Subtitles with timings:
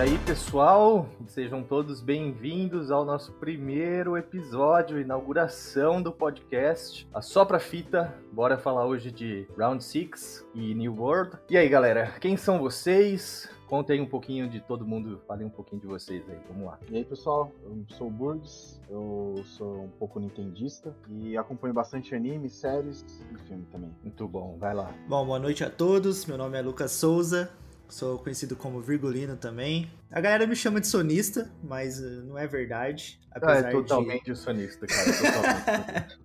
[0.00, 7.60] E aí, pessoal, sejam todos bem-vindos ao nosso primeiro episódio, inauguração do podcast A Sopra
[7.60, 8.14] Fita.
[8.32, 11.36] Bora falar hoje de Round 6 e New World.
[11.50, 13.46] E aí, galera, quem são vocês?
[13.68, 16.78] Contem um pouquinho de todo mundo, falem um pouquinho de vocês aí, vamos lá.
[16.90, 22.14] E aí, pessoal, eu sou o Burgs, eu sou um pouco nintendista e acompanho bastante
[22.14, 23.94] anime, séries e filme também.
[24.02, 24.90] Muito bom, vai lá.
[25.06, 27.52] Bom, boa noite a todos, meu nome é Lucas Souza,
[27.90, 29.90] sou conhecido como Virgulino também.
[30.10, 33.20] A galera me chama de sonista, mas uh, não é verdade.
[33.32, 34.36] Ah, é totalmente de...
[34.36, 35.12] sonista, cara.
[35.12, 36.18] Totalmente.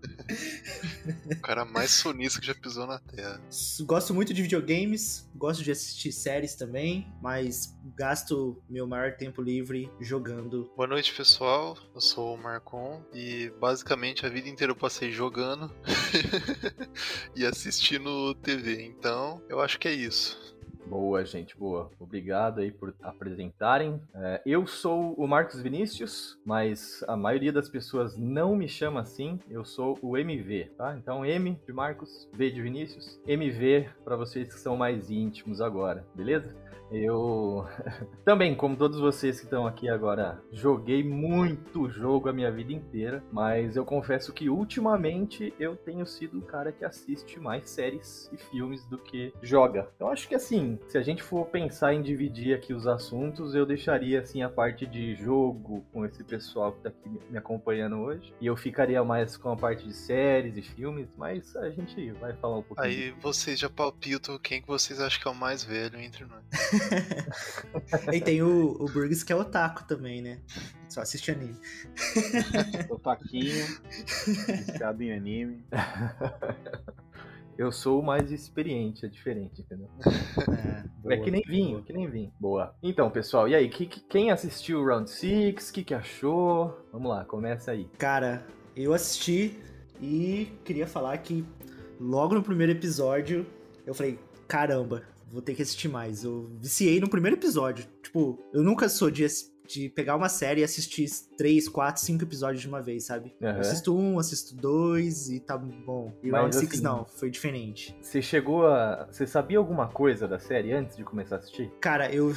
[1.37, 3.39] o cara mais sonista que já pisou na Terra.
[3.81, 9.91] Gosto muito de videogames, gosto de assistir séries também, mas gasto meu maior tempo livre
[9.99, 10.71] jogando.
[10.75, 11.77] Boa noite, pessoal.
[11.93, 15.71] Eu sou o Marcon e basicamente a vida inteira eu passei jogando
[17.35, 18.83] e assistindo TV.
[18.83, 20.44] Então, eu acho que é isso.
[20.87, 21.89] Boa, gente, boa.
[21.99, 23.99] Obrigado aí por apresentarem.
[24.13, 29.39] É, eu sou o Marcos Vinícius, mas a maioria das pessoas não me chama assim.
[29.49, 30.95] Eu sou o MV, tá?
[30.95, 36.05] Então M de Marcos, V de Vinícius, MV para vocês que são mais íntimos agora,
[36.13, 36.55] beleza?
[36.95, 37.67] Eu
[38.23, 43.23] também, como todos vocês que estão aqui agora, joguei muito jogo a minha vida inteira,
[43.31, 48.37] mas eu confesso que ultimamente eu tenho sido o cara que assiste mais séries e
[48.37, 49.89] filmes do que joga.
[49.99, 53.65] Eu acho que assim, se a gente for pensar em dividir aqui os assuntos, eu
[53.65, 58.33] deixaria assim a parte de jogo com esse pessoal que tá aqui me acompanhando hoje,
[58.39, 62.33] e eu ficaria mais com a parte de séries e filmes, mas a gente vai
[62.33, 62.87] falar um pouquinho.
[62.87, 66.43] Aí vocês já palpitam quem que vocês acham que é o mais velho entre nós.
[68.13, 70.39] e tem o, o Burgess que é otaku também, né?
[70.89, 71.57] Só assiste anime.
[72.89, 73.65] Otaquinho,
[74.47, 75.65] viciado em anime.
[77.57, 79.87] Eu sou o mais experiente, é diferente, entendeu?
[81.09, 82.31] É, é que nem vinho, que nem vinho.
[82.37, 82.75] Boa.
[82.83, 85.69] Então, pessoal, e aí, que, que, quem assistiu o Round 6?
[85.69, 86.85] O que, que achou?
[86.91, 87.89] Vamos lá, começa aí.
[87.97, 88.45] Cara,
[88.75, 89.57] eu assisti
[90.01, 91.45] e queria falar que
[91.97, 93.45] logo no primeiro episódio
[93.85, 95.03] eu falei, caramba,
[95.35, 96.23] vou ter que assistir mais.
[96.23, 97.85] Eu viciei no primeiro episódio.
[98.01, 99.27] Tipo, eu nunca sou de,
[99.67, 103.35] de pegar uma série e assistir três, quatro, cinco episódios de uma vez, sabe?
[103.41, 103.59] Uhum.
[103.59, 106.17] Assisto um, assisto dois e tá bom.
[106.23, 107.95] E Mas, Round Six assim, não, foi diferente.
[108.01, 109.07] Você chegou a.
[109.11, 111.69] Você sabia alguma coisa da série antes de começar a assistir?
[111.81, 112.33] Cara, eu.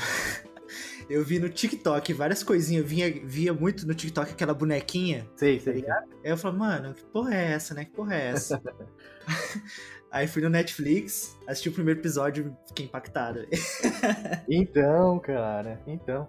[1.08, 5.26] Eu vi no TikTok várias coisinhas, eu vinha, via muito no TikTok aquela bonequinha.
[5.36, 5.82] Sei, sei.
[5.82, 7.86] Tá Aí eu falo, mano, que porra é essa, né?
[7.86, 8.60] Que porra é essa?
[10.10, 13.46] Aí fui no Netflix, assisti o primeiro episódio e fiquei impactado.
[14.48, 16.28] então, cara, então.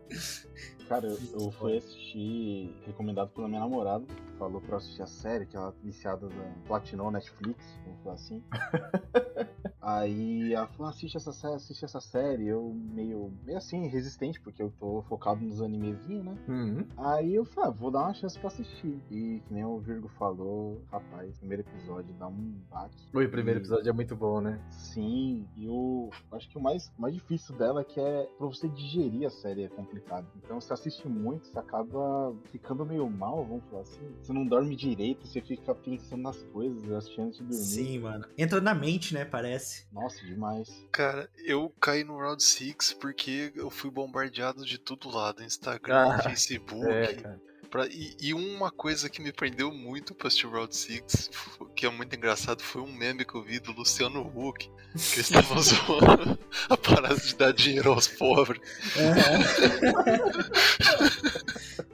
[0.88, 4.06] Cara, eu, eu fui assistir, recomendado pela minha namorada,
[4.40, 8.42] falou pra assistir a série, que ela é viciada da Platinou Netflix, vamos falar assim.
[9.82, 12.48] Aí ela falou, assiste essa série, assiste essa série.
[12.48, 16.38] Eu meio, meio assim, resistente, porque eu tô focado nos animezinhos, né?
[16.48, 16.86] Uhum.
[16.98, 19.02] Aí eu falei, ah, vou dar uma chance pra assistir.
[19.10, 23.08] E que nem o Virgo falou, rapaz, primeiro episódio dá um baque.
[23.14, 23.62] O primeiro e...
[23.62, 24.62] episódio é muito bom, né?
[24.70, 26.10] Sim, e o.
[26.32, 29.64] Acho que o mais, mais difícil dela é que é pra você digerir a série
[29.64, 30.28] é complicado.
[30.38, 34.08] Então você assiste muito, você acaba ficando meio mal, vamos falar assim.
[34.30, 37.66] Você não dorme direito, você fica pensando nas coisas, assistindo antes de dormir.
[37.66, 38.28] Sim, mano.
[38.38, 39.26] Entra na mente, né?
[39.26, 39.88] Parece.
[39.92, 40.70] Nossa, demais.
[40.92, 45.44] Cara, eu caí no Round 6 porque eu fui bombardeado de tudo lado.
[45.44, 46.88] Instagram, ah, Facebook.
[46.88, 47.40] É,
[47.72, 51.32] pra, e, e, uma coisa que me prendeu muito pra assistir Round 6,
[51.76, 55.18] que é muito engraçado, foi um meme que eu vi do Luciano Huck, que eles
[55.18, 56.38] estavam zoando
[56.70, 58.62] a parada de dar dinheiro aos pobres.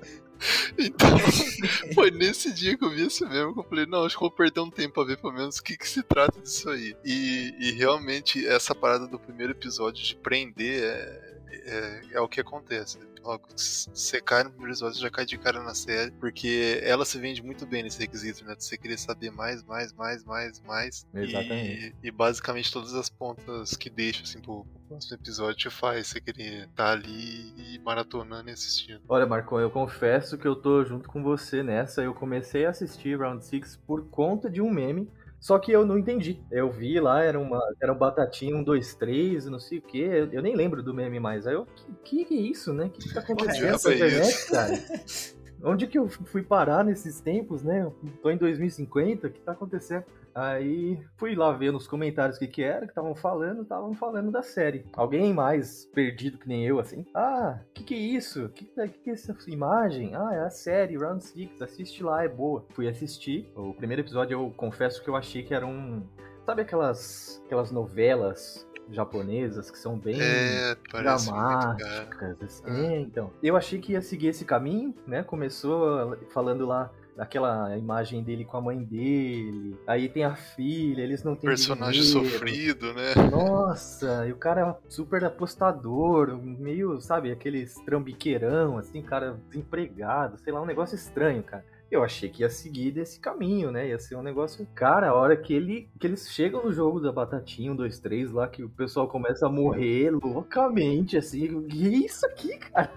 [0.77, 1.09] Então,
[1.93, 4.31] foi nesse dia que eu vi esse mesmo que eu falei, não, acho que vou
[4.31, 6.95] perder um tempo pra ver pelo menos o que, que se trata disso aí.
[7.03, 12.39] E, e realmente, essa parada do primeiro episódio de prender é, é, é o que
[12.39, 16.79] acontece logo você cai no primeiro episódio, você já cai de cara na série, porque
[16.83, 18.55] ela se vende muito bem nesse requisito, né?
[18.57, 21.07] Você querer saber mais, mais, mais, mais, mais.
[21.13, 21.95] Exatamente.
[22.03, 26.21] E, e basicamente todas as pontas que deixa, assim, pro próximo episódio te faz você
[26.21, 29.01] querer estar tá ali e maratonando e assistindo.
[29.09, 32.03] Olha, Marcon, eu confesso que eu tô junto com você nessa.
[32.03, 35.09] Eu comecei a assistir Round 6 por conta de um meme
[35.39, 36.43] só que eu não entendi.
[36.51, 40.07] Eu vi lá, era uma era um batatinha, um, dois, três, não sei o quê.
[40.11, 41.45] Eu, eu nem lembro do meme mais.
[41.45, 41.67] Aí eu,
[42.03, 42.85] que, que é isso, né?
[42.85, 44.73] O que, que tá acontecendo nessa internet, cara?
[45.63, 47.83] Onde que eu fui parar nesses tempos, né?
[47.83, 50.05] Eu tô em 2050, o que tá acontecendo?
[50.35, 54.29] Aí fui lá ver nos comentários o que que era, que estavam falando, estavam falando
[54.31, 54.85] da série.
[54.91, 58.49] Alguém mais perdido que nem eu, assim, ah, que que é isso?
[58.49, 60.13] Que que, que é essa imagem?
[60.13, 62.65] Ah, é a série Round Six, assiste lá, é boa.
[62.71, 66.03] Fui assistir, o primeiro episódio eu confesso que eu achei que era um...
[66.45, 72.41] Sabe aquelas, aquelas novelas japonesas que são bem É, dramáticas.
[72.43, 72.69] assim.
[72.69, 73.31] É, então.
[73.41, 75.23] Eu achei que ia seguir esse caminho, né?
[75.23, 79.77] Começou falando lá daquela imagem dele com a mãe dele.
[79.87, 82.29] Aí tem a filha, eles não têm Personagem dinheiro.
[82.29, 83.13] sofrido, né?
[83.31, 90.51] Nossa, e o cara é super apostador, meio, sabe, aqueles trambiqueirão, assim, cara desempregado, sei
[90.51, 91.63] lá, um negócio estranho, cara.
[91.89, 93.87] Eu achei que ia seguir desse caminho, né?
[93.87, 94.67] Ia ser um negócio.
[94.73, 98.31] Cara, a hora que, ele, que eles chegam no jogo da Batatinha, um, dois, três,
[98.31, 101.47] lá, que o pessoal começa a morrer loucamente, assim.
[101.55, 102.91] O que é isso aqui, cara?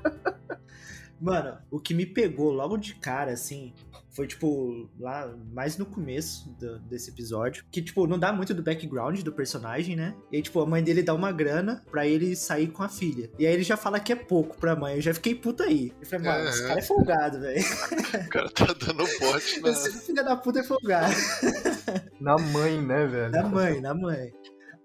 [1.21, 3.75] Mano, o que me pegou logo de cara, assim,
[4.19, 7.65] foi, tipo, lá mais no começo do- desse episódio.
[7.71, 10.13] Que, tipo, não dá muito do background do personagem, né?
[10.33, 13.31] E aí, tipo, a mãe dele dá uma grana pra ele sair com a filha.
[13.39, 14.97] E aí ele já fala que é pouco pra mãe.
[14.97, 15.93] Eu já fiquei puta aí.
[16.01, 16.69] Eu falei, mano, esse Aham.
[16.69, 17.63] cara é folgado, velho.
[18.27, 19.69] O cara tá dando bote na.
[19.71, 21.15] Esse filho da puta é folgado.
[22.21, 23.31] Na mãe, né, velho?
[23.31, 24.33] Na mãe, na mãe.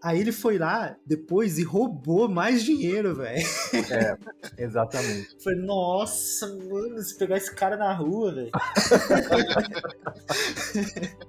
[0.03, 3.41] Aí ele foi lá depois e roubou mais dinheiro, velho.
[3.73, 4.17] É,
[4.61, 5.37] exatamente.
[5.41, 8.51] Falei, nossa, mano, se pegar esse cara na rua, velho.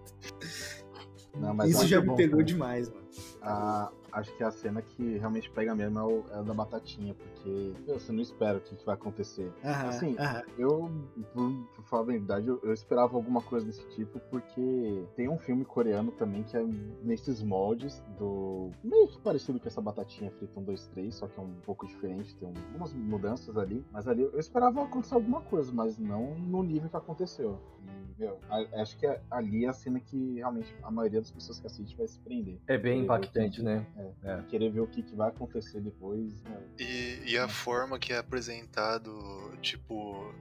[1.36, 2.44] Não, Isso já me bom, pegou cara.
[2.44, 3.04] demais, mano.
[3.42, 7.14] a- acho que a cena que realmente pega mesmo é, o, é a da batatinha,
[7.14, 9.52] porque meu, você não espera o que, que vai acontecer.
[9.64, 10.42] Aham, Assim, aham.
[10.56, 10.90] Eu,
[11.32, 15.38] por, por falar a verdade, eu, eu esperava alguma coisa desse tipo, porque tem um
[15.38, 16.64] filme coreano também que é
[17.02, 18.70] nesses moldes do.
[18.82, 21.86] meio que parecido com essa batatinha frita 1, 2, 3, só que é um pouco
[21.86, 23.84] diferente, tem algumas mudanças ali.
[23.92, 27.58] Mas ali eu esperava acontecer alguma coisa, mas não no nível que aconteceu.
[27.86, 31.58] E, meu, a- acho que ali é a cena que realmente a maioria das pessoas
[31.60, 32.58] que assiste vai se prender.
[32.66, 33.86] É bem Querer impactante, que- né?
[34.22, 34.42] É, É.
[34.48, 36.42] Querer ver o que, que vai acontecer depois.
[36.42, 36.62] né?
[36.78, 39.12] E, e a forma que é apresentado,
[39.60, 40.32] tipo.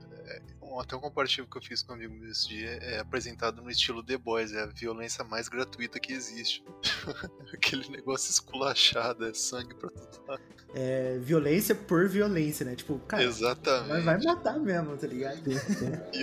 [0.73, 3.61] Um- até um comparativo que eu fiz com um amigo meu esse dia é apresentado
[3.61, 6.63] no estilo The Boys, é a violência mais gratuita que existe.
[7.53, 10.41] Aquele negócio esculachado, é sangue pra tudo lado.
[10.75, 12.75] É violência por violência, né?
[12.75, 13.87] Tipo, cara, Exatamente.
[13.89, 15.41] vai, vai matar mesmo, tá ligado?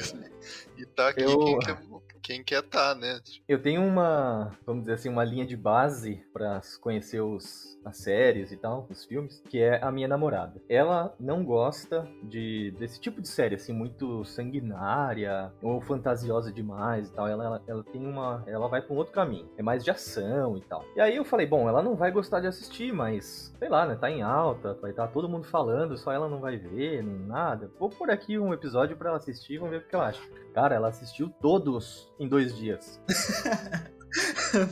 [0.79, 1.79] E, e tá aqui Eu- quem, quer,
[2.23, 3.21] quem quer tá, né?
[3.49, 8.53] Eu tenho uma, vamos dizer assim, uma linha de base pra conhecer os, as séries
[8.53, 10.61] e tal, os filmes, que é a minha namorada.
[10.69, 17.13] Ela não gosta de desse tipo de série, assim, muito sanguinária ou fantasiosa demais e
[17.13, 17.27] tal.
[17.27, 20.57] Ela, ela, ela tem uma, ela vai pra um outro caminho, é mais de ação
[20.57, 20.85] e tal.
[20.97, 23.97] E aí eu falei, bom, ela não vai gostar de assistir, mas sei lá, né?
[23.97, 27.71] Tá em alta, vai estar todo mundo falando, só ela não vai ver, nem nada.
[27.79, 30.23] Vou pôr aqui um episódio pra ela assistir, vamos ver o que ela acha.
[30.55, 33.01] Cara, ela assistiu todos em dois dias.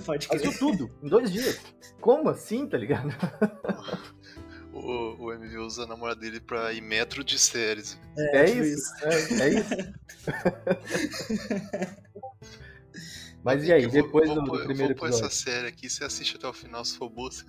[0.05, 0.41] Pode crer.
[0.41, 1.59] Assistiu tudo, em dois dias.
[2.01, 3.09] Como assim, tá ligado?
[4.73, 7.99] O, o MV usa a namorada dele pra ir metro de séries.
[8.17, 8.93] É, tipo isso.
[9.03, 9.75] É, é isso.
[13.43, 15.37] Mas e aí, vou- depois vou do, do pôr- eu primeiro vou pôr essa episódio?
[15.53, 17.31] série aqui, você assiste até o final, se for boa.
[17.31, 17.45] você-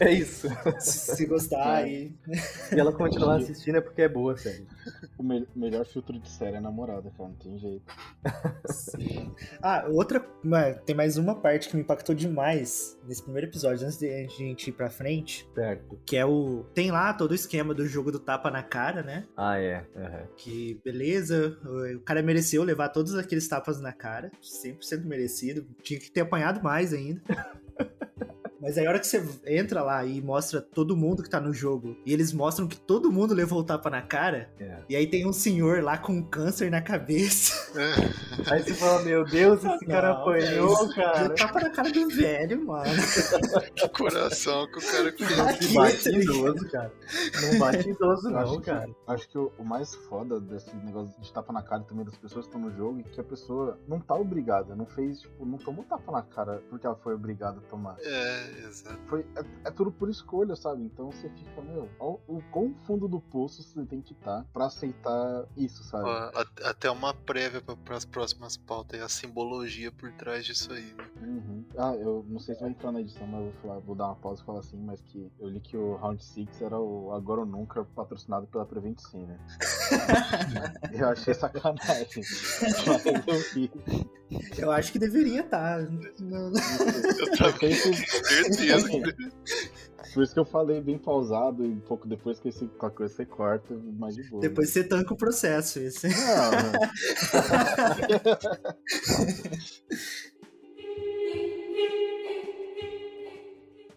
[0.00, 0.48] É isso.
[0.78, 2.12] Se, gostar aí.
[2.74, 4.66] E ela continuar assistindo é porque é boa, sério.
[5.18, 7.84] O me- melhor filtro de série é a namorada, cara, não tem jeito.
[9.62, 10.24] Ah, outra.
[10.42, 14.26] mano, tem mais uma parte que me impactou demais nesse primeiro episódio, antes de a
[14.26, 15.48] gente ir pra frente.
[15.54, 15.98] Certo.
[16.04, 16.64] Que é o.
[16.74, 19.26] Tem lá todo o esquema do jogo do tapa na cara, né?
[19.36, 19.84] Ah, é.
[19.96, 20.26] aham.
[20.36, 25.98] Que beleza, o o cara mereceu levar todos aqueles tapas na cara, 100% merecido, tinha
[26.00, 27.22] que ter apanhado mais ainda.
[28.64, 31.52] Mas aí a hora que você entra lá e mostra todo mundo que tá no
[31.52, 34.78] jogo, e eles mostram que todo mundo levou o tapa na cara, É.
[34.88, 37.52] e aí tem um senhor lá com um câncer na cabeça.
[38.50, 41.28] Aí você fala, meu Deus, esse cara Não, apanhou, velho, cara.
[41.28, 42.84] Deu tapa na cara do velho, mano.
[43.74, 45.72] Que coração que o cara fez.
[45.72, 46.92] Não bate idoso, cara.
[47.42, 48.88] Não bate idoso, não, acho que- cara.
[49.08, 52.46] Acho que o, o mais foda desse negócio de tapa na cara também das pessoas
[52.46, 55.58] que estão no jogo é que a pessoa não tá obrigada, não fez, tipo, não
[55.58, 57.96] tomou tapa na cara porque ela foi obrigada a tomar.
[58.00, 58.98] É, exato.
[59.06, 60.82] Foi, é, é tudo por escolha, sabe?
[60.82, 64.66] Então você fica, meu, ó, o quão fundo do poço você tem que estar pra
[64.66, 66.04] aceitar isso, sabe?
[66.04, 70.94] Ó, até uma prévia para as próximas pautas, a simbologia por trás disso aí.
[70.94, 71.10] né?
[71.22, 71.64] Uhum.
[71.76, 74.06] Ah, eu não sei se vai entrar na edição, mas eu vou, falar, vou dar
[74.06, 77.12] uma pausa e falar assim, mas que eu li que o Round 6 era o
[77.12, 79.38] Agora ou Nunca patrocinado pela Prevent Sim, né?
[80.92, 82.22] eu achei sacanagem.
[82.86, 83.70] mas eu ri.
[84.58, 85.80] Eu acho que deveria estar.
[85.80, 86.52] Eu Eu
[87.36, 88.88] também que- certeza.
[90.12, 93.14] Por isso que eu falei bem pausado e um pouco depois que esse, qualquer coisa
[93.14, 94.40] você corta, mais de boa.
[94.40, 95.80] Depois você tanca o processo.
[95.80, 96.06] Esse.
[96.08, 96.14] Não,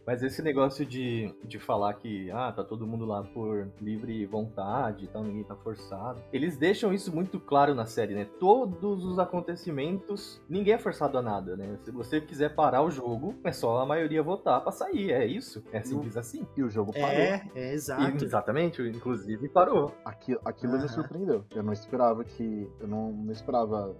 [0.07, 5.03] Mas esse negócio de, de falar que, ah, tá todo mundo lá por livre vontade
[5.03, 6.21] e tal, ninguém tá forçado.
[6.31, 8.25] Eles deixam isso muito claro na série, né?
[8.39, 11.77] Todos os acontecimentos, ninguém é forçado a nada, né?
[11.83, 15.61] Se você quiser parar o jogo, é só a maioria votar pra sair, é isso.
[15.73, 16.47] É simples assim.
[16.55, 17.09] E o jogo parou.
[17.09, 18.23] É, é exato.
[18.23, 19.93] E, exatamente, inclusive parou.
[20.05, 20.87] Aquilo, aquilo me Aham.
[20.87, 21.45] surpreendeu.
[21.53, 22.71] Eu não esperava que.
[22.79, 23.93] Eu não, não esperava.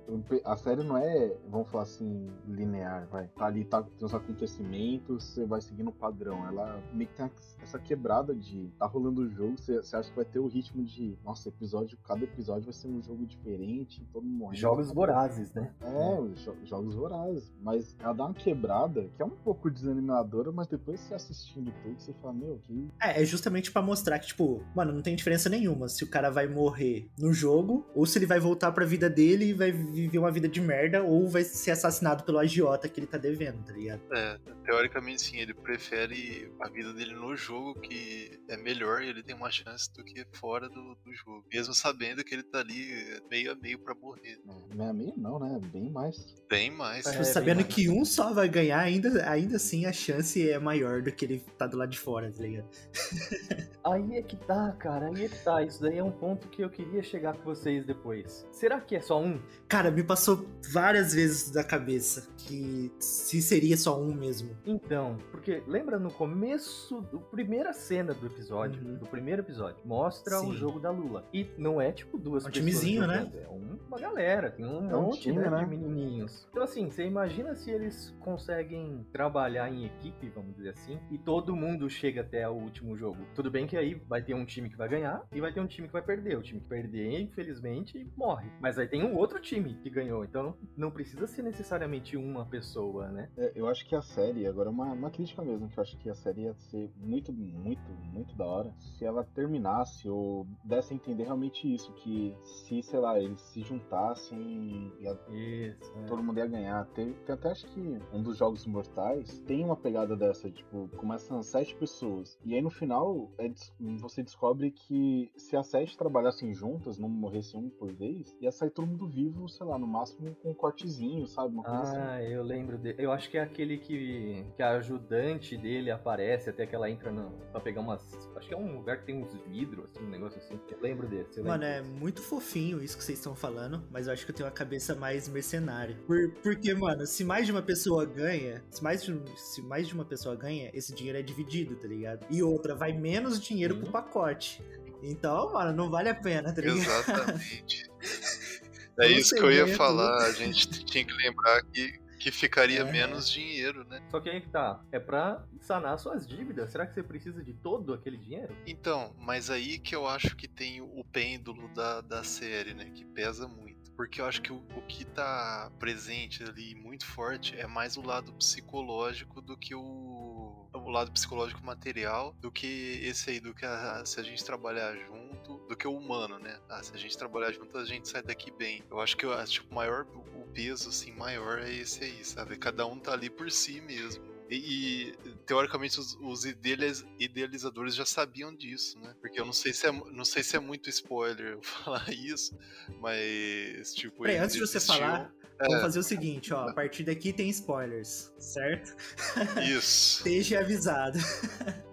[0.46, 3.28] A série não é, vamos falar assim, linear, vai.
[3.28, 6.48] Tá ali, tá, tem os acontecimentos, você vai seguindo o padrão.
[6.48, 7.30] Ela meio que tem
[7.62, 8.70] essa quebrada de.
[8.80, 11.18] Tá rolando o jogo, você, acha que vai ter o ritmo de.
[11.24, 14.56] Nossa, episódio, cada episódio vai ser um jogo diferente, todo mundo.
[14.56, 15.72] Jogos vorazes, né?
[15.82, 17.52] É, os jo- jogos vorazes.
[17.62, 22.00] Mas ela dá uma quebrada que é um pouco desanimadora, mas depois você assistindo tudo,
[22.00, 22.90] você fala, meu, que.
[23.02, 26.30] É, é justamente pra mostrar que, tipo, mano, não tem diferença nenhuma se o cara
[26.30, 30.18] vai morrer no jogo ou se ele vai voltar pra vida dele e vai viver
[30.20, 33.74] uma vida de merda ou vai ser assassinado pelo agiota que ele tá devendo, tá
[33.74, 34.02] ligado?
[34.12, 39.24] É, teoricamente sim, ele prefere a vida dele no jogo, que é melhor e ele
[39.24, 41.46] tem uma chance do que fora do, do jogo.
[41.52, 44.40] Mesmo sabendo que ele tá ali meio a meio pra morrer.
[44.48, 45.60] É, meia meio não, né?
[45.72, 46.36] Bem mais.
[46.50, 47.06] Bem mais.
[47.06, 47.74] É, Tipo, bem sabendo mais.
[47.74, 51.40] que um só vai ganhar, ainda, ainda assim a chance é maior do que ele
[51.58, 52.68] tá do lado de fora, tá ligado?
[53.84, 55.64] Aí é que tá, cara, aí é que tá.
[55.64, 58.46] Isso daí é um ponto que eu queria chegar com vocês depois.
[58.52, 59.40] Será que é só um?
[59.66, 64.58] Cara, me passou várias vezes da cabeça que se seria só um mesmo.
[64.66, 68.96] Então, porque lembra no começo do primeira cena do episódio, Uhum.
[68.96, 70.54] do primeiro episódio, mostra o Sim.
[70.54, 71.26] jogo da Lula.
[71.34, 73.30] E não é tipo duas É um pessoas timezinho, né?
[73.36, 75.60] É uma galera, tem um É um monte time, né, né?
[75.60, 76.48] de menininhos.
[76.50, 81.56] Então assim, você imagina se eles conseguem trabalhar em equipe, vamos dizer assim, e todo
[81.56, 83.18] mundo chega até o último jogo.
[83.36, 85.68] Tudo bem que aí vai ter um time que vai ganhar e vai ter um
[85.68, 86.38] time que vai perder.
[86.38, 88.50] O time que perder, infelizmente, morre.
[88.62, 90.24] Mas aí tem um outro time que ganhou.
[90.24, 93.30] Então não precisa ser necessariamente uma pessoa, né?
[93.38, 95.98] É, eu acho que a série, agora é uma, uma crítica mesmo, que eu acho
[95.98, 100.94] que a série ia ser muito, muito, muito da hora se ela terminasse ou desse
[100.94, 105.76] a entender realmente isso, que se, sei lá, eles se juntassem e é.
[106.08, 106.86] todo mundo ia ganhar.
[106.88, 111.42] Tem, tem até acho que um dos jogos mortais tem uma pegada dessa, tipo, começam
[111.42, 112.38] sete pessoas.
[112.46, 113.52] E aí no final é
[114.00, 118.70] você descobre que se as sete trabalhassem juntas, não morresse um por vez, ia sair
[118.70, 121.54] todo mundo vivo, sei lá, no máximo com um cortezinho, sabe?
[121.54, 121.98] Uma coisa assim.
[121.98, 122.98] Ah, eu lembro dele.
[123.00, 127.12] Eu acho que é aquele que, que a ajudante dele aparece, até que ela entra
[127.12, 128.02] no, pra pegar umas.
[128.36, 130.60] Acho que é um lugar que tem uns vidros, assim, um negócio assim.
[130.72, 131.38] Eu lembro desse.
[131.38, 131.94] Eu Mano, lembro é desse.
[131.94, 134.96] muito fofinho isso que vocês estão falando, mas eu acho que eu tenho uma cabeça
[134.96, 135.96] mais mercenária.
[136.08, 139.94] Por- porque, mano, se mais de uma pessoa ganha, se mais, de, se mais de
[139.94, 142.26] uma pessoa ganha, esse dinheiro é dividido, tá ligado?
[142.30, 143.82] E outra, vai menos dinheiro Sim.
[143.82, 144.64] pro pacote.
[145.04, 146.80] Então, mano, não vale a pena, tá ligado?
[146.80, 147.88] Exatamente.
[149.00, 150.26] É isso que eu ia falar.
[150.26, 152.84] A gente tinha que lembrar que, que ficaria É.
[152.84, 154.02] menos dinheiro, né?
[154.10, 154.82] Só que aí que tá.
[154.92, 156.72] É pra sanar suas dívidas.
[156.72, 158.56] Será que você precisa de todo aquele dinheiro?
[158.66, 162.86] Então, mas aí que eu acho que tem o pêndulo da, da série, né?
[162.94, 163.67] Que pesa muito.
[163.98, 168.02] Porque eu acho que o, o que tá presente ali muito forte é mais o
[168.02, 170.70] lado psicológico do que o.
[170.74, 174.96] O lado psicológico material do que esse aí, do que a- se a gente trabalhar
[174.96, 176.60] junto, do que o humano, né?
[176.70, 178.84] Ah, se a gente trabalhar junto, a gente sai daqui bem.
[178.92, 182.24] Eu acho que eu acho que o maior, o peso, assim, maior é esse aí,
[182.24, 182.56] sabe?
[182.58, 184.37] Cada um tá ali por si mesmo.
[184.50, 189.14] E, e, teoricamente os, os idealiz- idealizadores já sabiam disso, né?
[189.20, 192.58] Porque eu não sei se é, não sei se é muito spoiler eu falar isso,
[193.02, 194.22] mas tipo.
[194.24, 196.70] Peraí, antes de você existiam- falar, vamos fazer o seguinte, ó.
[196.70, 198.96] A partir daqui tem spoilers, certo?
[199.68, 200.20] Isso.
[200.28, 201.20] Esteja avisado.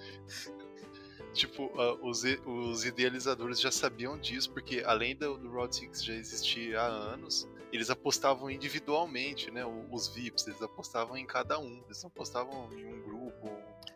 [1.33, 6.15] Tipo, ah, os, os idealizadores já sabiam disso, porque além do, do Route 6 já
[6.15, 9.65] existir há anos, eles apostavam individualmente, né?
[9.91, 11.83] Os VIPs, eles apostavam em cada um.
[11.87, 13.51] Eles não apostavam em um grupo.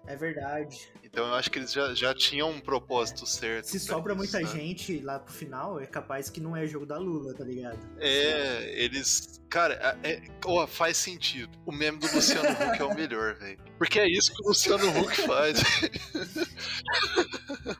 [0.05, 0.91] É verdade.
[1.05, 3.67] Então eu acho que eles já, já tinham um propósito certo.
[3.67, 4.61] Se sobra isso, muita sabe?
[4.61, 7.79] gente lá pro final, é capaz que não é jogo da Lula, tá ligado?
[7.99, 9.41] É, eles.
[9.49, 11.57] Cara, é, é- ó, faz sentido.
[11.65, 13.59] O meme do Luciano Huck é o melhor, velho.
[13.79, 15.63] Porque é isso que o Luciano Huck faz.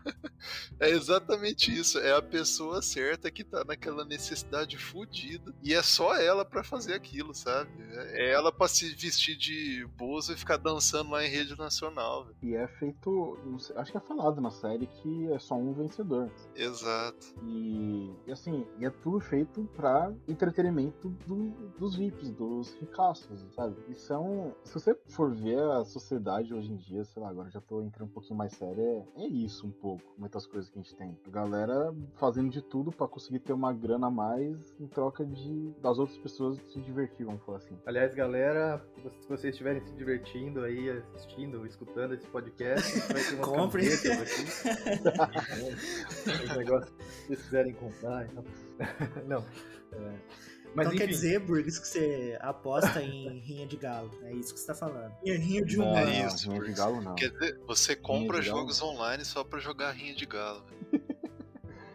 [0.81, 1.99] É exatamente isso.
[1.99, 5.55] É a pessoa certa que tá naquela necessidade fodida.
[5.63, 7.71] E é só ela pra fazer aquilo, sabe?
[7.93, 12.25] É ela pra se vestir de bozo e ficar dançando lá em rede nacional.
[12.25, 12.37] velho.
[12.43, 13.39] E é feito.
[13.59, 16.31] sei, acho que é falado na série que é só um vencedor.
[16.55, 17.27] Exato.
[17.45, 23.77] E, e assim, e é tudo feito pra entretenimento do- dos VIPs, dos ricaços, sabe?
[23.89, 24.55] E são.
[24.65, 28.09] Se você for ver a sociedade hoje em dia, sei lá, agora já tô entrando
[28.09, 28.81] um pouquinho mais sério,
[29.17, 30.03] é, é isso um pouco.
[30.17, 31.17] Muitas coisas coisa que a gente tem.
[31.27, 35.73] A galera fazendo de tudo pra conseguir ter uma grana a mais em troca de
[35.81, 37.77] das outras pessoas se divertir, vamos falar assim.
[37.87, 38.85] Aliás, galera,
[39.21, 43.87] se vocês estiverem se divertindo aí, assistindo, escutando esse podcast, vai ter uma Compre.
[43.87, 44.09] aqui.
[46.45, 48.27] Os negócios que vocês quiserem comprar.
[48.27, 48.45] Então.
[49.27, 49.45] Não.
[49.93, 50.15] é,
[50.79, 54.11] Mas então quer enfim, dizer, Burgers, que você aposta em rinha de galo.
[54.23, 55.13] É isso que você tá falando.
[55.25, 56.11] E rinha de Não, humano.
[56.11, 57.15] É não, isso, rinha de galo não.
[57.15, 58.61] Quer dizer, você compra de galo.
[58.61, 60.65] jogos online só pra jogar rinha de galo.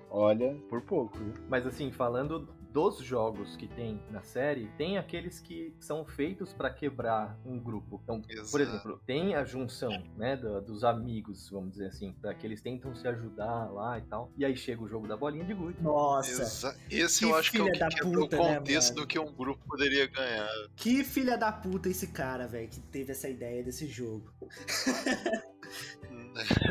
[0.09, 1.33] Olha, por pouco, viu?
[1.49, 6.71] Mas assim, falando dos jogos que tem na série, tem aqueles que são feitos pra
[6.71, 7.99] quebrar um grupo.
[8.03, 8.59] Então, por Exato.
[8.61, 12.93] exemplo, tem a junção, né, da- dos amigos, vamos dizer assim, para que eles tentam
[12.95, 14.31] se ajudar lá e tal.
[14.35, 15.79] E aí chega o jogo da bolinha de gude.
[15.81, 18.57] Nossa, Exa- Esse Que eu acho que é o que da quebra o puta, né,
[18.57, 19.01] contexto mano?
[19.01, 20.49] do que um grupo poderia ganhar.
[20.75, 24.31] que filha da puta esse cara, velho, que teve essa ideia desse jogo.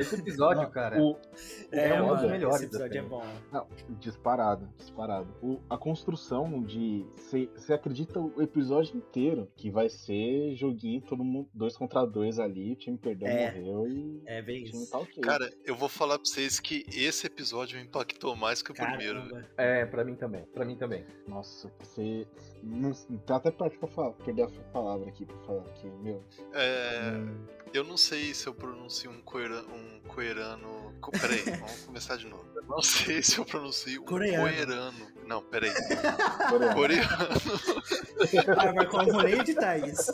[0.00, 1.16] Esse episódio, cara, O,
[1.70, 3.22] É um dos melhores Esse episódio é bom.
[3.52, 3.66] Não,
[3.98, 5.28] disparado, disparado.
[5.42, 7.06] O- a construção de.
[7.56, 12.72] Você acredita o episódio inteiro que vai ser joguinho, todo mundo, dois contra dois ali,
[12.72, 13.52] o time perdeu, É.
[13.52, 14.90] morreu e É bem o time isso.
[14.92, 15.22] tá ok.
[15.22, 19.20] Cara, eu vou falar pra vocês que esse episódio me impactou mais que o primeiro.
[19.22, 19.30] velho.
[19.32, 19.48] Caramba.
[19.56, 20.44] é, pra mim também.
[20.46, 21.04] Pra mim também.
[21.28, 22.26] Nossa, você.
[22.62, 22.92] Não,
[23.26, 26.22] tá até perto pra falar, perder a palavra aqui pra falar que, meu.
[26.54, 30.92] É, Hum, eu não sei se eu pronuncio um, coera, um coerano.
[31.00, 32.44] co- Peraí, vamos começar de novo.
[32.54, 34.42] Eu não sei se eu pronuncio um Coreano.
[34.48, 35.12] coerano.
[35.26, 35.72] Não, peraí.
[36.48, 36.74] Coreano.
[36.74, 37.08] Coreano.
[38.58, 40.12] Ah, mas como vou nem editar isso.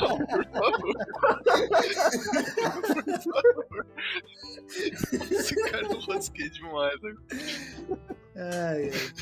[0.00, 0.94] Não, por favor.
[2.94, 3.86] por favor.
[5.30, 7.00] Esse cara eu rosquei demais.
[7.02, 7.14] né?
[8.36, 9.12] Ai, ai.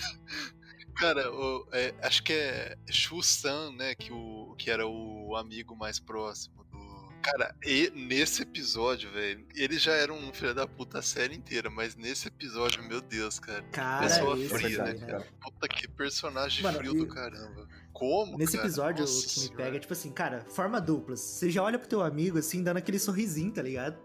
[0.97, 3.95] Cara, o- é, acho que é Shu San, né?
[3.95, 7.07] Que, o, que era o amigo mais próximo do.
[7.23, 11.69] Cara, e nesse episódio, velho, ele já era um filho da puta a série inteira,
[11.69, 13.63] mas nesse episódio, meu Deus, cara.
[13.73, 15.27] Cara, Pessoa esse fria, daí, né, cara?
[15.41, 17.69] Puta que personagem Mano, frio e- do caramba.
[17.93, 18.37] Como?
[18.39, 18.65] Nesse cara?
[18.69, 21.19] episódio, Nossa o que me pega é tipo assim, cara, forma duplas.
[21.19, 23.99] Você já olha pro teu amigo assim, dando aquele sorrisinho, tá ligado?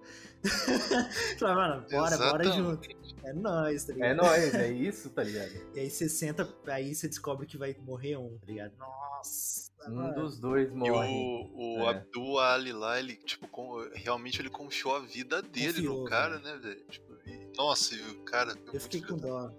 [1.39, 2.89] Fala, mano, bora, bora junto.
[3.23, 4.09] É nóis, tá ligado?
[4.09, 5.51] É nóis, é isso, tá ligado?
[5.75, 8.73] E aí você senta, aí você descobre que vai morrer um, tá ligado?
[8.77, 9.71] Nossa.
[9.87, 10.13] Um mano.
[10.13, 11.09] dos dois E morre.
[11.55, 11.89] o, o É.
[11.89, 16.37] Abdul Ali lá, ele, tipo, com- realmente ele confiou a vida dele Confiou, no cara,
[16.39, 16.83] né, velho?
[16.87, 18.53] Tipo, e- nossa, e o cara.
[18.71, 19.51] Eu fiquei com dó.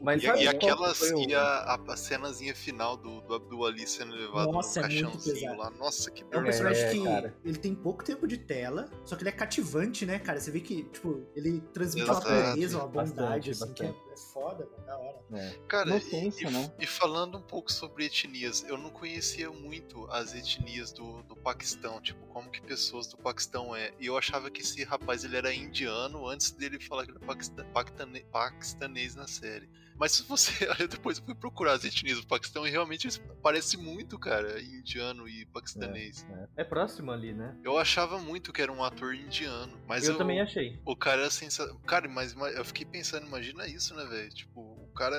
[0.00, 1.00] Mas E, sabe e que aquelas.
[1.10, 5.34] E a, a, cenazinha final do, do Abdul Ali sendo levado Nossa, no é caixãozinho
[5.34, 5.58] pesado.
[5.58, 5.70] lá.
[5.70, 6.44] Nossa, que É um dor.
[6.44, 7.34] personagem É, que cara.
[7.44, 10.40] ele tem pouco tempo de tela, só que ele é cativante, né, cara?
[10.40, 12.52] Você vê que, tipo, ele transmite uma Exato.
[12.52, 14.12] pureza, uma bondade, Bastante, assim, que é, bastante.
[14.12, 15.16] é foda, mano, da hora.
[15.32, 15.58] É.
[15.68, 16.72] Cara, e, né?
[16.78, 22.00] e falando um pouco sobre etnias, eu não conhecia muito as etnias do, do Paquistão,
[22.00, 23.92] tipo, como que pessoas do Paquistão é.
[23.98, 27.26] E eu achava que esse rapaz ele era indiano antes dele falar que ele era
[27.26, 29.65] paquista- pactane- paquistanês na série.
[29.98, 30.52] Mas se você.
[30.78, 33.08] Aí depois eu fui procurar as etnias do Paquistão e realmente
[33.42, 36.26] parece muito, cara, indiano e paquistanês.
[36.56, 37.56] É, é próximo ali, né?
[37.64, 40.78] Eu achava muito que era um ator indiano, mas eu, também achei.
[40.84, 41.80] o cara é sensacional.
[41.86, 44.30] Cara, mas mas eu fiquei pensando, imagina isso, né, velho?
[44.30, 45.16] Tipo, o cara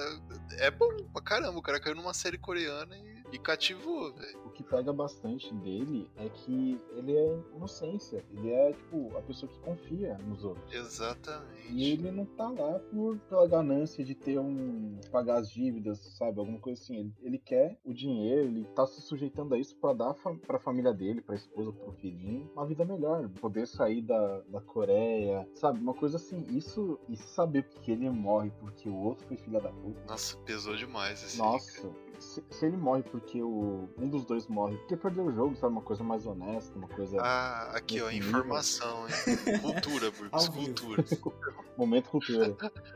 [0.60, 1.58] é bom pra caramba.
[1.58, 4.40] O cara caiu numa série coreana e, e cativou, velho.
[4.46, 8.24] O que pega bastante dele é que ele é inocência.
[8.32, 10.74] Ele é, tipo, a pessoa que confia nos outros.
[10.74, 11.74] Exatamente.
[11.74, 15.00] E ele não tá lá por, pela ganância de ter um.
[15.12, 16.40] pagar as dívidas, sabe?
[16.40, 16.98] Alguma coisa assim.
[16.98, 20.13] Ele, ele quer o dinheiro, ele tá se sujeitando a isso pra dar
[20.46, 23.28] pra família dele, pra esposa, pro filhinho, uma vida melhor.
[23.42, 25.80] Poder sair da, da Coreia, sabe?
[25.80, 26.44] Uma coisa assim.
[26.50, 26.98] Isso.
[27.10, 30.02] E saber que ele morre porque o outro foi filha da puta.
[30.08, 31.38] Nossa, pesou demais esse.
[31.38, 35.56] Nossa, se, se ele morre porque o, um dos dois morre porque perdeu o jogo,
[35.56, 35.74] sabe?
[35.74, 37.18] Uma coisa mais honesta, uma coisa.
[37.22, 39.60] Ah, aqui, ó, informação, hein?
[39.62, 41.04] Cultura, Burgos, cultura.
[41.78, 42.56] Momento cultura.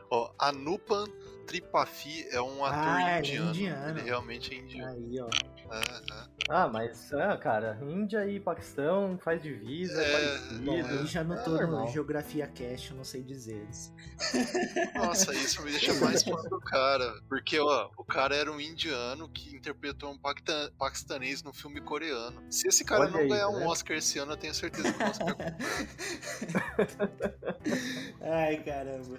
[0.09, 1.05] Ó, Anupan
[1.45, 3.49] Tripathi é um ator Ah, é indiano.
[3.49, 3.99] indiano.
[3.99, 4.91] Ele realmente é indiano.
[4.91, 5.25] Aí, ó.
[5.71, 5.83] Aham.
[6.11, 10.61] Ah, mas, ah, cara, Índia e Paquistão faz divisa, é, É, parecido.
[10.63, 11.85] Bom, aí já não É tô normal.
[11.85, 13.65] no Geografia Cast, eu não sei dizer.
[14.95, 17.13] Nossa, isso me deixa mais fã do cara.
[17.29, 20.19] Porque, ó, o cara era um indiano que interpretou um
[20.77, 22.41] paquistanês no filme coreano.
[22.51, 23.67] Se esse cara Olha não aí, ganhar tá um?
[23.67, 25.35] Oscar esse ano, eu tenho certeza que o Oscar
[28.21, 29.17] Ai, caramba.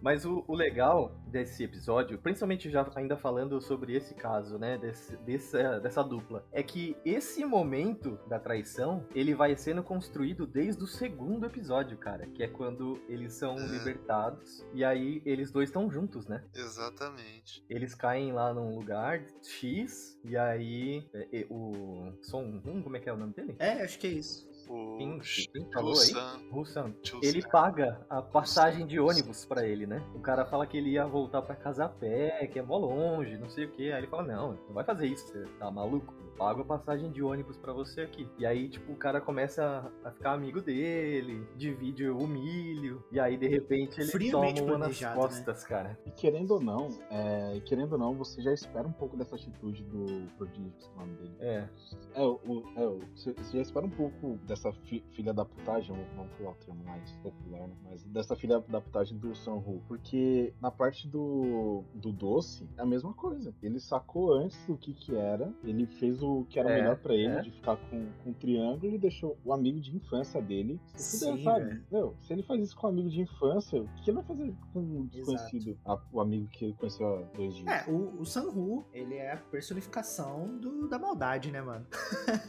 [0.00, 5.16] Mas o, o legal desse episódio, principalmente já ainda falando sobre esse caso, né, desse,
[5.18, 10.86] dessa, dessa dupla, é que esse momento da traição, ele vai sendo construído desde o
[10.86, 13.66] segundo episódio, cara, que é quando eles são É.
[13.66, 16.44] libertados e aí eles dois estão juntos, né?
[16.54, 17.64] Exatamente.
[17.68, 23.00] Eles caem lá num lugar X e aí é, é, o Son Hun, como é
[23.00, 23.56] que é o nome dele?
[23.58, 24.47] É, acho que é isso.
[24.68, 26.08] O Quem, quem falou aí?
[26.50, 26.94] Chusan-.
[27.02, 27.26] Chusan.
[27.26, 30.02] Ele paga a passagem de ônibus pra ele, né?
[30.14, 33.38] O cara fala que ele ia voltar pra casa a pé, que é mó longe,
[33.38, 33.90] não sei o que.
[33.90, 36.14] Aí ele fala: Não, não vai fazer isso, você tá maluco?
[36.38, 38.28] Pago a passagem de ônibus pra você aqui.
[38.38, 43.36] E aí, tipo, o cara começa a ficar amigo dele, divide o milho, e aí
[43.36, 45.98] de repente ele Friamente toma uma nas planejado, costas, cara.
[46.06, 49.82] E querendo ou não, é, querendo ou não, você já espera um pouco dessa atitude
[49.84, 51.34] do Prodígio, que é o nome dele.
[51.40, 51.68] É.
[52.14, 52.38] É, o,
[52.76, 56.54] é, o- você já espera um pouco dessa fi- filha da putagem, vamos- falar o
[56.54, 57.74] termo mais popular, né?
[57.84, 59.82] Mas dessa filha da putagem do Sanhu.
[59.88, 63.52] Porque na parte do, do doce, é a mesma coisa.
[63.62, 67.14] Ele sacou antes o que que era, ele fez o que era É, melhor pra
[67.14, 67.40] ele, é.
[67.40, 71.36] de ficar com, com o triângulo, e deixou o amigo de infância dele se fuder,
[71.38, 71.82] Sim, sabe?
[71.90, 74.54] Meu, se ele faz isso com um amigo de infância, o que ele vai fazer
[74.72, 75.78] com um desconhecido?
[75.84, 77.68] A- o amigo que ele conheceu há dois dias.
[77.68, 81.86] É, o, o Sanhu, ele é a personificação do, da maldade, né, mano?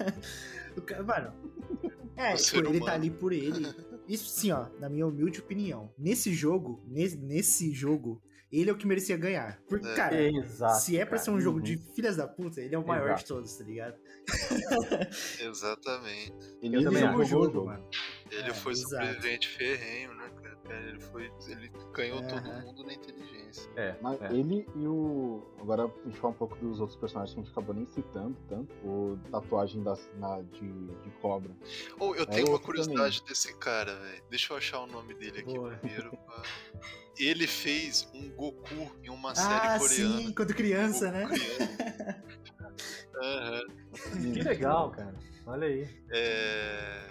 [0.77, 1.33] O mano.
[2.15, 3.65] É, O tipo, ele tá ali por ele.
[4.07, 5.89] Isso sim, ó, na minha humilde opinião.
[5.97, 9.59] Nesse jogo, nesse, nesse jogo, ele é o que merecia ganhar.
[9.67, 9.95] Porque, É.
[9.95, 10.79] cara, Exato.
[10.81, 11.23] se é pra cara.
[11.23, 11.63] ser um jogo Uhum.
[11.63, 13.21] de filhas da puta, ele é o maior Exato.
[13.21, 13.95] de todos, tá ligado?
[15.39, 16.33] Exatamente.
[16.61, 17.65] Ele ele também jogou o jogo.
[17.65, 17.85] mano.
[18.31, 18.89] Ele É, foi exato.
[19.05, 20.49] sobrevivente ferrenho, né, cara?
[20.87, 21.31] Ele foi.
[21.47, 23.67] Ele ganhou todo mundo na inteligência.
[23.75, 24.31] É, Mas é.
[24.31, 25.43] ele e o.
[25.59, 28.37] Agora a gente fala um pouco dos outros personagens que a gente acabou nem citando
[28.47, 28.71] tanto.
[28.85, 31.51] O tatuagem das, na, de, de cobra.
[31.99, 34.23] Ou eu É tenho uma outro curiosidade desse cara, velho.
[34.29, 35.71] Deixa eu achar o nome dele aqui Boa.
[35.77, 36.11] primeiro.
[36.17, 36.43] pá.
[37.19, 40.17] Ele fez um Goku em uma Ah, série coreana.
[40.21, 41.25] sim, quando criança, né?
[43.21, 43.61] Aham.
[44.33, 45.15] Que legal, cara.
[45.45, 46.03] Olha aí.
[46.11, 47.09] É,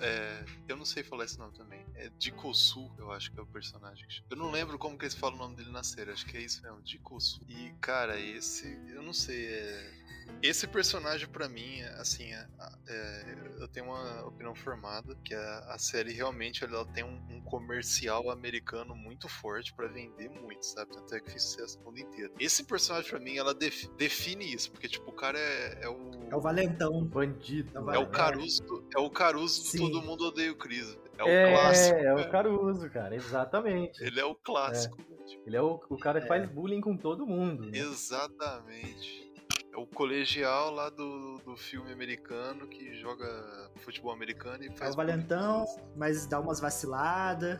[0.00, 1.84] é, eu não sei falar esse nome também.
[1.94, 4.06] É Dikosu, eu acho que é o personagem.
[4.30, 6.10] Eu não lembro como que eles falam o nome dele na série.
[6.10, 7.40] Acho que é isso mesmo, Dikosu.
[7.48, 8.66] E, cara, esse.
[8.88, 9.46] Eu não sei.
[9.46, 10.01] é,
[10.40, 12.46] esse personagem, pra mim, é, assim, é-
[12.88, 17.40] é, eu tenho uma opinião formada que a, a série realmente ela tem um, um
[17.42, 20.92] comercial americano muito forte pra vender muito, sabe?
[20.92, 22.32] Tanto é que fez sucesso no mundo inteiro.
[22.40, 26.10] Esse personagem, pra mim, ela def- define isso, porque, tipo, o cara é, é o.
[26.30, 27.04] É o Valentão.
[27.04, 27.70] Bandido.
[27.76, 29.78] É o É o Caruso, é o Caruso do Sim.
[29.78, 30.96] Todo Mundo Odeia o Chris.
[31.18, 31.98] É o É, clássico.
[31.98, 33.14] é o Caruso, cara.
[33.14, 34.02] Exatamente.
[34.02, 34.96] Ele é o clássico.
[35.26, 36.28] tipo, Ele é o, o cara que É.
[36.28, 37.66] faz bullying com todo mundo.
[37.66, 37.78] né?
[37.78, 39.31] Exatamente.
[39.72, 44.92] É o colegial lá do, do filme americano que joga futebol americano e É faz.
[44.92, 45.64] o Valentão,
[45.96, 47.58] mas dá umas vaciladas.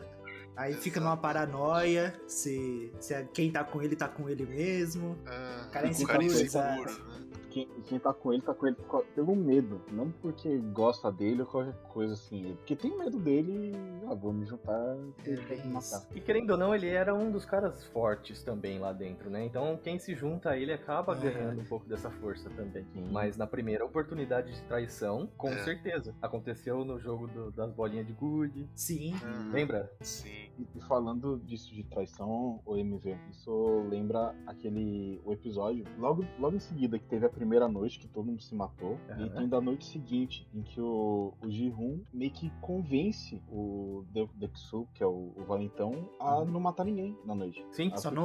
[0.54, 1.22] Aí fica numa Exato.
[1.22, 5.16] paranoia se, se é- quem tá com ele tá com ele mesmo.
[5.24, 7.26] Cara é o cara inseguro, inseguro, né?
[7.52, 8.76] Quem, quem tá com ele, tá com ele
[9.14, 9.80] pelo medo.
[9.90, 12.54] Não porque gosta dele ou qualquer coisa assim.
[12.56, 16.16] Porque tem medo dele e, ah, vou me juntar e É.
[16.16, 19.44] E querendo ou não, ele era um dos caras fortes também lá dentro, né?
[19.44, 21.20] Então quem se junta a ele acaba É.
[21.20, 22.84] ganhando um pouco dessa força também.
[22.94, 23.08] Sim.
[23.12, 25.58] Mas na primeira oportunidade de traição, com É.
[25.64, 26.14] certeza.
[26.22, 28.66] Aconteceu no jogo do- das bolinhas de gude.
[28.74, 29.12] Sim.
[29.22, 29.92] Ah, Lembra?
[30.00, 30.30] Sim.
[30.58, 36.56] E, e falando disso de traição, o MV, isso lembra aquele o episódio logo, logo
[36.56, 39.26] em seguida que teve a primeira noite que todo mundo se matou Aham.
[39.26, 44.28] e tem da noite seguinte em que o, o Ji-Hoon meio que convence o De-
[44.34, 46.44] Dexu, que é o, o Valentão, a Uhum.
[46.46, 47.64] não matar ninguém na noite.
[47.70, 48.22] Sim, Ah, Só no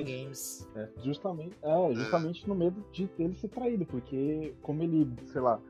[0.00, 0.06] Mind.
[0.08, 0.68] Games.
[1.02, 5.60] Justamente, é, justamente no medo de ele ser traído, porque como ele, sei lá,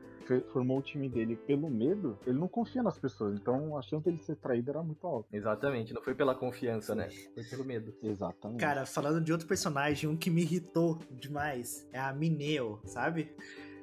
[0.51, 4.17] formou o time dele pelo medo, ele não confia nas pessoas, então a chance dele
[4.17, 5.27] ser traído era muito alta.
[5.31, 7.09] Exatamente, não foi pela confiança, né?
[7.33, 7.93] Foi pelo medo.
[8.01, 8.59] Exatamente.
[8.59, 13.35] Cara, falando de outro personagem, um que me irritou demais é a Mineo, sabe?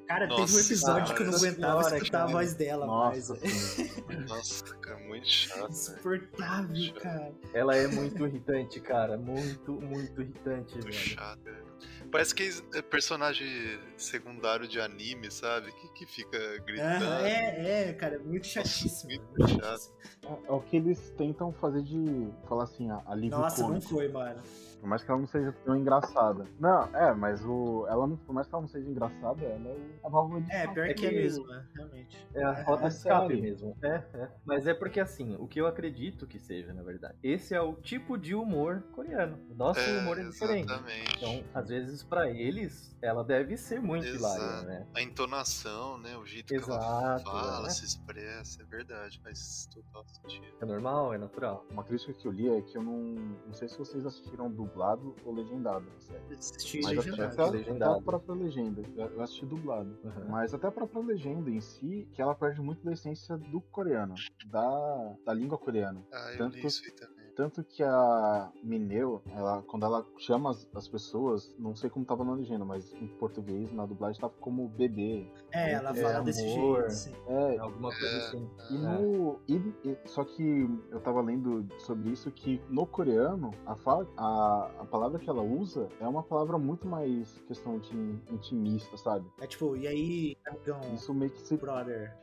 [0.07, 2.31] Cara, teve um Nossa episódio que eu não aguentava senhora, escutar a cara.
[2.33, 3.29] voz dela mais.
[3.29, 3.89] Nossa, sim.
[4.27, 5.69] Nossa, cara, muito chato.
[5.71, 6.99] Insuportável, Chato.
[7.01, 7.31] cara.
[7.53, 9.17] Ela é muito irritante, cara.
[9.17, 10.93] Muito, muito irritante, Muito velho.
[10.93, 11.39] chato.
[11.43, 11.71] cara.
[12.11, 13.47] Parece que é personagem
[13.95, 15.71] secundário de anime, sabe?
[15.71, 17.05] Que, que fica gritando.
[17.05, 19.09] Aham, é, é, cara, muito chatíssimo.
[19.11, 19.91] muito muito chato.
[20.23, 24.09] É, é o que eles tentam fazer de falar assim, a- alívio Nossa, não foi,
[24.09, 24.41] mano.
[24.81, 26.47] Por mais que ela não seja tão engraçada.
[26.59, 27.85] Não, é, mas o.
[27.87, 30.51] Ela não, por mais que ela não seja engraçada, ela é o- a válvula de
[30.51, 30.73] É, escape.
[30.73, 31.65] pior É que é mesmo, né?
[31.75, 32.27] Realmente.
[32.33, 33.41] É a É, rota é de escape sério.
[33.43, 33.77] mesmo.
[33.83, 34.31] É, é.
[34.43, 37.15] Mas é porque assim, o que eu acredito que seja, na verdade.
[37.21, 39.37] Esse é o tipo de humor coreano.
[39.51, 40.65] O nosso É, humor é diferente.
[40.65, 41.15] Exatamente.
[41.17, 44.35] Então, às vezes, pra eles, ela deve ser muito Exato.
[44.41, 44.87] hilária, né?
[44.95, 46.17] A entonação, né?
[46.17, 47.69] O jeito que ela Exato, fala, é.
[47.69, 50.47] se expressa, é verdade, faz total sentido.
[50.59, 51.65] É normal, é natural.
[51.69, 53.01] Uma crítica que eu li é que eu não.
[53.45, 56.33] Não sei se vocês assistiram dublado ou legendado série.
[56.35, 57.33] Assisti Mas até, legendado.
[57.33, 57.99] até, até Legendado.
[57.99, 58.81] a própria legenda.
[58.95, 59.97] Eu assisti dublado.
[60.03, 60.29] Uhum.
[60.29, 64.15] Mas até a própria legenda em si, que ela perde muito da essência do coreano,
[64.47, 66.01] da, da língua coreana.
[66.11, 67.20] Ah, eu Tanto li que- isso aí também.
[67.35, 72.23] Tanto que a Mineu, ela, quando ela chama as, as pessoas, não sei como tava
[72.23, 75.25] na legenda, mas em português, na dublagem, tava como bebê.
[75.51, 76.75] É, ela É, fala desse amor.
[76.81, 77.15] jeito, assim.
[77.27, 78.17] É, Alguma coisa É.
[78.17, 78.49] assim.
[78.71, 78.79] E É.
[78.79, 79.39] no.
[79.47, 84.71] e- e- só que eu tava lendo sobre isso que no coreano, a, fala, a,
[84.79, 87.95] a palavra que ela usa é uma palavra muito mais questão de
[88.31, 89.25] intimista, sabe?
[89.39, 91.57] É tipo, e aí, amigão, Isso meio que se.
[91.57, 92.15] brother.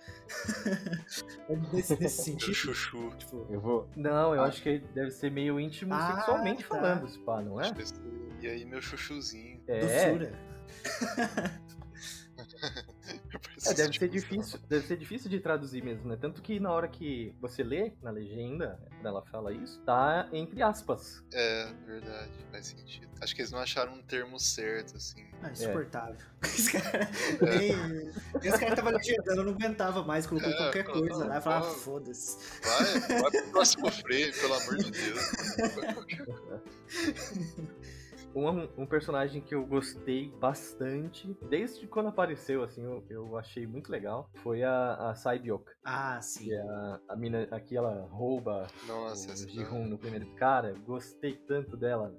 [1.48, 2.54] é nesse, nesse sentido.
[2.54, 3.10] chuchu.
[3.18, 3.86] Tipo, Eu vou.
[3.96, 4.46] Não, eu Ah.
[4.46, 6.68] acho que deve ser meio íntimo Ah, sexualmente tá.
[6.68, 7.72] falando, pá, não é?
[8.40, 9.60] E aí, meu chuchuzinho.
[9.68, 10.32] É, doçura.
[13.66, 16.16] é, deve ser difícil, deve ser difícil de traduzir mesmo, né?
[16.20, 20.62] Tanto que na hora que você lê na legenda, quando ela fala isso, tá entre
[20.62, 21.22] aspas.
[21.32, 23.08] É, verdade, faz sentido.
[23.20, 25.24] Acho que eles não acharam um termo certo, assim.
[25.42, 26.16] Ah, insuportável.
[26.40, 26.46] É.
[26.46, 31.20] Esse cara, nem, esse cara tava legendando, não aguentava mais, colocou É, qualquer falou, coisa
[31.20, 31.74] não, lá e falava, pô.
[31.74, 32.38] foda-se.
[32.62, 35.32] Vai, vai pro próximo frame, pelo amor de Deus.
[38.34, 43.90] Um, um personagem que eu gostei bastante, desde quando apareceu, assim, eu, eu achei muito
[43.90, 45.72] legal, foi a, a Saibyoka.
[45.84, 46.44] Ah, sim.
[46.44, 50.26] Que é a, a mina aqui, ela rouba Nossa, o essa Ji-Hoon no primeiro.
[50.36, 52.14] Cara, gostei tanto dela.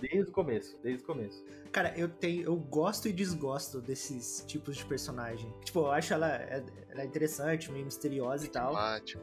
[0.00, 1.44] Desde o começo, desde o começo.
[1.70, 5.52] Cara, eu tenho, eu gosto e desgosto desses tipos de personagem.
[5.64, 8.74] Tipo, eu acho ela, é- ela é interessante, meio misteriosa e tal.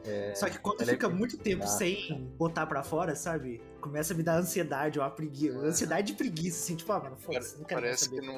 [0.04, 1.68] É, Só que quando ela é fica muito tempo Ah.
[1.68, 3.60] sem botar pra fora, sabe?
[3.80, 5.58] Começa a me dar ansiedade, uma preguiça.
[5.58, 5.62] Ah.
[5.66, 8.20] Ansiedade e preguiça, assim, tipo, ah, mano, foda-se, não quero Parece saber.
[8.20, 8.34] que não,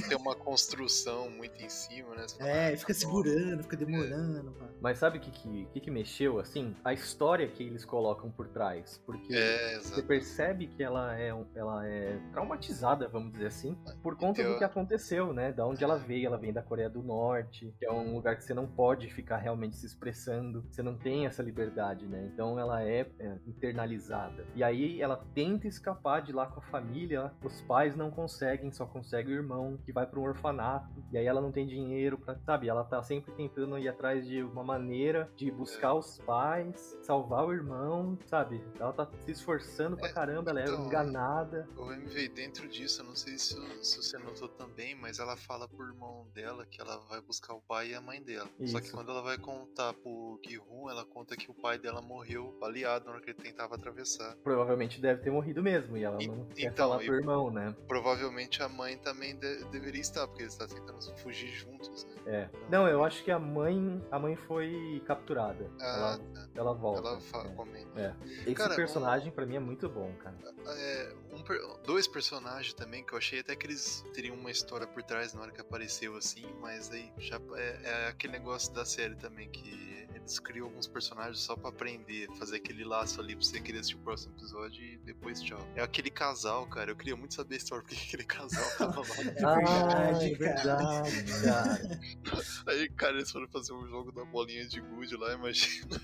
[0.00, 2.26] não tem uma construção muito em cima, né?
[2.38, 3.22] Fala, É, ah, fica tá bom.
[3.22, 4.52] segurando, fica demorando.
[4.52, 4.68] pá.
[4.80, 6.74] Mas sabe o que, que, que que mexeu, assim?
[6.84, 9.00] A história que eles colocam por trás.
[9.04, 14.40] Porque É, você percebe que ela é, ela é traumatizada, vamos dizer assim, por conta
[14.40, 15.52] Então- do que aconteceu, né?
[15.52, 16.26] Da onde ela veio.
[16.26, 19.36] Ela vem da Coreia do Norte, que é um lugar que você não pode ficar
[19.38, 20.64] realmente se expressando.
[20.70, 22.30] Você não tem essa liberdade, né?
[22.32, 24.46] Então ela é, é, internalizada.
[24.54, 27.32] E aí ela tenta escapar de lá com a família.
[27.42, 31.02] Os pais não conseguem, só consegue o irmão, que vai para um orfanato.
[31.12, 32.68] E aí ela não tem dinheiro pra, sabe?
[32.68, 37.52] Ela tá sempre tentando ir atrás de uma maneira de buscar os pais, salvar o
[37.52, 38.62] irmão, sabe?
[38.78, 41.68] Ela tá se esforçando pra É, caramba, ela é então, enganada.
[41.76, 45.68] O MV, dentro disso, eu não sei se, se você notou também, mas ela fala
[45.68, 48.48] pro irmão dela que ela vai buscar o pai e a mãe dela.
[48.66, 48.96] Só que Isso.
[48.96, 53.12] quando ela vai contar pro Gi-hun, ela conta que o pai dela morreu baleado na
[53.12, 54.36] hora que ele tentava atravessar.
[54.54, 57.50] Provavelmente deve ter morrido mesmo, e ela E- não quer então, falar e- pro irmão,
[57.50, 57.74] né?
[57.86, 62.10] Provavelmente a mãe também de- deveria estar, porque eles estão tentando fugir juntos, né?
[62.26, 62.50] É.
[62.68, 65.70] Não, eu acho que a mãe, a mãe foi capturada.
[65.80, 67.00] Ah, ela, ela volta.
[67.08, 67.48] ela fa- é.
[67.54, 68.00] comenta.
[68.00, 68.14] É.
[68.42, 70.36] Esse Cara, personagem pra mim é muito bom, cara.
[70.66, 71.42] É, um
[71.84, 75.42] dois personagens também que eu achei até que eles teriam uma história por trás na
[75.42, 80.08] hora que apareceu assim, mas aí já é, é aquele negócio da série também que
[80.20, 83.96] eles criam alguns personagens só pra aprender, fazer aquele laço ali pra você querer assistir
[83.96, 85.58] o próximo episódio e depois tchau.
[85.74, 86.90] É aquele casal, cara.
[86.90, 89.06] Eu queria muito saber a história porque aquele casal tava lá.
[89.42, 92.00] Ah, é verdade, cara.
[92.66, 96.00] Aí, cara, eles foram fazer um jogo da bolinha de gude lá, imagina.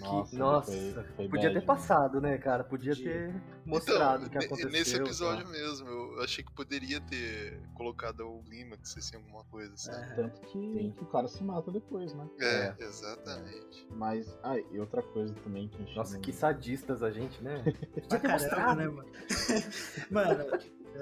[0.00, 2.64] Que- nossa, foi- foi podia bad, ter passado, né, cara?
[2.64, 3.12] Podia Podia.
[3.12, 4.70] ter mostrado o que Então, ne- aconteceu.
[4.70, 5.50] Nesse episódio tá?
[5.50, 9.96] mesmo, eu achei que poderia ter colocado o clímax, assim, alguma coisa, sabe?
[10.04, 10.14] Aham.
[10.16, 12.28] Tanto que, que o cara se mata depois, né?
[12.40, 13.86] É, exatamente.
[13.90, 15.96] Mas, ah, e outra coisa também que a gente.
[15.96, 17.62] Nossa, não- que sadistas a gente, né?
[17.94, 18.76] Podia ter mostrado.
[18.80, 19.08] né, mano?
[20.10, 20.44] mano,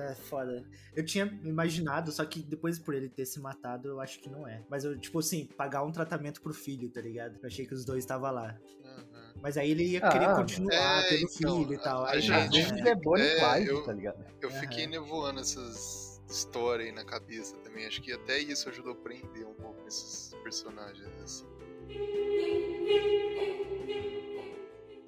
[0.00, 0.64] é foda.
[0.94, 4.46] Eu tinha imaginado, só que depois por ele ter se matado, eu acho que não
[4.46, 4.62] é.
[4.70, 7.38] Mas eu, tipo assim, pagar um tratamento pro filho, tá ligado?
[7.42, 8.56] Eu achei que os dois estavam lá.
[8.84, 9.32] Uhum.
[9.42, 12.04] Mas aí ele ia Ah, querer continuar É, pelo então, filho e tal.
[12.04, 14.24] a Aí, gente- vezes é Bonnie É, Clyde, eu- tá ligado?
[14.40, 14.60] Eu Aham.
[14.60, 17.84] fiquei nevoando essas histórias aí na cabeça também.
[17.86, 21.46] Acho que até isso ajudou a prender um pouco esses personagens, assim.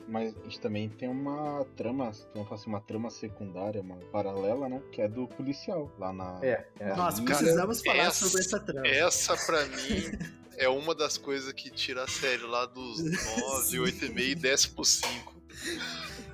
[0.07, 4.69] Mas a gente também tem uma trama, vamos falar assim, uma trama secundária, uma paralela,
[4.69, 4.83] né?
[4.93, 6.39] Que é do policial lá na.
[6.43, 6.95] É, é.
[6.95, 8.87] Nós Cara, precisamos falar essa- sobre essa trama.
[8.87, 10.19] Essa, pra mim,
[10.59, 13.79] é uma das coisas que tira a série lá dos 9, Sim.
[13.79, 15.35] 8,5 e desce pro 5.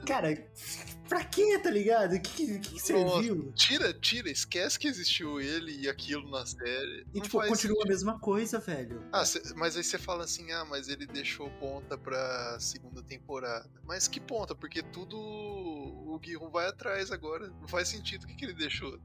[0.07, 0.37] Cara,
[1.11, 2.15] pra quê, tá ligado?
[2.15, 3.53] O que, que, que serviu?
[3.55, 7.05] Tira, tira, esquece que existiu ele e aquilo na série.
[7.13, 7.89] E Não tipo, continua a sentido.
[7.89, 9.03] mesma coisa, velho.
[9.13, 13.69] Ah, cê- mas aí você fala assim, ah, mas ele deixou ponta pra segunda temporada.
[13.85, 14.55] Mas que ponta?
[14.55, 17.49] Porque tudo o Guirro vai atrás agora.
[17.61, 18.99] Não faz sentido o que, que ele deixou.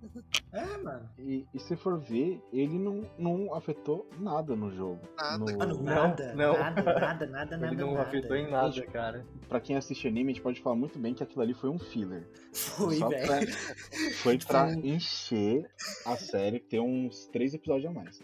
[0.54, 1.10] É, mano.
[1.18, 5.02] E, e se for ver, ele não, não afetou nada no jogo.
[5.18, 5.38] Nada.
[5.52, 6.54] No- Mano, Não, nada, não.
[6.54, 8.08] nada, nada, nada, Ele nada, não nada.
[8.08, 9.26] afetou em nada, cara.
[9.50, 11.80] Pra quem assiste anime, a gente pode falar muito bem que aquilo ali foi um
[11.96, 12.28] filler.
[12.54, 13.26] Foi, Só velho.
[13.28, 15.70] pra- Foi pra encher
[16.06, 18.22] a série, ter uns três episódios a mais.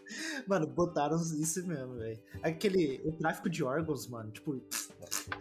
[0.47, 2.19] Mano, botaram isso mesmo, velho.
[2.41, 3.01] Aquele.
[3.05, 4.31] O tráfico de órgãos, mano.
[4.31, 4.61] Tipo,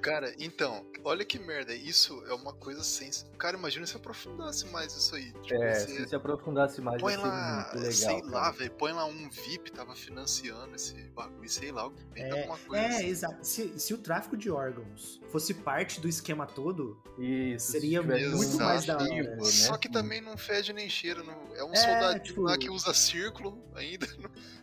[0.01, 1.73] Cara, então, olha que merda.
[1.75, 3.31] Isso é uma coisa sens...
[3.39, 5.33] Cara, imagina se aprofundasse mais isso aí.
[5.43, 7.93] Tipo, É, você se se aprofundasse mais, põe lá, muito legal.
[7.93, 8.31] sei cara.
[8.33, 12.83] lá, velho, põe lá um VIP tava financiando esse bagulho, sei lá, É, alguma coisa
[12.85, 13.07] é, assim.
[13.07, 13.47] exato.
[13.47, 18.57] Se, se o tráfico de órgãos fosse parte do esquema todo, Isso, se Seria muito
[18.59, 19.37] mais da hora.
[19.37, 19.45] né?
[19.45, 21.23] Só que também não fede nem cheira.
[21.23, 21.55] Não...
[21.57, 24.07] É um É, soldadinho tipo- lá que usa círculo ainda.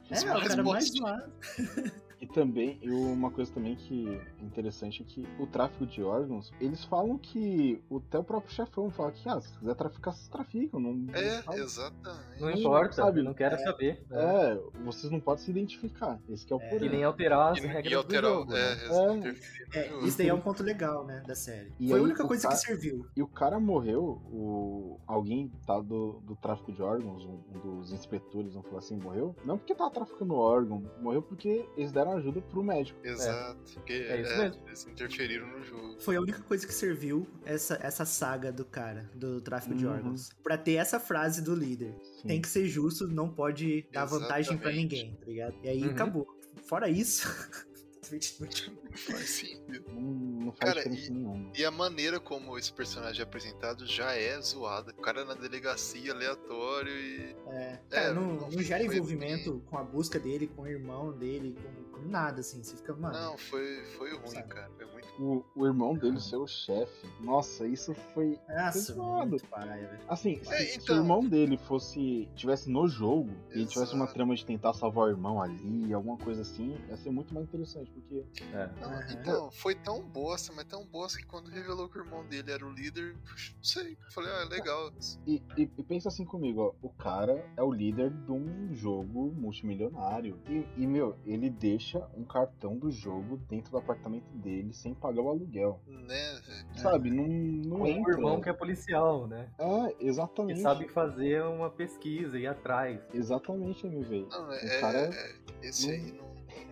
[0.10, 1.32] é, Os o mais cara mais bons.
[2.20, 4.08] E também, e uma coisa também que
[4.42, 8.90] é interessante é que o tráfico de órgãos, eles falam que até o próprio chefão
[8.90, 10.80] fala que, ah, se quiser traficar, vocês traficam.
[10.80, 11.60] Não, não É, sabe.
[11.60, 12.42] exatamente.
[12.42, 13.22] Não importa, sabe?
[13.22, 14.04] não quero saber.
[14.10, 14.18] né?
[14.54, 16.20] É, vocês não podem se identificar.
[16.28, 16.78] Esse que é o É.
[16.78, 18.54] E nem alterar as E, regras e alterar, do jogo.
[18.56, 19.36] é, né?
[19.74, 19.80] É.
[19.80, 20.08] É, jogo.
[20.08, 21.72] isso daí é um ponto legal, né, da série.
[21.80, 23.06] E Foi a aí, única o coisa cara- que serviu.
[23.16, 27.92] E o cara morreu, o alguém tá do, do tráfico de órgãos, um, um dos
[27.92, 29.36] inspetores, vamos falar assim, morreu.
[29.46, 33.00] Não porque tava traficando órgão, morreu porque eles deram ajuda pro médico.
[33.04, 33.60] Exato.
[33.74, 34.62] Porque, É isso é, mesmo.
[34.68, 36.00] Eles interferiram no jogo.
[36.00, 39.94] Foi a única coisa que serviu essa, essa saga do cara, do tráfico de Uhum.
[39.94, 40.30] órgãos.
[40.44, 41.94] Pra ter essa frase do líder.
[42.22, 42.28] Sim.
[42.28, 44.96] Tem que ser justo, não pode dar vantagem pra Exatamente.
[44.96, 45.56] ninguém, tá ligado?
[45.64, 45.92] E aí Uhum.
[45.92, 46.28] acabou.
[46.66, 47.28] Fora isso.
[48.10, 49.84] Não faz sentido.
[49.92, 51.52] Não, não faz Cara, nenhuma.
[51.54, 54.94] E a maneira como esse personagem é apresentado já é zoada.
[54.98, 57.36] O cara na delegacia, aleatório e.
[57.48, 61.54] É, cara, não, não não gera envolvimento com a busca dele, com o irmão dele,
[61.62, 62.64] com, com nada, assim.
[62.64, 63.14] Você fica, mano.
[63.18, 64.48] Não, foi, foi ruim, Sabe?
[64.48, 64.70] cara.
[64.78, 67.08] Foi muito O, o irmão dele ser o chefe.
[67.20, 68.40] Nossa, isso foi.
[68.48, 70.00] Nossa, velho.
[70.08, 70.96] Assim, se, É, se então.
[70.96, 72.30] o irmão dele fosse.
[72.36, 74.14] tivesse no jogo e tivesse uma Exato.
[74.14, 77.90] trama de tentar salvar o irmão ali, alguma coisa assim, ia ser muito mais interessante,
[77.92, 78.24] porque.
[78.54, 78.70] É.
[78.80, 79.12] Não.
[79.12, 82.66] Então, foi tão bosta, mas tão bosta que quando revelou que o irmão dele era
[82.66, 83.94] o líder, puxa, não sei.
[83.94, 84.92] Eu falei, ah, legal.
[85.26, 86.74] E, e- e pensa assim comigo, ó.
[86.86, 90.40] O cara é o líder de um jogo multimilionário.
[90.48, 95.07] E, e, meu, ele deixa um cartão do jogo dentro do apartamento dele sem pagar
[95.16, 95.82] o aluguel.
[95.88, 96.68] Né, velho?
[96.82, 97.10] Sabe?
[97.12, 99.50] Não, não Com o irmão que é policial, né?
[99.58, 100.62] É, Que exatamente.
[100.62, 103.00] sabe fazer uma pesquisa e atrás.
[103.14, 104.28] Exatamente, MV.
[104.30, 106.26] Não, O é, cara- é- esse não- aí não,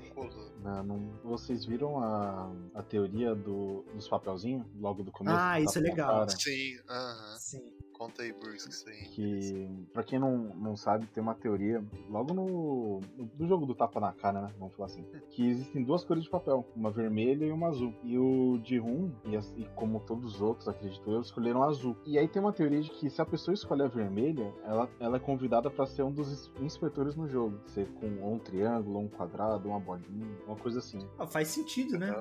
[0.04, 0.52] não colou.
[0.62, 5.38] Não, não- Vocês viram a, a teoria do, dos papelzinhos logo do começo?
[5.38, 6.26] Ah, do isso é legal.
[6.26, 6.30] cara?
[6.30, 7.38] Sim, aham.
[7.38, 7.75] Sim.
[7.98, 8.96] Conta aí, Bruce, que isso aí.
[9.06, 13.00] Que, pra quem não, não sabe, tem uma teoria logo no,
[13.40, 14.52] no jogo do tapa na cara, né?
[14.60, 15.06] Vamos falar assim.
[15.30, 17.94] Que existem duas cores de papel, uma vermelha e uma azul.
[18.04, 21.96] E o de Rum, e, e como todos os outros, acredito eu, escolheram azul.
[22.06, 25.16] E aí tem uma teoria de que se a pessoa escolher a vermelha, ela, ela
[25.16, 27.58] é convidada pra ser um dos ins- inspetores no jogo.
[27.68, 31.00] Ser com ou um triângulo, ou um quadrado, uma bolinha, uma coisa assim.
[31.18, 32.14] Ah, faz sentido, né?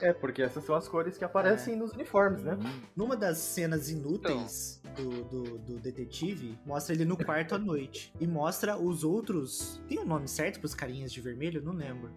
[0.00, 2.58] É, porque essas são as cores que aparecem nos uniformes, né?
[2.96, 8.12] Numa das cenas inúteis do, do, do detetive, mostra ele no quarto à noite.
[8.20, 9.80] E mostra os outros.
[9.88, 11.62] Tem o um nome certo pros carinhas de vermelho?
[11.62, 12.10] Não lembro.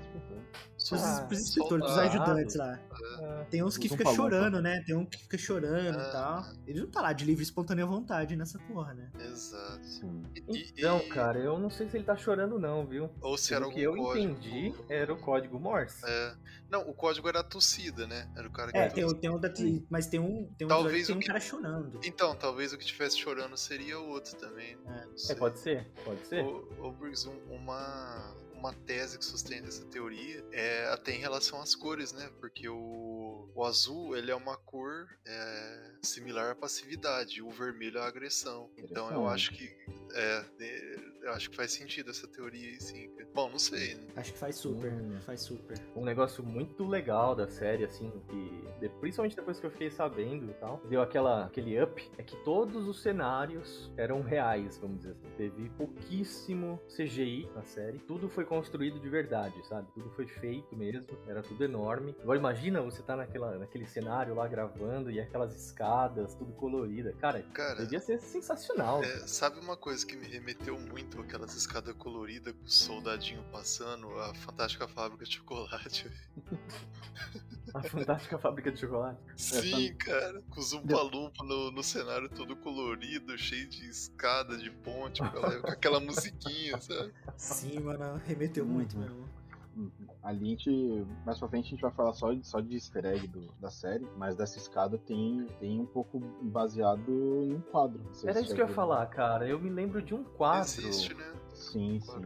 [0.90, 1.54] Pros, Ah, inspetores, pros
[1.94, 2.00] soldado.
[2.02, 2.80] ajudantes lá.
[2.92, 4.24] Ah, Tem uns que Usa um fica palumpa.
[4.24, 4.84] chorando, né?
[4.86, 6.08] Tem um que fica chorando Ah.
[6.08, 6.46] e tal.
[6.68, 9.10] Ele não tá lá de livre e espontânea vontade nessa porra, né?
[9.20, 9.84] Exato.
[9.86, 10.24] sim.
[10.36, 13.10] E- e- Então, e- cara, eu não sei se ele tá chorando não, viu?
[13.22, 14.18] Ou se era O algum que eu código.
[14.32, 16.02] entendi era o código Morse.
[16.06, 16.36] É.
[16.70, 18.28] Não, o código era a tossida, né?
[18.36, 19.52] Era o cara que É, tem, tem um da,
[19.90, 22.00] mas tem um, tem um Talvez tem um que- cara chorando.
[22.04, 24.76] Então, talvez o que estivesse chorando seria o outro também.
[24.88, 25.32] É.
[25.32, 26.44] É, pode ser, pode ser.
[26.44, 31.62] Ô, ô Briggs, um- uma, uma tese que sustenta essa teoria é até em relação
[31.62, 32.30] às cores, né?
[32.40, 33.23] Porque o,
[33.56, 38.70] o azul, ele é uma cor é, similar à passividade, e o vermelho à agressão.
[38.78, 39.70] Então eu acho que
[40.16, 40.46] é,
[41.24, 43.10] eu acho que faz sentido essa teoria aí, sim.
[43.34, 44.08] Bom, não sei, né?
[44.16, 45.20] Acho que faz super, Hum.
[45.26, 45.78] faz super.
[45.96, 50.54] Um negócio muito legal da série, assim, que principalmente depois que eu fiquei sabendo e
[50.56, 55.28] tal, deu aquela, aquele up, é que todos os cenários eram reais, vamos dizer assim.
[55.38, 59.92] Teve pouquíssimo CGI na série, tudo foi construído de verdade, sabe?
[59.94, 62.16] Tudo foi feito mesmo, era tudo enorme.
[62.22, 67.14] Agora imagina você tá naquela, naquele cenário lá gravando e aquelas escadas, tudo colorida.
[67.14, 69.04] Cara, Cara, devia ser sensacional.
[69.04, 74.08] É, sabe uma coisa que me remeteu muito aquelas escadas coloridas com o soldadinho passando,
[74.20, 76.10] a fantástica fábrica de chocolate.
[77.74, 79.20] A fantástica fábrica de chocolate.
[79.36, 85.22] Sim, cara, com os umpa-lumpa no, no cenário todo colorido, cheio de escada, de ponte,
[85.22, 87.12] com aquela, musiquinha, sabe?
[87.36, 89.02] Sim, mano, remeteu muito Uhum.
[89.02, 89.30] mesmo.
[90.24, 91.06] Ali a gente.
[91.26, 93.70] Mais pra frente a gente vai falar só de, só de easter egg do- da
[93.70, 98.00] série, mas dessa escada tem, tem um pouco baseado em um quadro.
[98.24, 99.48] Era isso que eu ia falar, cara.
[99.48, 100.62] Eu me lembro de um quadro.
[100.70, 101.34] Existe, né?
[101.54, 102.22] Sim, sim.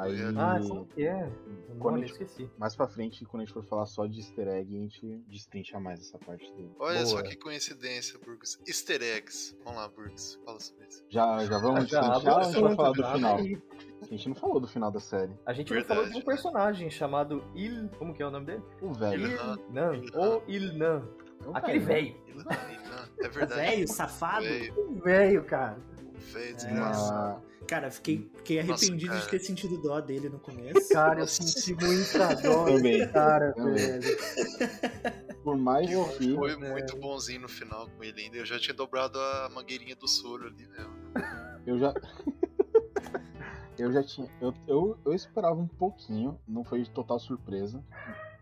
[0.00, 1.26] Aí- é- Ah, como que é?
[1.68, 2.50] O Quando nome, a gente- esqueci.
[2.58, 5.78] Mais pra frente, quando a gente for falar só de easter egg, a gente destrincha
[5.80, 6.70] mais essa parte dele.
[6.78, 7.28] Olha só Boa.
[7.28, 8.58] que coincidência, Burgos.
[8.66, 9.56] Easter eggs.
[9.64, 10.40] Vamos lá, Burgos.
[10.44, 11.04] Fala sobre isso.
[11.08, 13.36] Já, já vamos Já destrinchar ou a gente vai falar do final?
[13.38, 13.62] aí.
[14.02, 15.32] A gente não falou do final da série.
[15.46, 16.24] A gente não Verdade, falou de um né?
[16.24, 17.88] personagem chamado Il.
[17.98, 18.62] Como que é o nome dele?
[18.82, 19.26] O velho.
[19.28, 19.58] Ilhan.
[19.70, 19.94] Ilnan.
[19.96, 20.18] Ilhan.
[20.20, 21.08] Ou Ilnan.
[21.44, 22.16] É o Aquele velho.
[22.28, 22.44] Ilhan,
[23.18, 23.60] É verdade.
[23.60, 24.44] Velho, safado.
[24.44, 25.78] Velho, O velho, cara.
[26.32, 27.36] velho desgraçado.
[27.40, 27.53] Uma...
[27.66, 29.30] Cara, fiquei, fiquei Nossa, arrependido de cara.
[29.30, 30.88] ter sentido dó dele no começo.
[30.92, 31.42] Cara, eu Nossa.
[31.42, 34.02] senti muita dó Também, cara, velho.
[35.42, 36.34] Por mais Pô, que.
[36.34, 36.70] Foi né?
[36.70, 38.36] muito bonzinho no final com ele ainda.
[38.36, 40.94] Eu já tinha dobrado a mangueirinha do soro ali mesmo.
[41.66, 41.94] Eu já.
[43.78, 44.28] eu já tinha.
[44.40, 47.82] Eu, eu, eu esperava um pouquinho, não foi de total surpresa.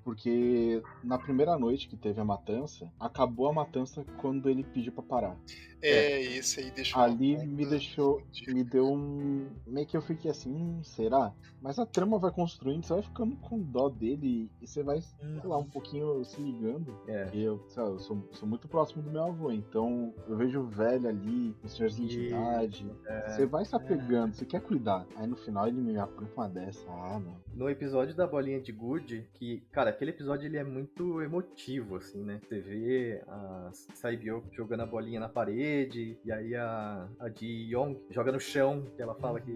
[0.04, 5.02] Porque na primeira noite que teve a matança, acabou a matança quando ele pediu pra
[5.02, 5.36] parar.
[5.82, 7.02] É, esse aí deixou.
[7.02, 8.22] Ali me deixou.
[8.46, 9.48] Me deu um.
[9.66, 11.32] Meio que eu fiquei assim, hum, será?
[11.60, 15.40] Mas a trama vai construindo, você vai ficando com dó dele e você vai, sei
[15.44, 16.96] lá, um pouquinho se ligando.
[17.08, 17.30] É.
[17.32, 20.60] E eu, sei lá, eu sou, sou muito próximo do meu avô, então eu vejo
[20.60, 22.90] o velho ali, o senhorzinho de idade.
[23.06, 23.28] é.
[23.28, 25.06] Você vai se apegando, você quer cuidar.
[25.16, 26.84] Aí no final ele me apronta uma dessa.
[26.88, 27.36] Ah, não.
[27.54, 32.22] No episódio da bolinha de gude, que, cara, aquele episódio ele é muito emotivo, assim,
[32.22, 32.40] né?
[32.42, 38.00] Você vê a Saibyo jogando a bolinha na parede, e aí a, a Ji Yong
[38.10, 39.52] joga no chão, que ela fala que,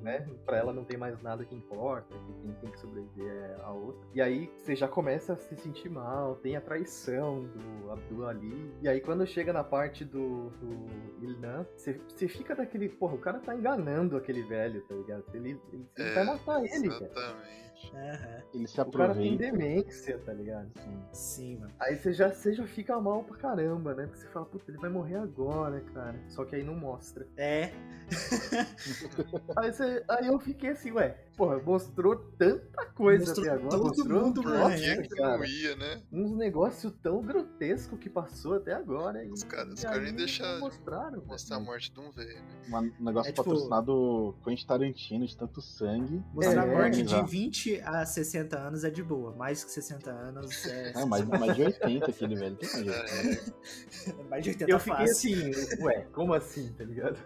[0.00, 3.56] né, pra ela não tem mais nada que importa, que quem tem que sobreviver é
[3.62, 4.00] a outra.
[4.14, 8.72] E aí você já começa a se sentir mal, tem a traição do Abdul ali,
[8.80, 13.18] e aí quando chega na parte do, do Ilnan, você, você fica daquele, porra, o
[13.18, 15.24] cara tá enganando aquele velho, tá ligado?
[15.34, 17.39] Ele, ele, ele É, vai matar ele, cara.
[17.40, 17.69] Exatamente.
[17.94, 18.42] Aham.
[18.52, 19.38] Ele se O cara tem aproveita.
[19.38, 20.68] demência, tá ligado?
[20.76, 21.02] assim.
[21.12, 21.72] Sim, mano.
[21.78, 24.06] Aí você já, você já fica mal pra caramba, né?
[24.06, 26.18] Porque você fala, puta, ele vai morrer agora, cara.
[26.28, 27.26] Só que aí não mostra.
[27.36, 27.70] É.
[29.56, 33.70] Aí, você, aí eu fiquei assim, ué, porra, mostrou tanta coisa Mostrou até agora.
[33.70, 36.02] todo mostrou, mundo nossa, que, que cara, não ia, né?
[36.12, 39.24] uns negócios tão grotescos que passou até agora.
[39.24, 41.22] E, Os caras- os aí nem deixaram mostraram.
[41.24, 42.34] Mostrar a morte de um velho,
[42.68, 42.92] né?
[43.00, 46.22] Um negócio É, tipo- patrocinado Quentin Tarantino de tanto sangue.
[46.34, 47.22] Mostrar É, a morte de já.
[47.76, 49.34] 20 a 60 anos é de boa.
[49.34, 50.92] Mais que 60 anos é.
[50.92, 52.56] É, mais, mais de 80 aquele velho.
[52.56, 53.50] Tem mais de 80.
[54.10, 55.50] É, Mais de 80 Eu fiquei fácil.
[55.50, 57.18] assim, ué, como assim, tá ligado?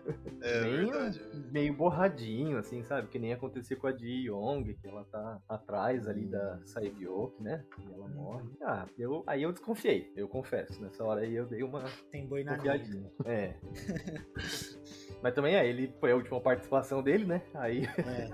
[0.43, 1.23] é meio, verdade.
[1.51, 3.09] meio borradinho, assim, sabe?
[3.09, 7.65] Que nem acontecer com a Ji Yong, que ela tá atrás ali da Saibyo, né?
[7.79, 8.49] E ela morre.
[8.63, 10.81] Ah, eu, aí eu desconfiei, eu confesso.
[10.83, 13.11] Nessa hora aí eu dei uma Tem boi na confiadinha.
[13.25, 13.55] É.
[15.23, 17.43] Mas também é, ele foi a última participação dele, né?
[17.55, 18.31] Aí, É.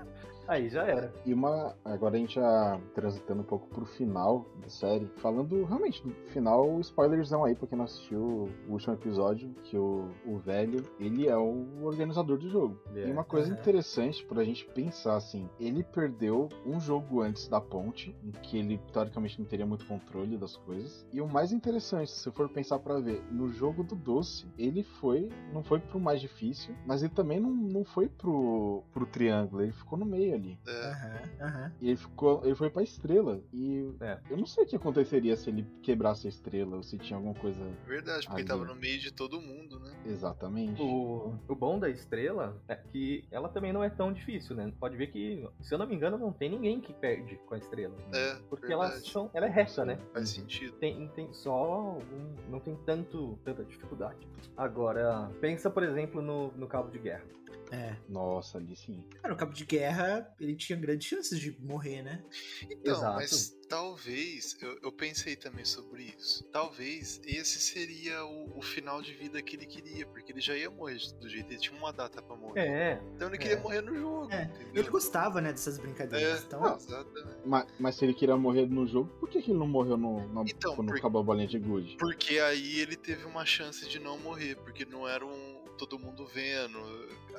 [0.47, 1.13] aí já era.
[1.25, 1.75] E uma.
[1.83, 5.05] Agora a gente já transitando um pouco pro final da série.
[5.17, 10.09] Falando realmente do final, spoilerzão aí pra quem não assistiu o último episódio, que o,
[10.25, 12.79] o velho, ele é o organizador do jogo.
[12.91, 13.07] Ele é.
[13.07, 13.59] E uma coisa Aham.
[13.59, 18.79] interessante pra gente pensar assim, ele perdeu um jogo antes da ponte, em que ele
[18.91, 21.05] teoricamente não teria muito controle das coisas.
[21.11, 25.29] E o mais interessante, se for pensar pra ver, no jogo do doce, ele foi,
[25.53, 29.71] não foi pro mais difícil, mas ele também não, não foi pro, pro triângulo, ele
[29.71, 30.59] ficou no meio ali.
[30.67, 31.71] É, Aham, aham.
[31.81, 32.41] E ele ficou.
[32.45, 33.41] Ele foi pra estrela.
[33.53, 34.19] E É.
[34.29, 37.33] eu não sei o que aconteceria se ele quebrasse a estrela ou se tinha alguma
[37.35, 37.59] coisa.
[37.85, 38.47] verdade, porque Ali.
[38.47, 39.91] tava no meio de todo mundo, né?
[40.05, 40.81] Exatamente.
[40.81, 44.71] O, o bom da estrela é que ela também não é tão difícil, né?
[44.79, 47.57] Pode ver que, se eu não me engano, não tem ninguém que perde com a
[47.57, 47.95] estrela.
[48.13, 49.97] É, Porque ela, são, ela é reta, né?
[50.13, 50.73] Faz sentido.
[50.77, 54.27] Tem, tem só algum, não tem tanto, tanta dificuldade.
[54.57, 57.23] Agora, pensa, por exemplo, no, no cabo de guerra.
[57.71, 57.95] É.
[58.09, 59.03] Nossa, ali sim.
[59.21, 62.23] Cara, o cabo de guerra, ele tinha grandes chances de morrer, né?
[62.69, 63.15] Então, Exato.
[63.15, 66.43] mas talvez, eu, eu pensei também sobre isso.
[66.51, 70.69] Talvez esse seria o, o final de vida que ele queria, porque ele já ia
[70.69, 72.59] morrer do jeito, ele tinha uma data pra morrer.
[72.59, 73.61] É, Então ele queria é.
[73.61, 74.51] morrer no jogo, É?
[74.73, 76.41] Ele gostava, né, dessas brincadeiras.
[76.41, 77.37] É, então, exatamente.
[77.45, 80.27] Mas, mas se ele queria morrer no jogo, por que, que ele não morreu no,
[80.33, 81.95] na- Então, quando por- acabou a bolinha de good?
[81.97, 86.27] Porque aí ele teve uma chance de não morrer, porque não era um todo mundo
[86.27, 86.77] vendo.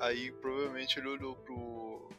[0.01, 1.55] Aí provavelmente ele olhou pro,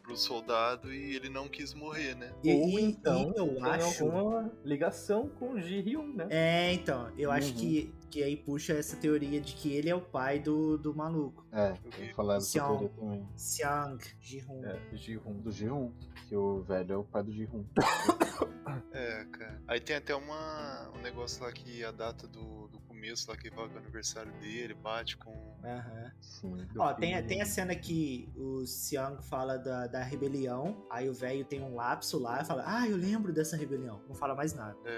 [0.04, 2.32] pro soldado e ele não quis morrer, né?
[2.44, 4.04] e, Ou e- então e eu tem acho.
[4.04, 6.28] alguma ligação com o Ji Hyun, né?
[6.30, 7.58] É, então, eu acho Uhum.
[7.58, 11.48] que, que aí puxa essa teoria de que ele é o pai do, do maluco.
[11.54, 12.68] É, eu falar dessa Xiao.
[12.78, 13.28] teoria também.
[13.38, 14.66] Xiang Ji-hun.
[14.66, 15.34] É, Ji Hyun.
[15.40, 15.92] Do G1,
[16.28, 17.64] que o velho é o pai do G1.
[18.92, 19.62] É, cara.
[19.68, 23.50] Aí tem até uma, um negócio lá que a data do, do começo lá que
[23.52, 25.32] fala que é o aniversário dele, bate com.
[25.64, 26.12] Aham.
[26.22, 26.66] Sim.
[26.78, 31.44] Ó, tem, tem a cena que o Xiang fala da, da rebelião, aí o velho
[31.44, 34.02] tem um lapso lá e fala, ah, eu lembro dessa rebelião.
[34.08, 34.78] Não fala mais nada.
[34.86, 34.90] É.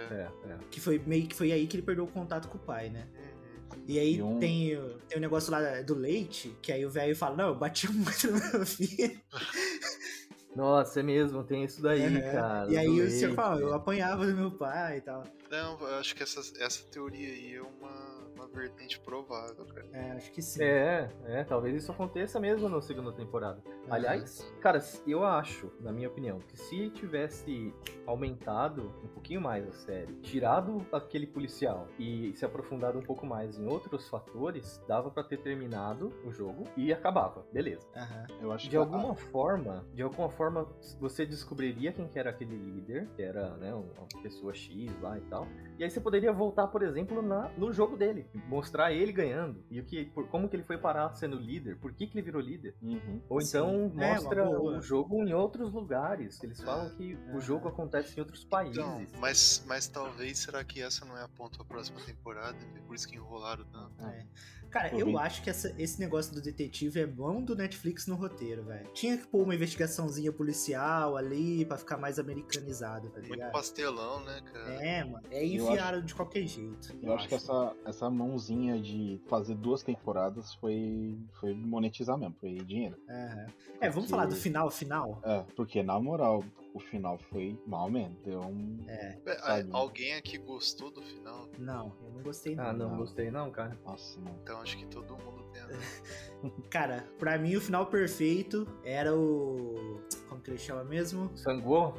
[0.45, 0.57] É, é.
[0.69, 3.07] Que foi meio que foi aí que ele perdeu o contato com o pai, né?
[3.15, 3.83] Uhum.
[3.87, 6.89] E aí E um- tem, o- tem o negócio lá do leite, que aí o
[6.91, 9.19] velho fala, não, eu bati muito no meu filho.
[10.55, 12.31] Nossa, é mesmo, tem isso daí, Uhum.
[12.31, 12.71] cara.
[12.71, 13.35] E aí do o senhor leite.
[13.35, 15.23] fala, eu apanhava do meu pai e tal.
[15.51, 18.04] Não, eu acho que essa, essa teoria aí é uma,
[18.35, 19.87] uma vertente provável, cara.
[19.93, 20.61] É, acho que sim.
[20.63, 23.61] É, é, talvez isso aconteça mesmo na segunda temporada.
[23.65, 23.73] Uhum.
[23.93, 27.73] Aliás, cara, eu acho, na minha opinião, que se tivesse
[28.05, 33.57] aumentado um pouquinho mais a série, tirado aquele policial e se aprofundado um pouco mais
[33.59, 37.87] em outros fatores, dava pra ter terminado o jogo e acabava, beleza.
[37.95, 38.27] Aham.
[38.41, 40.67] Eu acho De que a- alguma forma, de alguma forma,
[40.99, 45.21] você descobriria quem que era aquele líder, que era, né, uma pessoa X lá e
[45.21, 45.47] tal.
[45.77, 49.79] E aí você poderia voltar, por exemplo, na, no jogo dele, mostrar ele ganhando e
[49.79, 52.41] o que, por, como que ele foi parar sendo líder, por que que ele virou
[52.41, 52.75] líder.
[52.81, 53.21] Uhum.
[53.29, 53.47] Ou Sim.
[53.49, 54.77] então É, uma mostra boa.
[54.77, 56.41] o jogo em outros lugares.
[56.43, 58.77] Eles falam que o jogo acontece em outros países.
[58.77, 62.57] Então, mas, mas talvez, será que essa não é a ponta pra próxima temporada?
[62.75, 64.05] É Por isso que enrolaram tanto.
[64.05, 64.25] É.
[64.71, 68.15] Cara, Tô eu acho que essa- esse negócio do detetive é bom do Netflix no
[68.15, 68.89] roteiro, velho.
[68.93, 73.51] Tinha que pôr uma investigaçãozinha policial ali pra ficar mais americanizado, tá Muito ligado?
[73.53, 74.73] pastelão, né, cara?
[74.85, 75.25] É, mano.
[75.31, 76.93] É Eu enfiaram de qualquer jeito.
[77.01, 82.55] Eu acho que essa, essa mãozinha de fazer duas temporadas foi, foi monetizar mesmo, foi
[82.55, 82.95] dinheiro.
[83.09, 83.45] Aham.
[83.81, 85.19] É, vamos Porque- falar do final, final?
[85.23, 86.43] É, porque na moral,
[86.73, 88.15] o final foi mal mesmo.
[88.23, 88.83] Deu um.
[88.87, 89.19] É.
[89.25, 89.69] É, Sabe?
[89.71, 91.47] Alguém aqui gostou do final?
[91.59, 92.97] Não, eu não gostei Ah, não, Não.
[92.97, 93.77] gostei não, cara.
[93.85, 94.35] Nossa, mano.
[94.43, 95.61] Então acho que todo mundo tem.
[96.69, 99.99] Cara, pra mim o final perfeito era o.
[100.29, 101.29] Como que ele chama mesmo?
[101.35, 101.93] Sangô?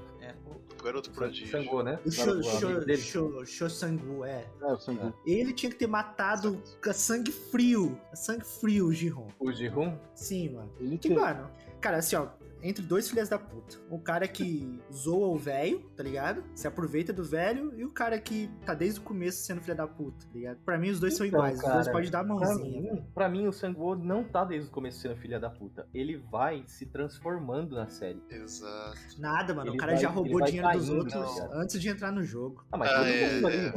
[0.87, 1.49] É, garoto prodígio.
[1.49, 1.99] Sangô, né?
[2.05, 2.97] O Sho- o Sho- dele.
[3.03, 4.47] Sho- Shosangu, é.
[4.62, 5.12] É, o sangue.
[5.26, 7.99] Ele tinha que ter matado a sangue frio.
[8.12, 9.28] A sangue frio, o Jihon.
[9.41, 9.99] O Jihun?
[10.14, 10.70] Sim, mano.
[10.78, 11.20] Ele Que, teve.
[11.20, 12.28] mano, cara, assim, ó,
[12.69, 13.77] entre dois filhas da puta.
[13.91, 16.45] O cara que zoa o velho, tá ligado?
[16.55, 19.87] Se aproveita do velho, e o cara que tá desde o começo sendo filha da
[19.87, 20.59] puta, tá ligado?
[20.64, 21.57] Pra mim, os dois são Então, iguais.
[21.59, 22.93] os dois cara, podem dar a Pra mãozinha.
[22.95, 25.87] mim, pra mim, o Sangô não tá desde o começo sendo filha da puta.
[25.95, 28.23] Ele vai se transformando na série.
[28.31, 28.99] Exato.
[29.19, 29.71] Nada, mano.
[29.71, 31.53] Ele o cara vai- já roubou dinheiro dos caindo, outros não.
[31.61, 32.64] antes de entrar no jogo.
[32.73, 33.75] Ah, mas Ah, todo é, mundo ali, é, mano.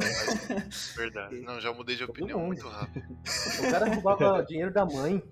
[0.96, 1.40] Verdade.
[1.40, 2.46] Não, já mudei de Todo opinião mundo.
[2.48, 3.06] muito rápido.
[3.10, 5.22] O cara roubava dinheiro da mãe.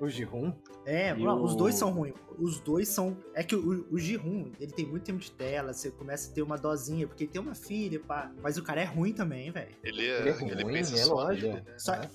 [0.00, 0.54] O Jihun.
[0.90, 2.14] É, E mano, os o- dois são ruins.
[2.38, 3.14] Os dois são.
[3.34, 6.40] É que o, o Jihun, ele tem muito tempo de tela, você começa a ter
[6.40, 8.32] uma dosinha, porque ele tem uma filha, pá.
[8.42, 9.74] Mas o cara é ruim também, velho.
[9.84, 10.20] Ele é.
[10.20, 11.52] Ele é Ele, ruim, pensa é só lógico.
[11.52, 11.62] né?
[11.76, 12.08] Só, É.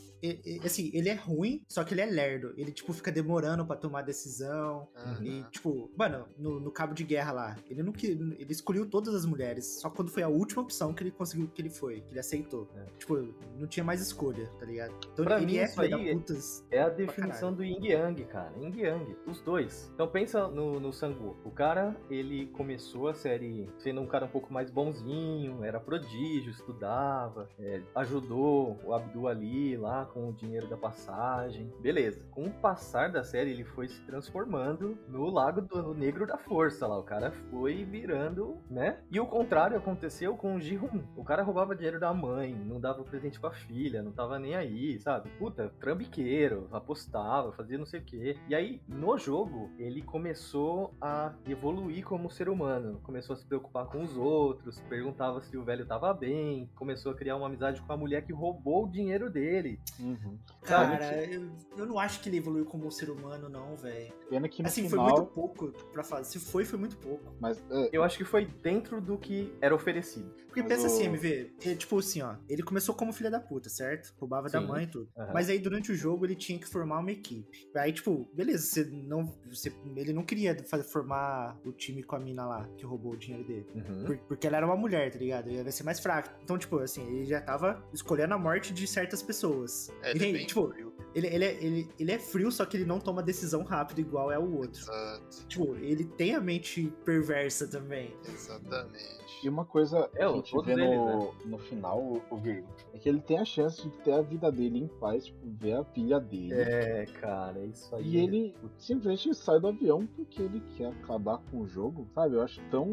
[0.64, 2.54] assim, ele é ruim, só que ele é lerdo.
[2.58, 4.88] Ele, tipo, fica demorando pra tomar decisão.
[4.96, 5.24] Aham.
[5.24, 9.26] E, tipo, mano, no, no cabo de guerra lá, ele não ele escolheu todas as
[9.26, 12.20] mulheres, só quando foi a última opção que ele conseguiu, que ele foi, que ele
[12.20, 12.70] aceitou.
[12.76, 12.86] É.
[12.98, 13.18] Tipo,
[13.58, 14.94] não tinha mais escolha, tá ligado?
[15.12, 16.66] Então Pra ele mim, é isso aí da putas.
[16.72, 18.54] É a definição do Yin Yang, cara.
[18.60, 19.16] Yin Yang.
[19.28, 19.90] Os dois.
[19.94, 21.36] Então pensa no, no Sangu.
[21.44, 26.52] O cara, ele começou a série sendo um cara um pouco mais bonzinho, era prodígio,
[26.52, 31.74] estudava, é, ajudou o Abdul ali lá com o dinheiro da passagem.
[31.82, 32.24] Beleza.
[32.30, 36.86] Com o passar da série, ele foi se transformando no Lago do Negro da Força
[36.86, 36.98] lá.
[36.98, 39.00] O cara foi virando, né?
[39.10, 41.04] E o contrário aconteceu com o Jihun.
[41.18, 45.00] O cara roubava dinheiro da mãe, não dava presente pra filha, não tava nem aí,
[45.00, 45.30] sabe?
[45.40, 48.38] Puta, trambiqueiro, apostava, fazia não sei o quê.
[48.48, 53.00] E aí, no jogo, ele começou a evoluir como ser humano.
[53.04, 57.16] Começou a se preocupar com os outros, perguntava se o velho tava bem, começou a
[57.16, 59.80] criar uma amizade com a mulher que roubou o dinheiro dele.
[60.04, 60.38] Uhum.
[60.64, 64.14] Cara, eu, eu não acho que ele evoluiu como um ser humano, não, velho.
[64.30, 65.06] Pena que no Assim, final.
[65.08, 66.26] foi muito pouco pra fazer.
[66.32, 67.34] Se foi, foi muito pouco.
[67.40, 70.30] Mas é, Eu acho que foi dentro do que era oferecido.
[70.48, 73.40] Porque Mas pensa o- assim, MV, é, tipo assim, ó, ele começou como filha da
[73.40, 74.14] puta, certo?
[74.20, 74.68] Roubava da Sim.
[74.68, 75.10] mãe e tudo.
[75.18, 75.34] Aham.
[75.34, 77.68] Mas aí durante o jogo ele tinha que formar uma equipe.
[77.76, 79.26] Aí, tipo, beleza, você não.
[79.50, 83.18] Você, ele não queria fazer, formar o time com a mina lá que roubou o
[83.18, 83.66] dinheiro dele.
[83.74, 84.06] Uhum.
[84.06, 85.50] Por- porque ela era uma mulher, tá ligado?
[85.50, 86.30] Ia ser mais fraco.
[86.44, 89.92] Então, tipo, assim, ele já tava escolhendo a morte de certas pessoas.
[90.02, 90.93] É, ele, ele é bem tipo, frio.
[91.16, 94.32] Ele, ele, é, ele, ele é frio, só que ele não toma decisão rápido igual
[94.32, 94.82] é o outro.
[94.82, 95.48] Exato.
[95.48, 98.14] Tipo, ele tem a mente perversa também.
[98.28, 99.24] Exatamente.
[99.44, 102.68] E uma coisa que É, a gente vê no, eles, no final, o, o Virgo,
[102.94, 105.74] é que ele tem a chance de ter a vida dele em paz, tipo, ver
[105.74, 106.54] a filha dele.
[106.54, 108.04] É, cara, isso aí.
[108.08, 112.36] E ele simplesmente sai do avião porque ele quer acabar com o jogo, sabe?
[112.36, 112.86] Eu acho tão.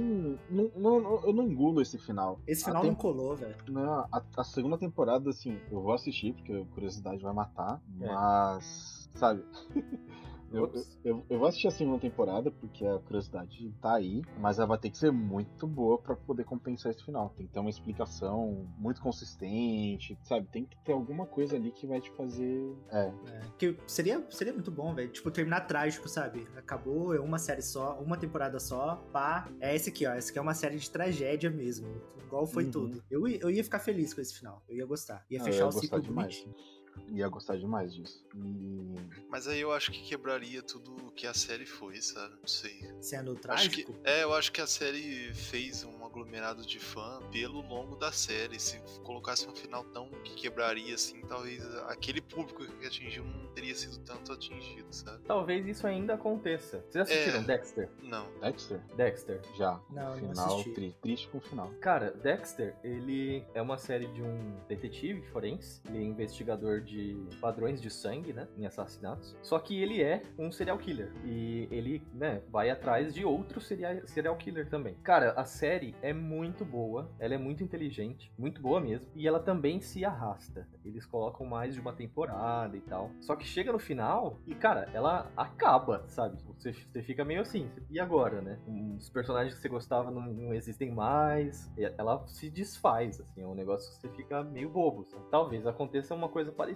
[0.50, 2.40] Não, não- eu não engulo esse final.
[2.46, 3.54] Esse A final tem- não colou, velho.
[3.68, 8.09] Não, a, a segunda temporada, assim, eu vou assistir, porque a curiosidade vai matar, É.
[8.14, 9.10] mas.
[9.14, 9.44] Sabe?
[10.52, 10.68] Eu,
[11.04, 14.78] eu, eu vou assistir a segunda temporada, porque a curiosidade tá aí, mas ela vai
[14.78, 17.28] ter que ser muito boa pra poder compensar esse final.
[17.36, 20.48] Tem que ter uma explicação muito consistente, sabe?
[20.48, 22.76] Tem que ter alguma coisa ali que vai te fazer.
[22.90, 25.08] É, É, que seria, seria muito bom, velho.
[25.12, 26.48] Tipo, terminar trágico, sabe?
[26.56, 29.48] Acabou, é uma série só, uma temporada só, pá.
[29.60, 30.14] É esse aqui, ó.
[30.14, 31.86] Essa aqui é uma série de tragédia mesmo.
[32.26, 32.70] Igual foi Uhum.
[32.72, 33.04] tudo.
[33.08, 34.64] Eu, eu ia ficar feliz com esse final.
[34.68, 35.24] Eu ia gostar.
[35.30, 36.42] Ia Ah, fechar eu ia o ciclo demais.
[36.42, 36.79] bonitinho.
[37.08, 38.24] Ia gostar demais disso.
[38.34, 38.96] E.
[39.28, 42.34] Mas aí eu acho que quebraria tudo o que a série foi, sabe?
[42.40, 42.80] Não sei.
[43.00, 43.94] Sendo Acho que, trágico.
[44.04, 48.58] é, eu acho que a série fez um aglomerado de fã pelo longo da série.
[48.58, 53.74] Se colocasse um final tão que quebraria assim, talvez aquele público que atingiu não teria
[53.74, 55.22] sido tanto atingido, sabe?
[55.24, 56.84] Talvez isso ainda aconteça.
[56.90, 57.42] Vocês assistiram É.
[57.44, 57.88] Dexter?
[58.02, 58.26] Não.
[58.40, 58.80] Dexter?
[58.96, 59.40] Dexter.
[59.56, 59.80] Já.
[59.90, 60.72] Não, eu não final assisti.
[60.74, 61.70] tri- triste com o final.
[61.80, 67.80] Cara, Dexter, ele é uma série de um detetive forense, ele é investigador de padrões
[67.80, 69.36] de sangue, né, em assassinatos.
[69.42, 74.06] Só que ele é um serial killer e ele, né, vai atrás de outro serial,
[74.06, 74.94] serial killer também.
[75.02, 79.40] Cara, a série é muito boa, ela é muito inteligente, muito boa mesmo, e ela
[79.40, 80.66] também se arrasta.
[80.84, 83.10] Eles colocam mais de uma temporada e tal.
[83.20, 86.42] Só que chega no final e, cara, ela acaba, sabe?
[86.42, 88.58] Você, você fica meio assim, e agora, né?
[88.96, 93.54] Os personagens que você gostava não, não existem mais, ela se desfaz, assim, é um
[93.54, 95.04] negócio que você fica meio bobo.
[95.04, 95.22] sabe?
[95.30, 96.69] Talvez aconteça uma coisa parecida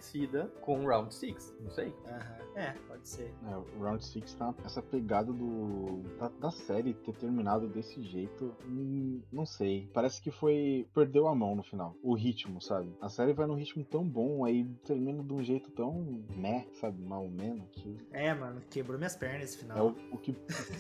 [0.61, 1.95] com Round 6, não sei.
[2.07, 2.45] Aham.
[2.57, 3.35] É, pode ser.
[3.49, 8.55] É, o Round 6 tá essa pegada do da, da série ter terminado desse jeito,
[8.65, 9.91] hum, não sei.
[9.93, 11.97] Parece que foi perdeu a mão no final.
[12.01, 12.95] O ritmo, sabe?
[13.01, 17.03] A série vai num ritmo tão bom, aí termina de um jeito tão meh, sabe,
[17.03, 19.77] mal menos que É, mano, quebrou minhas pernas esse final.
[19.77, 20.33] é o, o que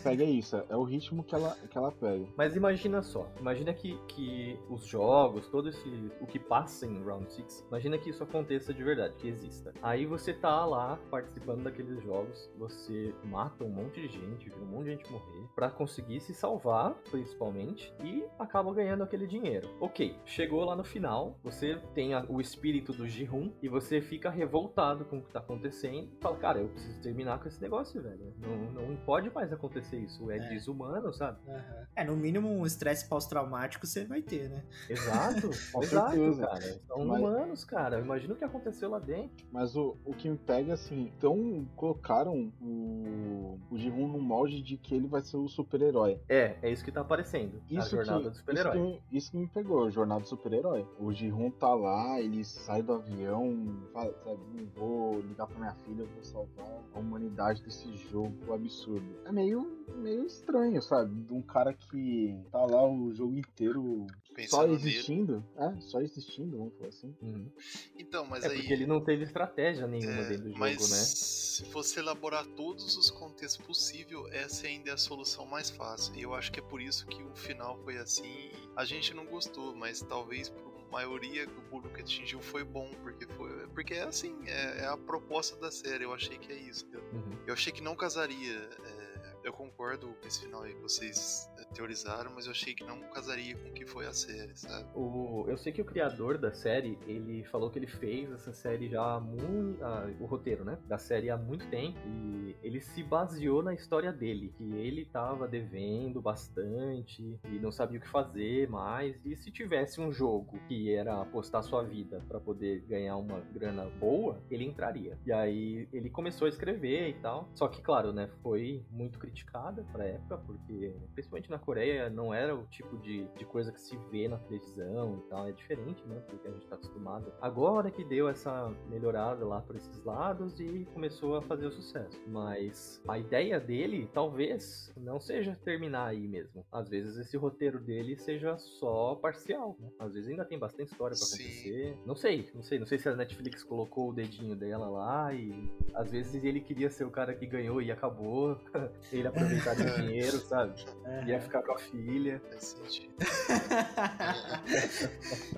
[0.05, 2.25] pega é isso, é o ritmo que ela que ela pega.
[2.37, 5.89] Mas imagina só, imagina que, que os jogos, todo esse.
[6.21, 9.73] o que passa em Round 6, imagina que isso aconteça de verdade, que exista.
[9.83, 14.67] Aí você tá lá participando daqueles jogos, você mata um monte de gente, vê um
[14.67, 19.69] monte de gente morrer, pra conseguir se salvar, principalmente, e acaba ganhando aquele dinheiro.
[19.81, 24.31] Ok, chegou lá no final, você tem a- o espírito do Jihun e você fica
[24.31, 28.03] revoltado com o que tá acontecendo e fala, cara, eu preciso terminar com esse negócio,
[28.03, 28.35] velho.
[28.39, 28.57] Não,
[28.89, 30.49] não pode mais acontecer isso, é, É.
[30.49, 31.39] desumano, sabe?
[31.49, 31.87] Aham.
[31.97, 34.65] É, no mínimo um estresse pós-traumático você vai ter, né?
[34.89, 35.51] Exato,
[35.83, 36.81] exato, cara.
[36.87, 38.01] São Mas- humanos, cara.
[38.01, 39.47] Imagina o que aconteceu lá dentro.
[39.53, 44.62] Mas o, o que me pega é assim, então colocaram o, o Jihun no molde
[44.62, 46.18] de que ele vai ser o super-herói.
[46.28, 47.61] É, é isso que tá aparecendo.
[47.70, 48.72] a Isso jornada que, do super-herói.
[48.76, 50.86] Isso, que, me- isso que me pegou, a jornada do super-herói.
[50.99, 55.74] O Jihun tá lá, ele sai do avião, fala, sabe, não vou ligar pra minha
[55.74, 59.05] filha, eu vou salvar a humanidade desse jogo absurdo.
[59.24, 61.14] É meio, meio estranho, sabe?
[61.22, 64.07] De um cara que tá lá o jogo inteiro
[64.47, 64.74] só Pensando nele.
[64.89, 65.45] existindo.
[65.57, 67.14] É, só existindo, vamos falar assim.
[67.22, 67.51] Uhum.
[67.99, 68.57] Então, mas É aí.
[68.59, 70.97] porque ele não teve estratégia nenhuma É, dentro do jogo, mas né?
[70.97, 76.14] se você elaborar todos os contextos possíveis, essa ainda é a solução mais fácil.
[76.16, 78.51] E eu acho que é por isso que o final foi assim.
[78.76, 83.26] A gente não gostou, mas talvez por maioria do público que atingiu foi bom, porque
[83.26, 83.66] foi.
[83.68, 86.05] Porque é assim, é, é a proposta da série.
[86.05, 86.85] Eu achei que é isso.
[86.87, 87.05] entendeu?
[87.12, 87.39] Uhum.
[87.47, 88.68] Eu achei que não casaria.
[88.85, 89.14] é,
[89.45, 93.01] eu concordo com esse final aí que vocês é, teorizaram, mas eu achei que não
[93.11, 94.87] casaria com o que foi a série, sabe?
[94.95, 98.89] O, eu sei que o criador da série, ele falou que ele fez essa série
[98.89, 99.83] já há muito.
[99.85, 100.79] ah, o roteiro, né?
[100.87, 101.99] Da série há muito tempo.
[102.07, 104.53] E ele se baseou na história dele.
[104.57, 109.16] Que ele tava devendo bastante e não sabia o que fazer mais.
[109.25, 113.87] E se tivesse um jogo que era apostar sua vida pra poder ganhar uma grana
[113.99, 115.18] boa, ele entraria.
[115.27, 117.49] E aí ele começou a escrever e tal.
[117.55, 118.31] Só que, claro, né?
[118.43, 123.45] Foi muito criticada pra época, porque principalmente na Coreia não era o tipo de, de
[123.45, 125.49] coisa que se vê na televisão e tal.
[125.49, 126.21] É diferente, né?
[126.29, 127.33] Porque a gente tá acostumado.
[127.41, 132.21] Agora que deu essa melhorada lá por esses lados e começou a fazer o sucesso.
[132.27, 136.65] Mas a ideia dele talvez não seja terminar aí mesmo.
[136.71, 139.89] Às vezes esse roteiro dele seja só parcial, né?
[139.99, 141.43] Às vezes ainda tem bastante história pra Sim.
[141.43, 141.99] acontecer.
[142.07, 145.71] Não sei, não sei, não sei se a Netflix colocou o dedinho dela lá e
[145.95, 148.59] às vezes ele queria ser o cara que ganhou e acabou.
[149.12, 150.85] ele aproveitar o dinheiro, sabe?
[151.27, 152.40] Ia ficar com a filha.
[152.51, 153.14] Faz sentido.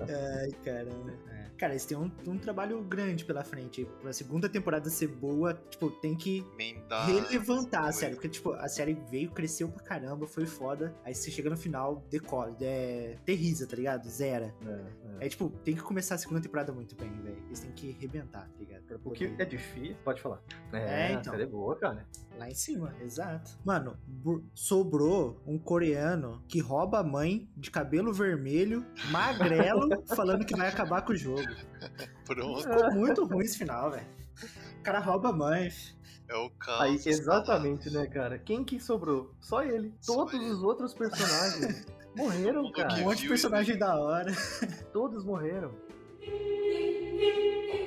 [0.01, 1.13] Ai, caramba.
[1.57, 3.85] Cara, eles têm um, um trabalho grande pela frente.
[4.01, 6.45] Pra segunda temporada ser boa, tipo, tem que
[7.05, 8.13] relevantar a série.
[8.15, 10.93] Porque, tipo, a série veio, cresceu pra caramba, foi foda.
[11.03, 12.55] Aí você chega no final, decola.
[12.61, 14.07] É, terriza, tá ligado?
[14.09, 14.53] Zera.
[14.65, 14.69] É,
[15.23, 15.25] é.
[15.25, 17.37] É tipo, tem que começar a segunda temporada muito bem, velho.
[17.47, 18.83] Eles têm que arrebentar, tá ligado?
[18.83, 20.39] Pra O que poder- é difícil, pode falar.
[20.71, 21.33] É, É, então.
[21.33, 22.05] a série é boa, cara.
[22.37, 23.57] Lá em cima, exato.
[23.65, 23.97] Mano,
[24.53, 31.01] sobrou um coreano que rouba a mãe de cabelo vermelho, magrelo, falando que vai acabar
[31.03, 31.46] com o jogo.
[32.25, 32.61] Pronto.
[32.61, 34.05] Ficou muito ruim esse final, velho.
[34.79, 35.69] O cara rouba a mãe.
[36.29, 36.81] É o caos.
[36.81, 38.37] Aí, exatamente, né, cara?
[38.37, 39.33] Quem que sobrou?
[39.39, 39.93] Só ele.
[40.01, 40.45] Só Todos ele.
[40.49, 41.85] os outros personagens
[42.15, 42.93] morreram, cara.
[42.93, 44.31] Um que- monte de personagem da hora.
[44.91, 45.71] Todos morreram.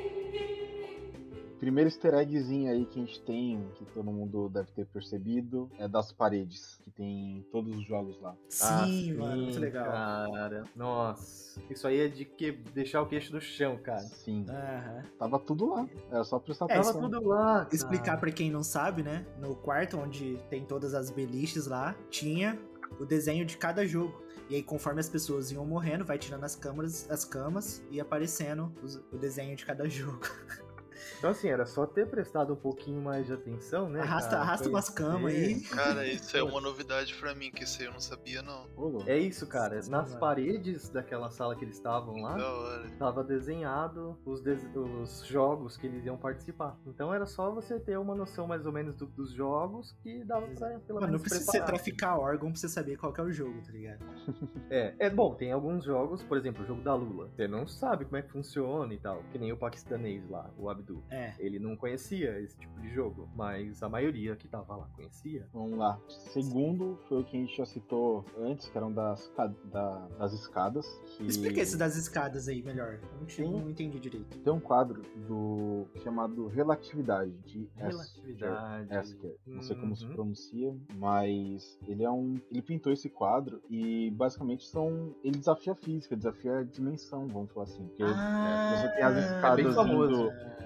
[1.60, 5.86] Primeiro easter eggzinho aí que a gente tem, que todo mundo deve ter percebido, é
[5.86, 8.34] das paredes, que tem todos os jogos lá.
[8.48, 9.84] Sim, Ah, mano, muito legal.
[9.84, 11.60] Cara, nossa.
[11.68, 14.00] Isso aí é de que deixar o queixo do chão, cara.
[14.00, 15.02] Sim, Aham.
[15.18, 15.86] tava tudo lá.
[16.10, 17.02] Era só prestar É, Tava atenção.
[17.10, 17.64] tudo lá.
[17.64, 17.68] cara.
[17.76, 19.26] Explicar pra quem não sabe, né?
[19.38, 22.58] No quarto onde tem todas as beliches lá, tinha
[22.98, 24.18] o desenho de cada jogo.
[24.48, 28.72] E aí, conforme as pessoas iam morrendo, vai tirando as câmaras, as camas e aparecendo
[28.82, 30.26] os- o desenho de cada jogo.
[31.20, 34.00] Então, assim, era só ter prestado um pouquinho mais de atenção, né?
[34.00, 34.42] arrasta cara?
[34.42, 35.60] arrasta umas camas aí.
[35.60, 38.66] Cara, isso é uma novidade pra mim, que isso aí eu não sabia, não.
[39.06, 39.78] É isso, cara.
[39.88, 42.90] Nas paredes daquela sala que eles estavam lá, Da hora.
[42.98, 46.78] tava desenhado os, des- os jogos que eles iam participar.
[46.86, 50.46] Então era só você ter uma noção mais ou menos do- dos jogos que dava
[50.48, 51.68] pra pelo Mano, não precisa ser preparar.
[51.74, 54.00] traficar órgão pra você saber qual que é o jogo, tá ligado?
[54.70, 57.28] É, é bom, tem alguns jogos, por exemplo, o jogo da Lula.
[57.34, 59.22] Você não sabe como é que funciona e tal.
[59.32, 61.02] Que nem o paquistanês lá, o Abdul.
[61.10, 61.34] É.
[61.38, 65.46] Ele não conhecia esse tipo de jogo, mas a maioria que tava lá conhecia.
[65.52, 65.98] Vamos lá.
[66.08, 70.32] Segundo foi o que a gente já citou antes, que eram das, ca- da- das
[70.32, 70.86] escadas.
[71.16, 73.00] Que Explica esse das escadas aí melhor.
[73.02, 73.50] Eu não, Sim.
[73.50, 74.38] não entendi direito.
[74.38, 78.94] Tem um quadro do chamado Relatividade, de Relatividade.
[78.94, 79.36] Esker.
[79.46, 80.12] Não sei como se Uhum.
[80.14, 82.34] pronuncia, mas ele é um.
[82.50, 85.14] Ele pintou esse quadro e basicamente são.
[85.24, 87.86] Ele desafia a física, desafia a dimensão, vamos falar assim.
[87.88, 90.12] Porque Ah, você tem as é escadas bem famoso.
[90.14, 90.60] indo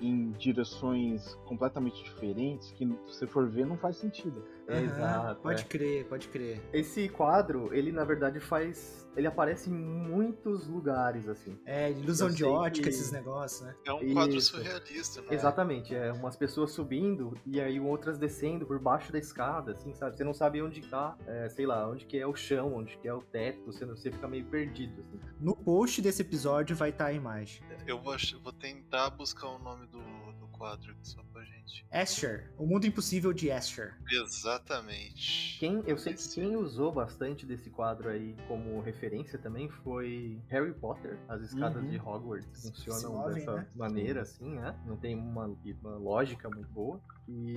[0.00, 4.42] em direções completamente diferentes que, se for ver, não faz sentido.
[4.68, 5.64] Exato, Pode é.
[5.64, 6.60] crer, pode crer.
[6.72, 9.04] Esse quadro, ele na verdade faz.
[9.16, 11.58] Ele aparece em muitos lugares, assim.
[11.64, 13.74] É, ilusão Eu de ótica, que- esses negócios, né?
[13.86, 14.54] É um quadro Isso.
[14.56, 15.28] surrealista, né?
[15.30, 20.16] Exatamente, é umas pessoas subindo e aí outras descendo por baixo da escada, assim, sabe?
[20.18, 23.08] Você não sabe onde tá, é, sei lá, onde que é o chão, onde que
[23.08, 25.18] é o teto, você, não- você fica meio perdido, assim.
[25.40, 27.62] No post desse episódio vai estar a imagem.
[27.86, 29.98] Eu vou, ach- vou tentar buscar o nome do
[30.56, 31.84] quadro aqui só pra gente.
[31.90, 33.94] Asher, o mundo impossível de Asher.
[34.10, 35.58] Exatamente.
[35.58, 40.72] Quem, eu sei que quem usou bastante desse quadro aí como referência também foi Harry
[40.74, 41.18] Potter.
[41.28, 41.90] As escadas Uhum.
[41.90, 43.68] de Hogwarts funcionam movem, dessa né?
[43.74, 44.78] maneira, assim, né?
[44.86, 47.00] Não tem uma, uma lógica muito boa.
[47.28, 47.56] E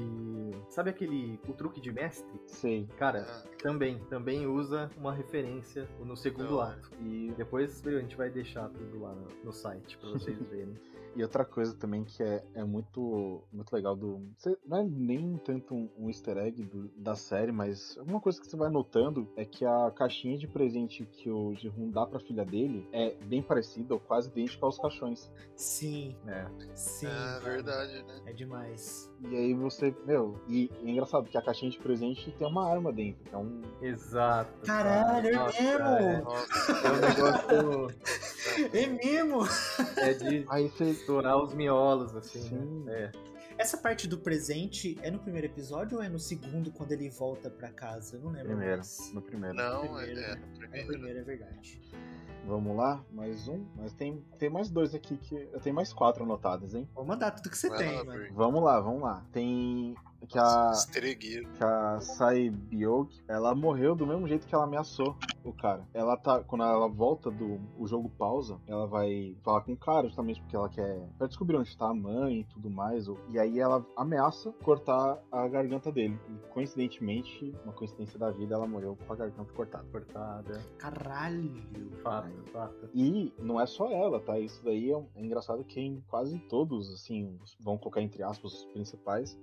[0.70, 2.28] sabe aquele o truque de mestre?
[2.48, 2.88] Sei.
[2.98, 6.74] Cara, Ah, também, também usa uma referência no segundo hora.
[6.76, 6.92] ato.
[7.02, 10.76] E depois a gente vai deixar tudo lá no, no site pra vocês verem.
[11.16, 14.22] E outra coisa também que é, é muito, muito legal do.
[14.66, 18.48] não é nem tanto um, um easter egg do- da série, mas alguma coisa que
[18.48, 22.46] você vai notando é que a caixinha de presente que o Jihun dá pra filha
[22.46, 25.32] dele é bem parecida ou quase idêntica aos caixões.
[25.56, 26.48] Sim, É.
[26.76, 27.08] sim.
[27.08, 28.22] é verdade, né?
[28.26, 29.09] É demais.
[29.22, 29.94] E aí você.
[30.06, 33.38] Meu, e é engraçado que a caixinha de presente tem uma arma dentro, que é
[33.38, 33.62] um.
[33.82, 34.66] Exato.
[34.66, 35.86] Caralho, é Nossa, mesmo?
[35.86, 37.88] É, Nossa, é um negócio
[38.74, 39.40] É mesmo?
[39.98, 40.86] é de Aí você.
[40.92, 42.84] estourar os miolos, assim, Sim.
[42.86, 43.12] né?
[43.16, 43.30] É.
[43.58, 47.50] Essa parte do presente é no primeiro episódio ou é no segundo quando ele volta
[47.50, 48.16] pra casa?
[48.16, 48.78] Eu não lembro Primeiro.
[48.78, 49.12] mais.
[49.14, 49.54] No primeiro.
[49.58, 50.36] não, é, Primeiro, é né?
[50.36, 50.88] no É o primeiro.
[50.88, 51.82] primeiro, é verdade.
[52.50, 53.64] Vamos lá, mais um.
[53.76, 55.36] Mas tem, tem mais dois aqui que.
[55.54, 56.90] Eu tenho mais quatro anotados, hein?
[56.96, 58.26] Vou mandar tudo que você Vai tem, lá, mano.
[58.34, 59.24] Vamos lá, vamos lá.
[59.32, 59.94] Tem.
[60.28, 61.48] Que a, Estregueiro.
[61.54, 65.16] que a Sai Byok, ela morreu do mesmo jeito que ela ameaçou
[65.50, 65.88] o cara.
[65.94, 66.44] Ela tá.
[66.44, 67.60] Quando ela volta do.
[67.78, 71.08] O jogo pausa, ela vai falar com o cara, justamente porque ela quer.
[71.18, 73.08] Pra descobrir onde tá a mãe e tudo mais.
[73.08, 76.20] o- E aí ela ameaça cortar a garganta dele.
[76.30, 79.86] E coincidentemente, uma coincidência da vida, ela morreu com a garganta cortada.
[79.92, 80.60] Cortada.
[80.78, 81.90] Caralho.
[82.04, 82.90] Fato, fato.
[82.94, 84.40] E não é só ela, tá?
[84.40, 88.66] Isso daí é, é engraçado que em quase todos, assim, vão colocar entre aspas os
[88.68, 89.38] principais,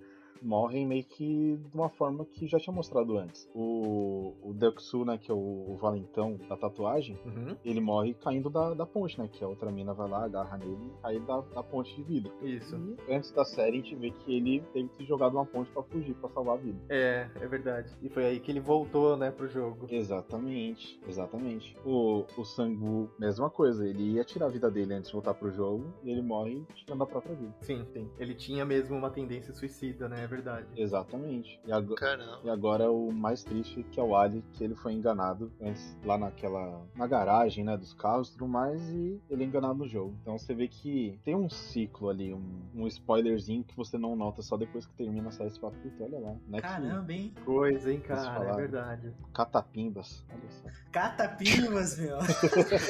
[0.44, 3.48] morrem meio que de uma forma que já tinha mostrado antes.
[3.54, 5.38] O, o Dexu, né, que é o,
[5.72, 7.56] o valentão da tatuagem, Uhum.
[7.64, 9.28] ele morre caindo da, da ponte, né?
[9.30, 12.32] Que a outra mina vai lá, agarra nele e cai da, da ponte de vidro.
[12.42, 12.76] Isso.
[13.08, 15.70] E antes da série a gente vê que ele teve que jogar de uma ponte
[15.70, 16.78] pra fugir, pra salvar a vida.
[16.88, 17.92] É, é verdade.
[18.02, 19.86] E foi aí que ele voltou, né, pro jogo.
[19.90, 21.76] Exatamente, exatamente.
[21.84, 25.50] O, o Sangu, mesma coisa, ele ia tirar a vida dele antes de voltar pro
[25.50, 27.54] jogo e ele morre tirando a própria vida.
[27.60, 28.08] Sim, sim.
[28.18, 30.25] Ele tinha mesmo uma tendência suicida, né?
[30.26, 30.66] É verdade.
[30.76, 31.60] Exatamente.
[31.64, 32.40] E, ago- Caramba.
[32.42, 36.18] e agora o mais triste que é o Ali, que ele foi enganado antes, lá
[36.18, 36.84] naquela.
[36.96, 40.14] na garagem, né, dos carros e tudo mais, e ele é enganado no jogo.
[40.22, 42.42] Então você vê que tem um ciclo ali, um,
[42.74, 46.18] um spoilerzinho que você não nota só depois que termina a série fala, puta, olha
[46.18, 46.34] lá.
[46.48, 47.32] Né, Caramba, hein?
[47.44, 48.20] Coisa, hein, cara?
[48.20, 48.56] É falar?
[48.56, 49.12] verdade.
[49.24, 50.24] Que catapimbas.
[50.28, 50.68] Olha só.
[50.90, 52.18] Catapimas, meu.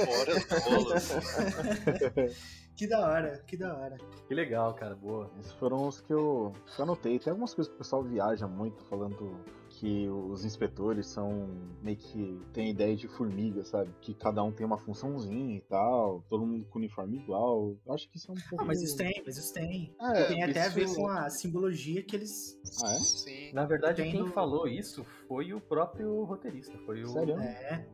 [0.07, 0.35] Fora
[0.71, 1.13] bolas.
[2.77, 3.97] Que da hora, que da hora.
[4.29, 5.31] Que legal, cara, boa.
[5.41, 7.19] Esses foram os que eu, que eu anotei.
[7.19, 11.49] Tem algumas coisas que o pessoal viaja muito, falando que os inspetores são
[11.83, 13.91] meio que tem ideia de formiga, sabe?
[14.01, 17.77] Que cada um tem uma funçãozinha e tal, todo mundo com uniforme igual.
[17.87, 18.63] Eu acho que isso é um pouco.
[18.63, 19.95] Ah, mas isso tem, mas isso tem.
[20.01, 22.59] É, tem até a ver isso- com a simbologia que eles.
[22.85, 22.99] Ah, é?
[22.99, 23.53] Sim.
[23.55, 27.39] Na verdade, Tem quem falou isso foi o próprio roteirista, foi o Sério?
[27.41, 27.87] É.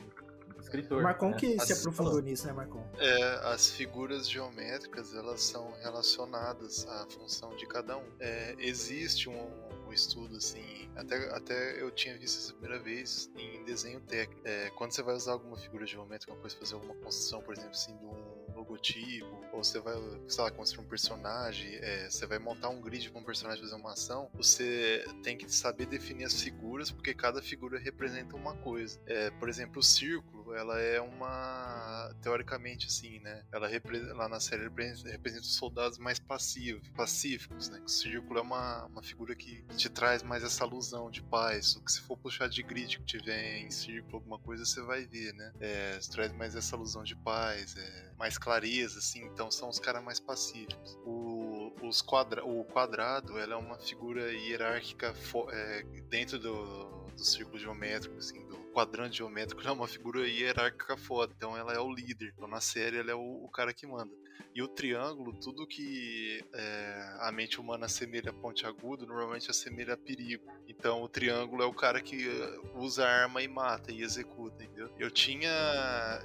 [0.62, 1.02] escritor.
[1.02, 1.36] Marcon né?
[1.36, 2.84] que se As- aprofundou nisso, né, Marcon?
[2.98, 8.04] É, as figuras geométricas elas são relacionadas à função de cada um.
[8.20, 9.50] É, existe um,
[9.86, 14.40] um estudo assim, até, até eu tinha visto essa primeira vez em desenho técnico.
[14.44, 17.72] É, quando você vai usar alguma figura geométrica, uma coisa, fazer alguma construção, por exemplo,
[17.72, 19.94] assim, de um logotipo, ou você vai,
[20.28, 23.74] sei lá, construir um personagem, é, você vai montar um grid para um personagem fazer
[23.74, 29.00] uma ação, você tem que saber definir as figuras, porque cada figura representa uma coisa.
[29.06, 32.14] É, por exemplo, o círculo, ela é uma.
[32.20, 33.44] Teoricamente, assim, né?
[33.52, 33.68] Ela
[34.14, 37.80] lá na série representa os soldados mais passivos, pacíficos, né?
[37.84, 41.76] O círculo é uma, uma figura que te traz mais essa alusão de paz.
[41.76, 45.04] O que se for puxar de grid que tiver em círculo, alguma coisa, você vai
[45.04, 45.52] ver, né?
[45.60, 49.24] É, traz mais essa alusão de paz, é, mais clareza, assim.
[49.26, 50.98] Então são os caras mais pacíficos.
[51.04, 55.14] O, os quadra, o quadrado, ela é uma figura hierárquica
[55.50, 60.96] é, dentro do, do círculo geométrico, assim, do quadrante geométrico, ela é uma figura hierárquica
[60.96, 62.32] foda, então ela é o líder.
[62.34, 64.12] Então na série ela é o, o cara que manda.
[64.54, 69.96] E o triângulo, tudo que é, a mente humana assemelha a pontiagudo, normalmente assemelha a
[69.96, 70.44] perigo.
[70.68, 74.90] Então o triângulo é o cara que eh, usa arma e mata e executa, entendeu?
[74.98, 75.50] Eu tinha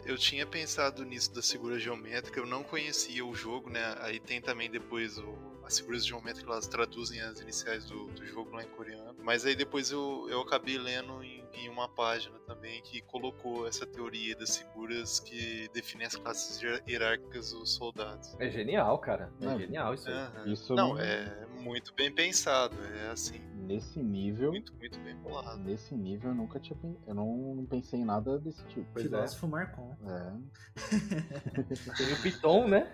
[0.05, 3.95] eu tinha pensado nisso da figura geométrica, eu não conhecia o jogo, né?
[3.99, 8.55] Aí tem também depois o as figuras geométricas elas traduzem as iniciais do, do jogo
[8.55, 9.15] lá em coreano.
[9.21, 13.85] Mas aí depois eu, eu acabei lendo em, em uma página também que colocou essa
[13.85, 18.33] teoria das figuras que definem as classes hier- hierárquicas dos soldados.
[18.39, 19.31] É genial, cara.
[19.41, 20.07] É genial isso.
[20.45, 22.75] Isso Não, não- é muito bem pensado.
[23.03, 24.51] É assim, Nesse nível.
[24.51, 25.59] muito, muito bem bolado.
[25.59, 28.97] Nesse nível eu nunca tinha Eu não, não pensei em nada desse tipo.
[28.97, 29.03] É.
[29.03, 29.97] Filósofo Marcon.
[30.07, 30.77] É.
[31.97, 32.89] Tem o Piton, né?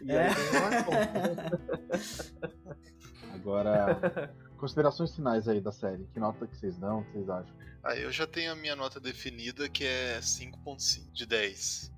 [0.00, 0.28] E É.
[0.28, 0.34] aí
[0.84, 2.58] tem.
[3.34, 6.04] Agora, considerações finais aí da série.
[6.12, 7.00] Que nota que vocês dão?
[7.00, 7.54] O que vocês acham?
[7.84, 11.92] Aí eu já tenho a minha nota definida que é 5.5 de 10.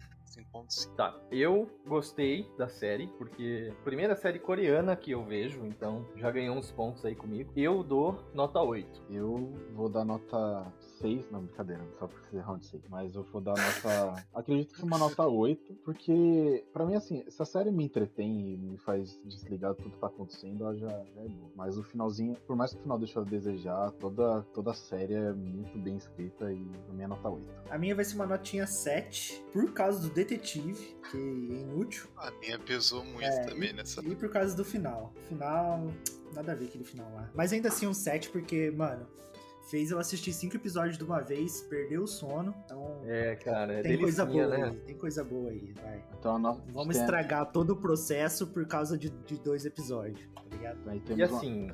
[0.54, 0.94] 5.5.
[0.94, 6.56] Tá, eu gostei da série, porque primeira série coreana que eu vejo, então já ganhou
[6.56, 7.52] uns pontos aí comigo.
[7.56, 9.06] Eu dou nota 8.
[9.10, 12.82] Eu vou dar nota 6, não, brincadeira, só porque vocês erraram de 6.
[12.88, 14.24] Mas eu vou dar nota.
[14.34, 18.56] acredito que uma nota 8, porque pra mim, assim, se a série me entretém e
[18.56, 21.50] me faz desligar tudo que tá acontecendo, ela já, já é boa.
[21.56, 25.14] Mas o finalzinho, por mais que o final deixe a desejar, toda, toda a série
[25.14, 27.44] é muito bem escrita e pra mim é nota 8.
[27.70, 32.30] A minha vai ser uma notinha 7, por causa do detetive, que é inútil, A
[32.32, 34.00] minha pesou muito É, também nessa.
[34.04, 35.12] e por causa do final.
[35.28, 35.86] Final,
[36.34, 37.30] nada a ver aquele final lá.
[37.34, 39.06] Mas ainda assim um 7, porque, mano,
[39.70, 43.00] fez eu assistir cinco episódios de uma vez, perdeu o sono, então...
[43.04, 44.64] É, cara, é Tem coisa boa né?
[44.64, 46.04] aí, tem coisa boa aí, vai.
[46.18, 46.60] Então nota.
[46.72, 50.78] Vamos tem- estragar todo o processo por causa de, de dois episódios, tá ligado?
[51.16, 51.70] E assim,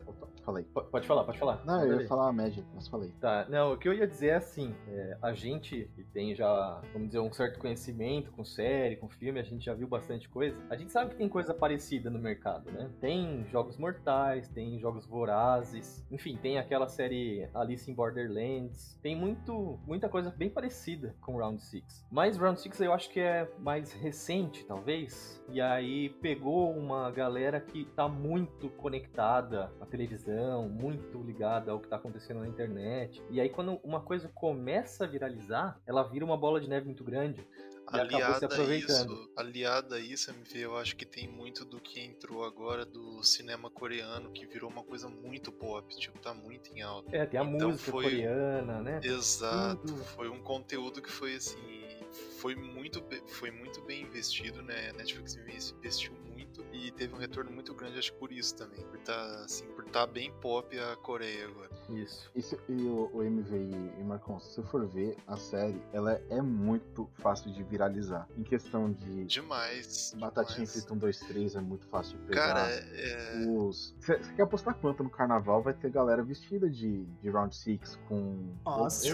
[0.47, 0.63] Falei.
[0.65, 1.63] po- pode falar, pode falar.
[1.67, 3.11] Não, eu ia falar a média, mas falei.
[3.21, 6.81] Tá, não, o que eu ia dizer é assim, é, a gente que tem já,
[6.93, 10.57] vamos dizer, um certo conhecimento com série, com filme, a gente já viu bastante coisa,
[10.71, 12.89] a gente sabe que tem coisa parecida no mercado, né?
[13.01, 19.81] Tem Jogos Mortais, tem Jogos Vorazes, enfim, tem aquela série Alice in Borderlands, tem muito,
[19.85, 22.07] muita coisa bem parecida com Round 6.
[22.11, 27.61] Mas Round 6 eu acho que é mais recente, talvez, e aí pegou uma galera
[27.61, 30.36] que tá muito conectada à televisão,
[30.69, 33.23] muito ligada ao que tá acontecendo na internet.
[33.31, 37.05] E aí quando uma coisa começa a viralizar, ela vira uma bola de neve muito
[37.05, 37.47] grande.
[37.87, 42.45] Aliada a isso, aliada a isso, MV, eu acho que tem muito do que entrou
[42.45, 47.17] agora do cinema coreano, que virou uma coisa muito pop, tipo, tá muito em alta.
[47.17, 49.01] É, tem a Então música foi- coreana, né?
[49.05, 50.05] Exato, Tudo.
[50.05, 51.87] foi um conteúdo que foi assim,
[52.41, 54.91] foi muito, foi muito bem investido, né?
[54.91, 56.13] A Netflix investiu
[56.63, 59.67] muito e teve um retorno muito grande, acho que por isso também, por tá assim,
[59.69, 61.71] por tá bem pop a Coreia agora.
[61.89, 62.31] Isso.
[62.35, 63.57] E, se- e o, o MV
[64.01, 68.29] e, Marcon, se você for ver a série, ela é muito fácil de viralizar.
[68.37, 70.15] Em questão de Demais.
[70.19, 70.73] batatinha demais.
[70.73, 72.47] frita 1, 2, 3 é muito fácil de pegar.
[72.55, 73.95] Cara, é, é- Os...
[74.01, 75.63] Você quer apostar quanto no carnaval?
[75.63, 78.53] Vai ter galera vestida de, de Round 6 com.
[78.65, 79.07] Nossa,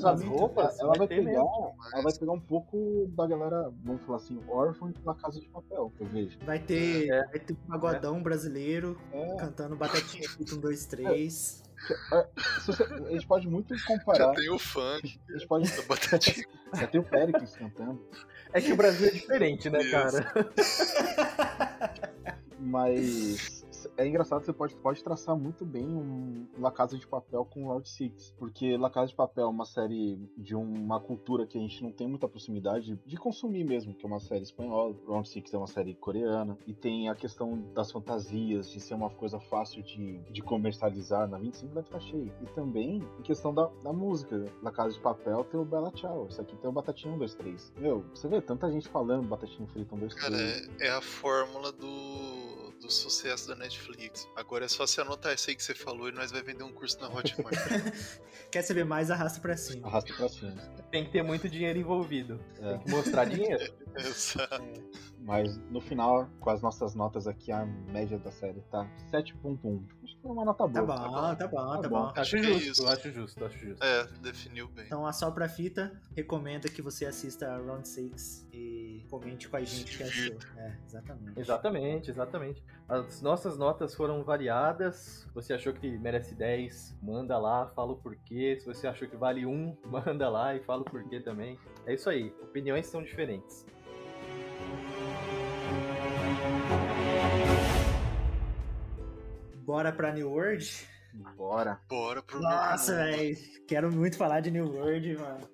[0.00, 0.38] sabe, muito.
[0.38, 1.22] roupas, ela vai pegar.
[1.24, 1.74] mesmo.
[1.92, 5.92] Ela vai pegar um pouco da galera, vamos falar assim, órfã da casa de papel,
[5.98, 6.38] eu vejo.
[6.44, 7.26] Vai ter, É.
[7.26, 11.62] vai ter um pagodão brasileiro É, cantando Batatinha Frita 1, 2, 3.
[12.60, 14.32] se você- a gente pode muito já comparar.
[14.34, 15.64] tem o funk A gente pode.
[16.74, 18.04] Já tem o Pericles cantando.
[18.52, 19.90] É que o Brasil é diferente, né, Isso.
[19.92, 20.50] cara?
[22.58, 23.64] Mas
[23.96, 27.88] é engraçado, você pode, pode traçar muito bem um La Casa de Papel com Round
[27.88, 31.82] Six, porque La Casa de Papel é uma série de uma cultura que a gente
[31.82, 34.94] não tem muita proximidade de consumir mesmo, que é uma série espanhola.
[35.06, 39.10] Round Six é uma série coreana, e tem a questão das fantasias, de ser uma
[39.10, 41.28] coisa fácil de, de comercializar.
[41.28, 42.32] Na 25 deve ficar cheio.
[42.42, 44.44] E também em questão da, da música.
[44.62, 47.34] La Casa de Papel tem o Bella Ciao, isso aqui tem o Batatinha 1, 2,
[47.34, 47.72] 3.
[47.78, 50.28] Meu, você vê tanta gente falando Batatinha Frita 1, 2, 3.
[50.28, 52.45] Cara, é, é a fórmula do,
[52.80, 54.28] do sucesso da Netflix.
[54.36, 56.72] Agora é só você anotar isso aí que você falou e nós vai vender um
[56.72, 57.56] curso na Hotmart.
[58.50, 59.86] Quer saber mais, arrasta pra cima.
[59.86, 60.56] Arrasta pra cima.
[60.90, 62.40] Tem que ter muito dinheiro envolvido.
[62.60, 62.72] É.
[62.72, 63.74] Tem que mostrar dinheiro.
[63.96, 64.62] Exato.
[65.20, 69.82] Mas no final, com as nossas notas aqui, a média da série tá 7.1.
[70.26, 70.98] Acho uma nota Tá boa.
[70.98, 71.34] bom, bom.
[71.36, 72.02] tá bom, Tá tá bom.
[72.06, 72.12] bom.
[72.16, 72.88] Acho que é justo, isso.
[72.88, 73.84] acho justo, acho justo.
[73.84, 74.86] É, definiu bem.
[74.86, 79.60] Então, a Sopra Fita recomenda que você assista a Round 6 e comente com a
[79.62, 80.36] gente o que achou.
[80.56, 81.40] É, exatamente.
[81.40, 82.64] Exatamente, exatamente.
[82.88, 84.96] As nossas notas foram variadas.
[85.26, 88.56] Se você achou que merece 10, manda lá, fala o porquê.
[88.60, 91.58] Se você achou que vale 1, manda lá e fala o porquê também.
[91.86, 92.34] É isso aí.
[92.42, 93.64] Opiniões são diferentes.
[99.66, 100.86] Bora pra New World?
[101.36, 101.80] Bora.
[101.88, 103.36] Bora pro Nossa, velho.
[103.66, 105.48] Quero muito falar de New World, mano.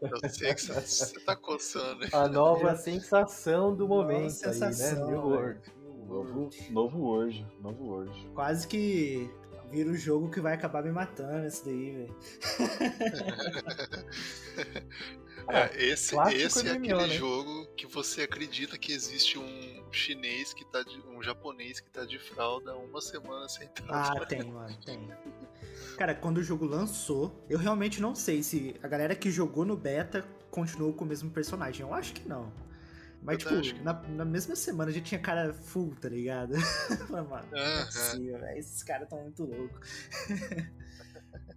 [0.00, 2.04] Eu sei que você- você tá coçando.
[2.04, 2.10] hein?
[2.14, 5.10] A nova sensação do momento sensação, aí, né?
[5.10, 5.60] New World.
[6.08, 7.46] Novo, novo Word.
[7.60, 8.30] Novo Word.
[8.34, 9.28] Quase que
[9.70, 12.14] vira o jogo que vai acabar me matando esse daí, velho.
[15.46, 17.18] É, esse clássico esse é MMO, aquele né?
[17.18, 22.04] jogo que você acredita que existe um chinês que tá de, um japonês que tá
[22.04, 23.84] de fralda uma semana sentado.
[23.88, 25.10] Ah, tem, mano, tem.
[25.96, 29.76] Cara, quando o jogo lançou, eu realmente não sei se a galera que jogou no
[29.76, 31.82] beta continuou com o mesmo personagem.
[31.82, 32.52] Eu acho que não.
[33.22, 36.54] Mas, Eu tipo, na, na mesma semana já tinha cara full, tá ligado?
[37.08, 37.84] Falei, Mano, não é Aham.
[37.86, 38.44] possível.
[38.48, 39.88] Esses caras tão muito loucos.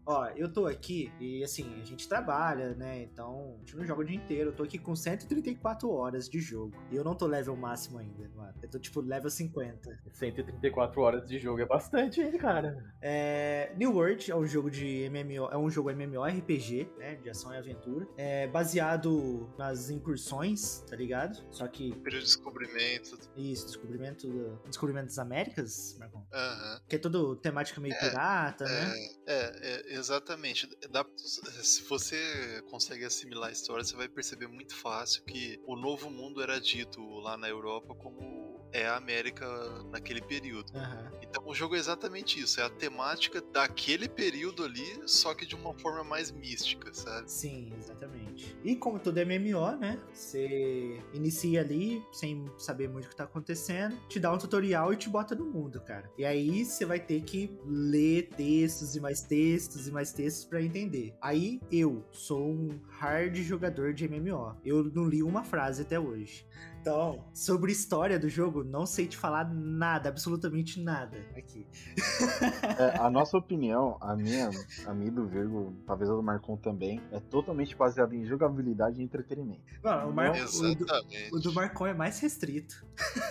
[0.06, 3.02] Ó, eu tô aqui e assim, a gente trabalha, né?
[3.04, 4.50] Então, a gente não joga o dia inteiro.
[4.52, 6.74] Eu tô aqui com 134 horas de jogo.
[6.92, 8.54] E eu não tô level máximo ainda, mano.
[8.62, 10.00] Eu tô tipo level 50.
[10.14, 12.78] 134 horas de jogo é bastante, hein, cara?
[13.02, 17.54] É, New World é um jogo de MMO, é um jogo MMORPG, né, de ação
[17.54, 18.08] e aventura.
[18.18, 21.44] É baseado nas incursões, tá ligado?
[21.52, 23.18] Só que Período de descobrimento.
[23.36, 26.26] isso, descobrimento, do- descobrimento das Américas, Marcão.
[26.34, 26.82] Aham.
[26.88, 28.94] Que é todo temática meio pirata, né?
[29.28, 30.68] É, é, exatamente.
[30.90, 36.10] Dá- se você consegue assimilar a história, você vai perceber muito fácil que o Novo
[36.10, 39.46] Mundo era dito lá na Europa como é a América
[39.92, 40.72] naquele período.
[40.76, 41.12] Aham.
[41.22, 45.56] Então o jogo é exatamente isso, é a temática daquele período ali, só que de
[45.56, 47.30] uma forma mais mística, sabe?
[47.30, 48.27] Sim, exatamente.
[48.64, 50.00] E como todo MMO, né?
[50.14, 54.98] Você inicia ali sem saber muito o que tá acontecendo, te dá um tutorial e
[54.98, 56.10] te bota no mundo, cara.
[56.18, 60.62] E aí você vai ter que ler textos e mais textos e mais textos pra
[60.62, 61.16] entender.
[61.22, 64.56] Aí eu sou um hard jogador de MMO.
[64.64, 66.46] Eu não li uma frase até hoje.
[66.88, 71.68] Então, sobre história do jogo, não sei te falar nada, absolutamente nada aqui.
[72.80, 74.50] É, a nossa opinião, a minha,
[74.86, 79.04] a minha do Virgo, talvez a do Marcon também, é totalmente baseada em jogabilidade e
[79.04, 79.64] entretenimento.
[79.84, 80.32] Mano, o, Mar...
[80.32, 80.86] o, do...
[81.34, 82.86] O do Marcon é mais restrito.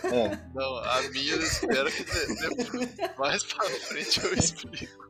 [0.04, 5.08] É, Não, a minha eu espero que de- de- mais pra frente eu explico.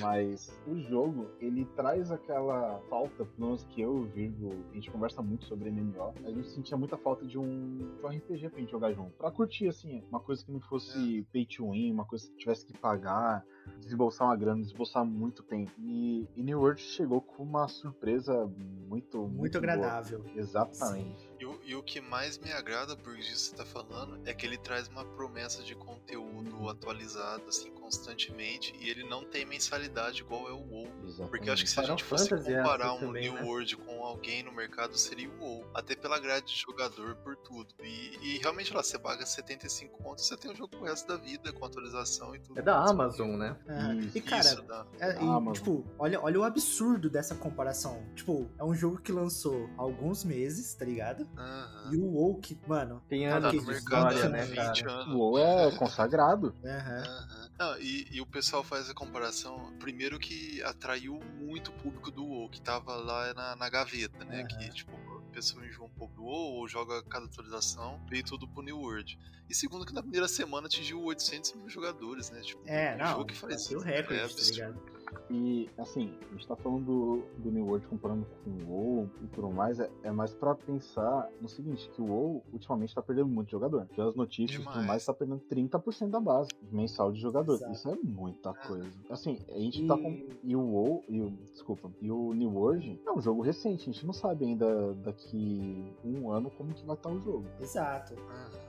[0.00, 4.74] Mas o jogo, ele traz aquela falta, pelo menos que eu e o Virgo, a
[4.74, 8.50] gente conversa muito sobre MMO, a gente sentia muita falta de um, de um RPG
[8.50, 9.12] pra gente jogar junto.
[9.16, 12.66] Pra curtir, assim, uma coisa que não fosse pay to win, uma coisa que tivesse
[12.66, 13.44] que pagar,
[13.78, 15.72] desembolsar uma grana, desembolsar muito tempo.
[15.78, 18.46] E, e New World chegou com uma surpresa
[18.88, 19.72] muito, muito, Muito boa.
[19.72, 20.24] agradável.
[20.34, 21.28] Exatamente.
[21.38, 24.32] E o, e o que mais me agrada por isso que você tá falando é
[24.32, 30.22] que ele traz uma promessa de conteúdo atualizado, assim, constantemente, e ele não tem mensalidade
[30.22, 30.88] igual é o WoW.
[31.04, 31.30] Exatamente.
[31.30, 33.34] Porque acho que se a Final gente fosse Fantasy é comparar assim um também, New
[33.34, 33.42] né?
[33.42, 35.64] World com alguém no mercado, seria o WoW.
[35.74, 37.74] Até pela grade de jogador, por tudo.
[37.82, 41.16] E, e realmente lá, você paga 75 contos, você tem o jogo pro resto da
[41.16, 42.58] vida, com atualização e tudo.
[42.58, 43.56] É da Amazon, né?
[43.68, 43.94] Aham.
[44.00, 44.86] Isso, e cara, Isso, dá.
[45.00, 48.02] é- e, tipo, olha, olha o absurdo dessa comparação.
[48.14, 51.28] Tipo, é um jogo que lançou há alguns meses, tá ligado?
[51.36, 51.90] Aham.
[51.92, 54.92] E o WoW que, mano, Tem Tá anos Tá que mercado história, né, 20 cara?
[55.02, 55.14] anos.
[55.14, 56.54] O WoW é consagrado.
[56.64, 57.02] aham.
[57.02, 57.43] Aham.
[57.58, 62.24] Não, e, e o pessoal faz a comparação, primeiro que atraiu muito o público do
[62.24, 64.40] WoW, que tava lá na, na gaveta, né?
[64.40, 64.46] Aham.
[64.48, 68.48] Que, tipo, a pessoa enjoa um pouco do WoW, ou joga cada atualização, veio tudo
[68.48, 69.18] pro New World.
[69.48, 72.40] E segundo que na primeira semana atingiu 800 mil jogadores, né?
[72.40, 74.93] Tipo, É, um não, jogo que faz isso, recorde, é tá ligado?
[75.30, 79.26] E, assim, a gente tá falando do, do New World comparando com o WoW e
[79.28, 83.28] tudo mais, é, é mais pra pensar no seguinte, que o WoW ultimamente tá perdendo
[83.28, 83.86] muito jogador.
[83.94, 87.54] Pelas notícias e tudo mais, tá perdendo 30% da base mensal de jogador.
[87.54, 87.72] Exato.
[87.72, 88.54] Isso é muita Ah.
[88.54, 88.90] coisa.
[89.10, 90.26] Assim, a gente E- tá com...
[90.42, 93.92] E o WoW, e o, desculpa, e o New World é um jogo recente, a
[93.92, 97.46] gente não sabe ainda daqui um ano como que vai estar o jogo.
[97.60, 98.14] Exato.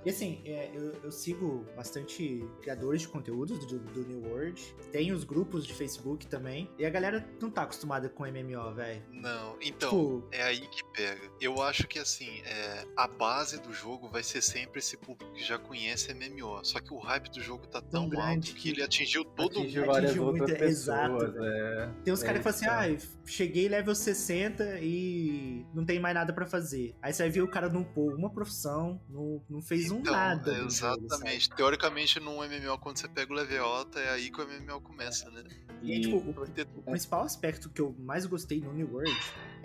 [0.06, 4.62] E assim, é, eu, eu sigo bastante criadores de conteúdos do, do New World.
[4.92, 6.70] Tem os grupos de Facebook também.
[6.78, 9.04] E a galera não tá acostumada com MMO, velho.
[9.12, 11.22] Não, então, Tipo, é aí que pega.
[11.40, 15.44] Eu acho que assim, é, a base do jogo vai ser sempre esse público que
[15.44, 16.64] já conhece MMO.
[16.64, 19.60] Só que o hype do jogo tá tão, grande alto que que ele atingiu todo
[19.60, 19.92] Atingiu mundo.
[19.92, 21.24] várias Atingiu outras muita- pessoas.
[21.24, 21.90] exato, é.
[22.04, 26.16] tem uns É caras que falam assim, ah, cheguei level 60 e não tem mais
[26.16, 26.96] nada pra fazer.
[27.02, 30.14] Aí você vai ver o cara não pôr uma profissão, não, não fez um Então,
[30.14, 30.52] nada.
[30.54, 31.50] é, no jogo, exatamente.
[31.52, 35.30] Teoricamente, num MMO, quando você pega o level alto, é aí que o MMO começa,
[35.32, 35.44] né?
[35.84, 36.30] E, tipo, o,
[36.78, 39.16] o principal aspecto que eu mais gostei no New World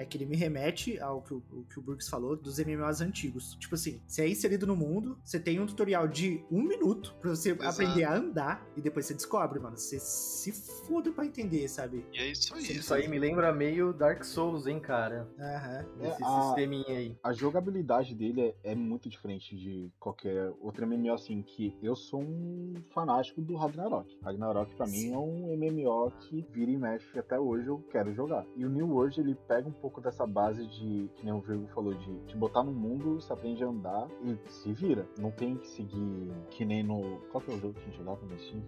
[0.01, 3.03] é que ele me remete ao que o, o que o Burks falou dos MMOs
[3.03, 3.55] antigos.
[3.57, 7.31] Tipo assim, você é inserido no mundo, você tem um tutorial de um minuto pra
[7.31, 7.69] você Exato.
[7.69, 9.77] aprender a andar e depois você descobre, mano.
[9.77, 10.53] Você se
[10.87, 12.07] foda pra entender, sabe?
[12.15, 12.63] E é isso aí.
[12.63, 15.29] Isso aí me lembra meio Dark Souls, hein, cara?
[15.39, 15.85] Aham.
[16.01, 17.19] Esse a- sisteminha aí.
[17.23, 22.23] A jogabilidade dele é, é muito diferente de qualquer outro MMO, assim, que eu sou
[22.23, 24.19] um fanático do Ragnarok.
[24.23, 25.13] Ragnarok, pra mim, Sim.
[25.15, 28.47] é um MMO que vira e mexe até hoje eu quero jogar.
[28.57, 31.67] E o New World, ele pega um pouco dessa base de, que nem o Virgo
[31.69, 35.09] falou, de te botar no mundo, você aprende a andar e se vira.
[35.19, 37.01] Não tem que seguir que nem no...
[37.33, 38.61] Qual que é o jogo que a gente jogava no Steam.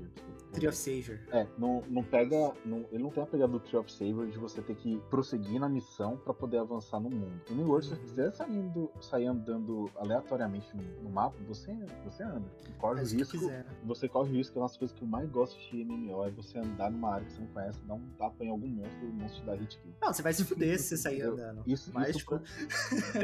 [0.52, 1.18] Tree of Savior.
[1.30, 2.52] É, não, não pega.
[2.64, 5.60] não- ele não tem a pegada do Tree of Saber de você ter que prosseguir
[5.60, 7.32] na missão pra poder avançar no mundo.
[7.50, 8.06] No New World, se você Uhum.
[8.06, 12.44] quiser saindo, sair andando aleatoriamente no, no mapa, você, você anda.
[12.68, 13.36] E corre Faz risco.
[13.84, 16.58] Você corre risco, é uma das coisas que eu mais gosto de MMO, é você
[16.58, 19.12] andar numa área que você não conhece, dar um tapa em algum monstro e o
[19.12, 19.92] monstro te dá hit kill.
[20.00, 21.62] Não, você vai se fuder se você sair Eu- andando.
[21.66, 22.40] Isso, Mas, isso tipo,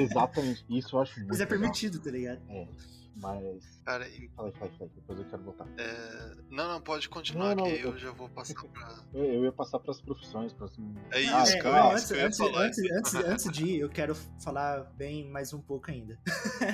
[0.00, 1.58] Exatamente, isso eu acho muito mas é legal.
[1.58, 2.40] permitido, tá ligado?
[2.48, 2.68] É,
[3.16, 3.78] mas.
[3.84, 5.66] Cara, e, Fala aí, fala aí, fala depois eu quero voltar.
[5.78, 8.98] é, não, não, pode continuar Não, não, que eu eu- já vou passar pra.
[9.14, 10.72] Eu, eu ia passar pras profissões, pras.
[11.12, 14.82] É isso, é, não, isso antes, antes, antes, antes, antes de ir, eu quero falar
[14.96, 16.18] bem mais um pouco ainda.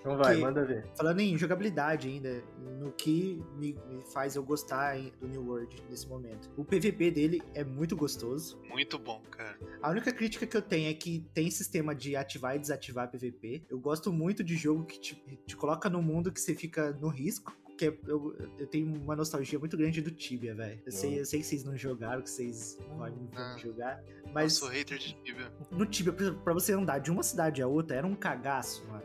[0.00, 0.86] Então vai, Que- manda ver.
[0.98, 2.44] Falando em jogabilidade ainda,
[2.78, 6.50] no que me, me faz eu gostar do New World nesse momento.
[6.58, 8.60] O PVP dele é muito gostoso.
[8.68, 9.56] Muito bom, cara.
[9.84, 13.64] A única crítica que eu tenho é que tem sistema de ativar e desativar PVP.
[13.68, 15.14] Eu gosto muito de jogo que te,
[15.46, 17.54] te coloca no mundo que você fica no risco.
[17.76, 20.80] Que é- eu, eu tenho uma nostalgia muito grande do Tibia, velho.
[20.86, 23.56] Eu sei, eu sei que vocês não jogaram, que vocês vão vão Ah.
[23.58, 24.02] jogar.
[24.24, 25.52] Eu Mas sou hater de Tibia.
[25.70, 29.04] no Tibia, pra você andar de uma cidade a outra, era um cagaço, mano.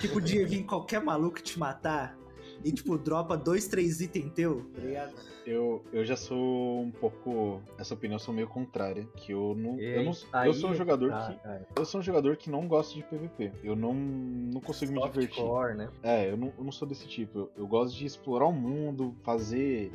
[0.00, 2.18] Que podia vir qualquer maluco te matar
[2.64, 5.14] e, tipo, dropa dois, três itens teu, tá ligado?
[5.46, 7.60] Eu, eu já sou um pouco.
[7.78, 9.06] Essa opinião eu sou meio contrária.
[9.16, 9.80] Que eu não.
[9.80, 11.42] Eu, não, Aí eu sou um jogador tá, que.
[11.42, 11.66] cara.
[11.74, 13.52] Eu sou um jogador que não gosta de PVP.
[13.64, 15.36] Eu não, não consigo me divertir.
[15.36, 15.90] Softcore, né?
[16.02, 17.38] É, eu não, eu não sou desse tipo.
[17.38, 19.90] Eu, eu gosto de explorar o mundo, fazer.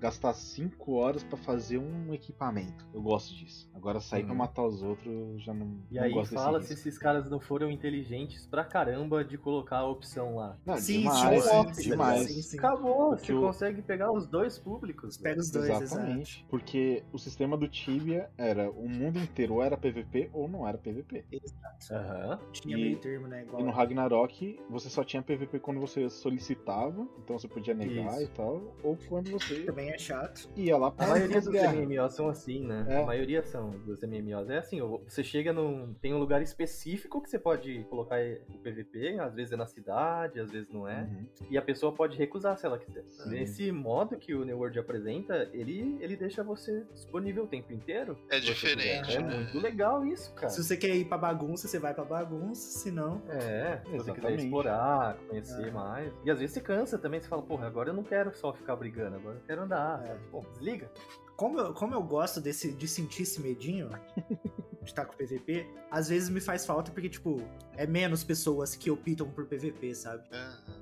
[0.00, 2.86] Gastar 5 horas pra fazer um equipamento.
[2.92, 3.68] Eu gosto disso.
[3.74, 4.38] Agora sair pra Uhum.
[4.38, 6.88] matar os outros, eu já não, E não aí gosto fala desse se risco.
[6.88, 10.56] esses caras não foram inteligentes pra caramba de colocar a opção lá.
[10.64, 12.26] Não, Sim, demais, sim, sim, demais.
[12.30, 12.58] sim, sim.
[12.58, 15.16] Acabou, Porque você o- consegue pegar os dois públicos.
[15.16, 16.44] Pega os dois, Exatamente.
[16.48, 20.78] Porque o sistema do Tibia era o mundo inteiro ou era PVP ou não era
[20.78, 21.24] PVP.
[21.30, 21.68] exato.
[21.92, 22.40] Aham.
[22.52, 23.42] Tinha E- meio termo, né?
[23.42, 28.14] Igual E no Ragnarok você só tinha PVP quando você solicitava, então você podia negar
[28.20, 28.24] Isso.
[28.24, 30.48] e tal, ou quando você também é chato.
[30.56, 31.72] ia lá A maioria dos guerra.
[31.74, 32.86] MMOs são assim, né?
[32.88, 33.02] É.
[33.02, 34.48] A maioria são dos MMOs.
[34.50, 35.94] É assim, você chega num.
[35.94, 38.16] Tem um lugar específico que você pode colocar
[38.48, 41.02] o PVP, às vezes é na cidade, às vezes não é.
[41.02, 41.26] Uhum.
[41.50, 43.04] E a pessoa pode recusar se ela quiser.
[43.08, 43.30] Sim.
[43.30, 48.18] Nesse modo que o New World apresenta, ele, ele deixa você disponível o tempo inteiro.
[48.30, 49.16] É diferente.
[49.16, 49.36] É né?
[49.36, 50.48] muito legal isso, cara.
[50.50, 53.22] Se você quer ir pra bagunça, você vai pra bagunça, se não.
[53.28, 55.70] É, se você quiser explorar, conhecer É.
[55.70, 56.12] mais.
[56.24, 58.76] E às vezes você cansa também, você fala, porra, agora eu não quero só ficar
[58.76, 59.77] brigando, agora eu quero andar.
[59.78, 60.06] É.
[60.06, 60.20] sabe?
[60.30, 60.90] Pô, desliga.
[61.36, 63.88] Como eu, como eu gosto desse, de sentir esse medinho
[64.82, 67.40] de estar com PVP, às vezes me faz falta porque, tipo,
[67.76, 70.28] é menos pessoas que optam por PVP, sabe?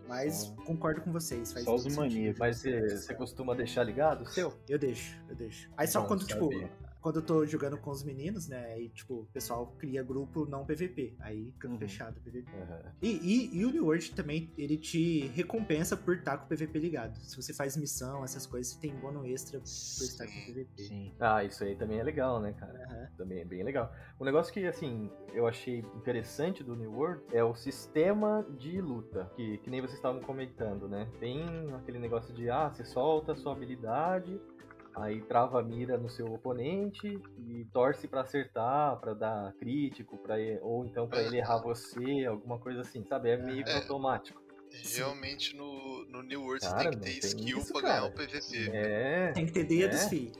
[0.08, 1.52] Mas concordo com vocês.
[1.52, 2.38] Faz Só os maníacos.
[2.38, 4.56] Mas você, costuma deixar ligado o seu?
[4.68, 5.68] Eu deixo, eu deixo.
[5.76, 6.48] Aí só Bom quando, tipo.
[7.06, 8.72] Quando eu tô jogando com os meninos, né?
[8.72, 11.14] Aí, tipo, o pessoal cria grupo não PVP.
[11.20, 11.78] Aí fica Uhum.
[11.78, 12.50] fechado o PVP.
[12.52, 12.82] Aham.
[13.00, 16.80] E, e, e o New World também, ele te recompensa por estar com o PVP
[16.80, 17.16] ligado.
[17.20, 20.42] Se você faz missão, essas coisas, você tem bônus extra por estar com o.
[20.46, 20.82] PVP.
[20.82, 21.12] Sim.
[21.20, 22.76] Ah, isso aí também é legal, né, cara?
[22.90, 23.08] Aham.
[23.16, 23.94] Também é bem legal.
[24.18, 29.30] O negócio que, assim, eu achei interessante do New World é o sistema de luta,
[29.36, 31.08] que, que nem vocês estavam comentando, né?
[31.20, 31.40] Tem
[31.74, 34.40] aquele negócio de, ah, você solta a sua habilidade,
[34.96, 37.06] aí trava a mira no seu oponente
[37.46, 42.58] e torce pra acertar, pra dar crítico, ele- ou então pra ele errar você, alguma
[42.58, 43.30] coisa assim, sabe?
[43.30, 43.76] É meio que É.
[43.76, 44.42] automático.
[44.96, 47.94] Realmente no, no New World você Cara, tem que ter tem skill isso, pra cara.
[48.00, 48.70] ganhar o PVP.
[48.76, 49.32] É.
[49.32, 50.08] Tem que ter dedos, É?
[50.08, 50.32] fi.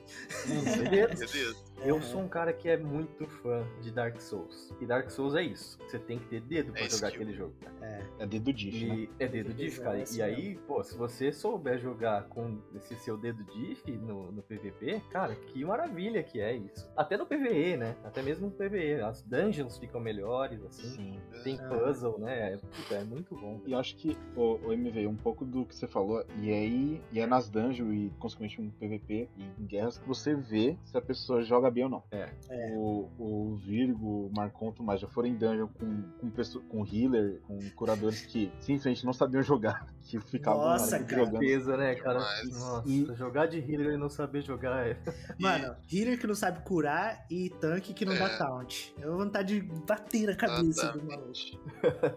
[0.47, 1.27] Beleza.
[1.27, 1.57] Beleza?
[1.85, 4.75] Eu sou um cara que é muito fã de Dark Souls.
[4.81, 5.79] E Dark Souls é isso.
[5.87, 7.23] Você tem que ter dedo pra É jogar skill.
[7.23, 7.55] aquele jogo.
[7.61, 7.77] cara.
[7.83, 8.25] É.
[8.25, 9.09] É dedo diff, né?
[9.19, 10.01] É dedo diff, cara.
[10.01, 14.43] Exato, E aí, pô, se você souber jogar com esse seu dedo diff no, no
[14.43, 16.91] PVP, cara, que maravilha que é isso.
[16.97, 17.95] Até no PVE, né?
[18.05, 19.01] Até mesmo no PVE.
[19.03, 20.89] As dungeons ficam melhores, assim.
[20.89, 21.21] Sim.
[21.45, 21.69] Tem Ah.
[21.69, 22.55] puzzle, né?
[22.55, 23.61] É, puta, é muito bom.
[23.67, 27.21] E acho que o, o MV, um pouco do que você falou, e aí e
[27.21, 31.01] é nas dungeons e consequentemente um PVP e em guerras que você vê se a
[31.03, 32.03] pessoa joga bem ou não.
[32.11, 32.31] É.
[32.49, 32.73] É.
[32.77, 36.85] O, o Virgo, o Marcon, tudo mais já foram em dungeon com, com, pessoa, com
[36.87, 41.25] healer, com curadores que simplesmente não sabiam jogar, que ficavam Nossa, cara.
[41.25, 41.41] jogando.
[41.41, 42.19] Pesa, né, cara?
[42.19, 42.49] Demais.
[42.61, 44.97] Nossa, E- jogar de healer e não saber jogar é.
[45.39, 48.39] Mano, healer que não sabe curar e tanque que não dá É.
[48.39, 48.95] taunt.
[49.01, 51.33] Eu vontade de bater na cabeça do maluco.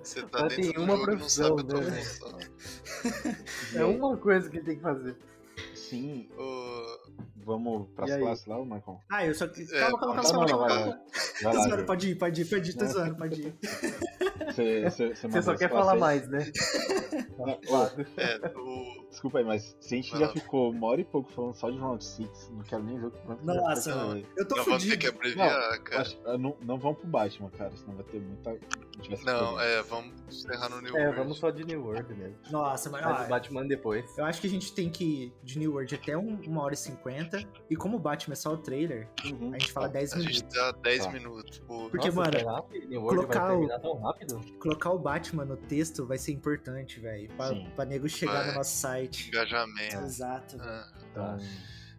[0.03, 2.45] Você tá Ela dentro tem uma profissão, né?
[3.75, 5.17] É uma coisa que tem que fazer.
[5.75, 7.11] Sim, Ô,
[7.45, 8.99] vamos pras classes lá, Marcon?
[9.11, 9.45] Ah, eu só.
[9.45, 9.49] É,
[9.79, 10.67] Calma, calma, não, calma, não, calma, não,
[11.41, 11.85] vai calma.
[11.85, 13.55] pode ir, pode ir, pode ir, tô zoando, pode ir.
[14.85, 15.99] Você, só quer falar aí?
[15.99, 16.39] mais, né?
[17.37, 17.49] Não,
[18.17, 21.31] é, o, Desculpa aí, mas se a gente Vai já ficou uma hora e pouco
[21.31, 24.23] falando só de Round 6, não quero nem ver o que vai Nossa, mano.
[24.37, 24.97] Eu tô nós vamos ter fudido.
[24.97, 26.01] que abreviar, cara.
[26.01, 28.57] Acho- ah, não, não vamos pro Batman, cara, senão vai ter muita.
[29.23, 31.17] Não, é, vamos encerrar no New É, World.
[31.19, 32.35] vamos só de New World mesmo.
[32.51, 34.17] Nossa, mas Faz ó, o Batman depois.
[34.17, 36.73] eu acho que a gente tem que ir de New World até um- uma hora
[36.73, 37.28] e cinquenta.
[37.69, 39.53] E como o Batman é só o trailer, Uhum.
[39.53, 40.37] a gente fala 10 A minutos.
[40.37, 41.11] gente dá 10 Tá.
[41.11, 41.59] minutos.
[41.59, 42.65] Pô, Porque, Nossa, mano,
[43.01, 44.41] World colocar vai o- terminar tão rápido?
[44.59, 47.29] Colocar o Batman no texto vai ser importante, velho.
[47.35, 48.47] Pra, pra nego chegar Vai.
[48.47, 49.27] no nosso site.
[49.29, 49.95] engajamento.
[49.97, 50.57] Exato.
[50.59, 50.87] Ah.
[51.13, 51.37] Tá.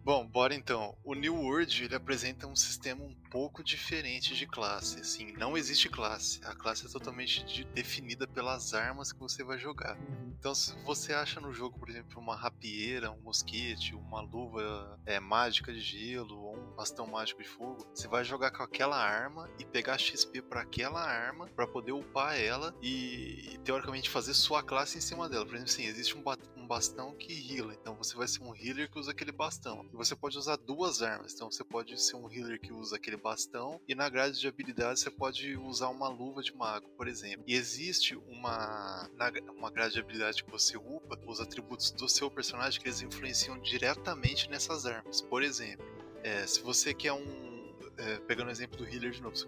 [0.03, 0.97] Bom, bora então.
[1.03, 4.99] O New World ele apresenta um sistema um pouco diferente de classe.
[4.99, 6.39] Assim, não existe classe.
[6.43, 9.95] A classe é totalmente de- definida pelas armas que você vai jogar.
[9.97, 10.33] Uhum.
[10.39, 15.19] Então, se você acha no jogo, por exemplo, uma rapieira, um mosquete, uma luva é,
[15.19, 19.47] mágica de gelo ou um bastão mágico de fogo, você vai jogar com aquela arma
[19.59, 24.97] e pegar XP para aquela arma para poder upar ela e, teoricamente fazer sua classe
[24.97, 25.45] em cima dela.
[25.45, 28.55] Por exemplo, assim, existe um, ba- um bastão que heala, então você vai ser um
[28.55, 29.85] healer que usa aquele bastão.
[29.91, 33.17] E você pode usar duas armas, então você pode ser um healer que usa aquele
[33.17, 37.43] bastão e na grade de habilidades você pode usar uma luva de mago, por exemplo.
[37.45, 39.09] E existe uma,
[39.57, 43.59] uma grade de habilidade que você upa, os atributos do seu personagem que eles influenciam
[43.59, 45.19] diretamente nessas armas.
[45.19, 45.85] Por exemplo,
[46.23, 47.50] é, se você quer um.
[48.01, 49.45] É, pegando o exemplo do healer de novo, se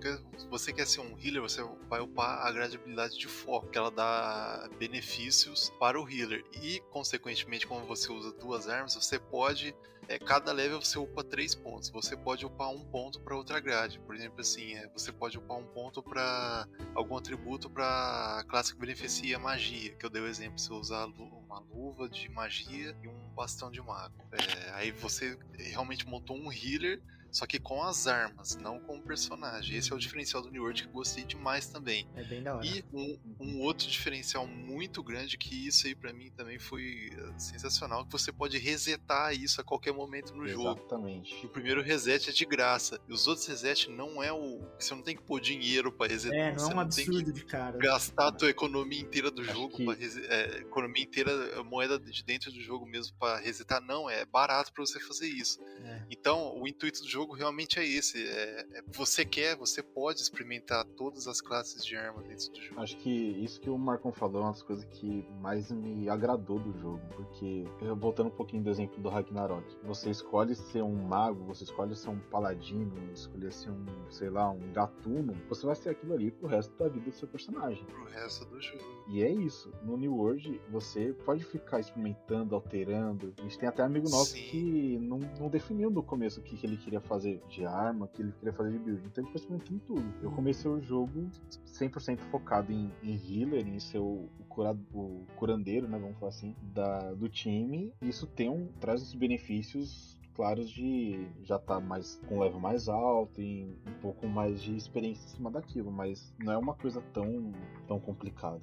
[0.49, 3.77] você quer, ser um healer, você vai upar a grade de habilidade de foco, que
[3.77, 6.45] ela dá benefícios para o healer.
[6.61, 9.75] E, consequentemente, como você usa duas armas, você pode
[10.07, 11.89] é, cada level você upa 3 pontos.
[11.89, 13.99] Você pode upar um ponto para outra grade.
[13.99, 18.79] Por exemplo, assim, é, você pode upar um ponto para algum atributo para classe que
[18.79, 19.93] beneficia magia.
[19.95, 23.71] Que eu dei o exemplo, se eu usar uma luva de magia e um bastão
[23.71, 24.15] de mago.
[24.31, 27.01] É, aí você realmente montou um healer.
[27.33, 29.75] Só que com as armas, não com o personagem.
[29.75, 32.07] Esse é o diferencial do New World que eu gostei demais também.
[32.15, 32.65] É bem da hora.
[32.65, 37.39] E um, um outro diferencial muito grande, que isso aí pra mim também foi eh,
[37.39, 40.77] sensacional, que você pode resetar isso a qualquer momento no jogo.
[40.79, 41.45] Exatamente.
[41.45, 42.99] O primeiro reset é de graça.
[43.09, 44.61] E os outros reset não é o.
[44.79, 46.37] Você não tem que pôr dinheiro pra resetar.
[46.37, 47.77] É, não é um tem que absurdo de cara.
[47.79, 52.51] gastar a tua economia inteira do Acho jogo, que- é, economia inteira, moeda de dentro
[52.51, 53.81] do jogo mesmo pra resetar.
[53.81, 55.59] Não, é barato pra você fazer isso.
[55.83, 56.03] É.
[56.11, 58.21] Então, o intuito do jogo realmente é esse.
[58.25, 62.81] É, é- você quer, você pode experimentar todas as classes de arma dentro do jogo.
[62.81, 66.59] Acho que isso que o Marcon falou é uma das coisas que mais me agradou
[66.59, 70.95] do jogo, porque eu- voltando um pouquinho do exemplo do Ragnarok, você escolhe ser um
[70.95, 75.75] mago, você escolhe ser um paladino, escolher ser um, sei lá, um gatuno, você vai
[75.75, 77.83] ser aquilo ali pro resto da vida do seu personagem.
[77.85, 78.83] Pro resto do jogo.
[79.09, 79.71] E é isso.
[79.83, 83.33] No New World, você pode ficar experimentando, alterando.
[83.37, 84.43] A gente tem até amigo nosso Sim.
[84.49, 88.21] que não, não definiu no começo o que, que ele queria fazer de arma, que
[88.21, 89.01] ele queria fazer de build.
[89.05, 90.13] Então ele foi experimentando tudo.
[90.21, 91.29] Eu comecei o jogo
[91.65, 96.29] 100% focado em, em healer, em ser o, o, cura- o curandeiro, né, vamos falar
[96.29, 97.93] assim, da, do time.
[98.01, 102.87] Isso tem um, traz os benefícios claros de já estar mais com um level mais
[102.87, 107.01] alto e um pouco mais de experiência em cima daquilo, mas não é uma coisa
[107.13, 107.51] tão
[107.87, 108.61] tão complicada.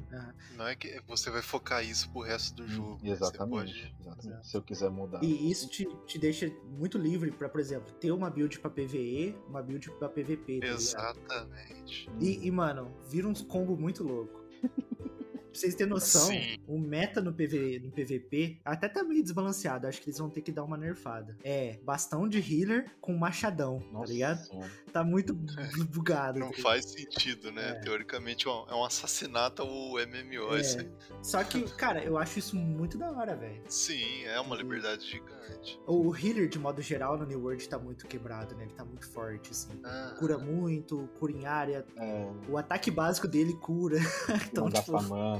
[0.56, 2.90] Não é que você vai focar isso pro resto do jogo.
[2.94, 2.98] né?
[3.02, 4.46] Você Exatamente, pode- exatamente.
[4.48, 5.22] Se eu quiser mudar.
[5.22, 9.36] E isso te, te deixa muito livre pra, por exemplo, ter uma build pra PVE,
[9.48, 10.60] uma build pra PVP.
[10.60, 10.66] tá?
[10.66, 12.08] Exatamente.
[12.20, 14.40] E, e, mano, vira uns combo muito louco.
[15.52, 16.56] vocês terem noção, Sim.
[16.66, 19.86] o meta no, PV, no PVP até tá meio desbalanceado.
[19.86, 21.36] Acho que eles vão ter que dar uma nerfada.
[21.44, 24.44] É bastão de healer com machadão, tá ligado?
[24.46, 24.70] Senhora.
[24.92, 25.52] Tá muito bu-
[25.90, 26.38] bugado.
[26.40, 27.70] Não tá faz sentido, né?
[27.70, 27.74] É.
[27.80, 30.56] Teoricamente é um, é um assassinato ao MMO.
[30.56, 30.60] É.
[30.60, 30.90] isso aí.
[31.22, 33.62] Só que, cara, eu acho isso muito da hora, velho.
[33.68, 35.78] Sim, é uma liberdade gigante.
[35.86, 38.64] O o healer, de modo geral, no New World tá muito quebrado, né?
[38.64, 39.80] Ele tá muito forte, assim.
[39.84, 41.84] Ah, Cura muito, cura em área.
[41.96, 43.98] É, O ataque básico dele cura.
[44.50, 44.92] então, não tipo,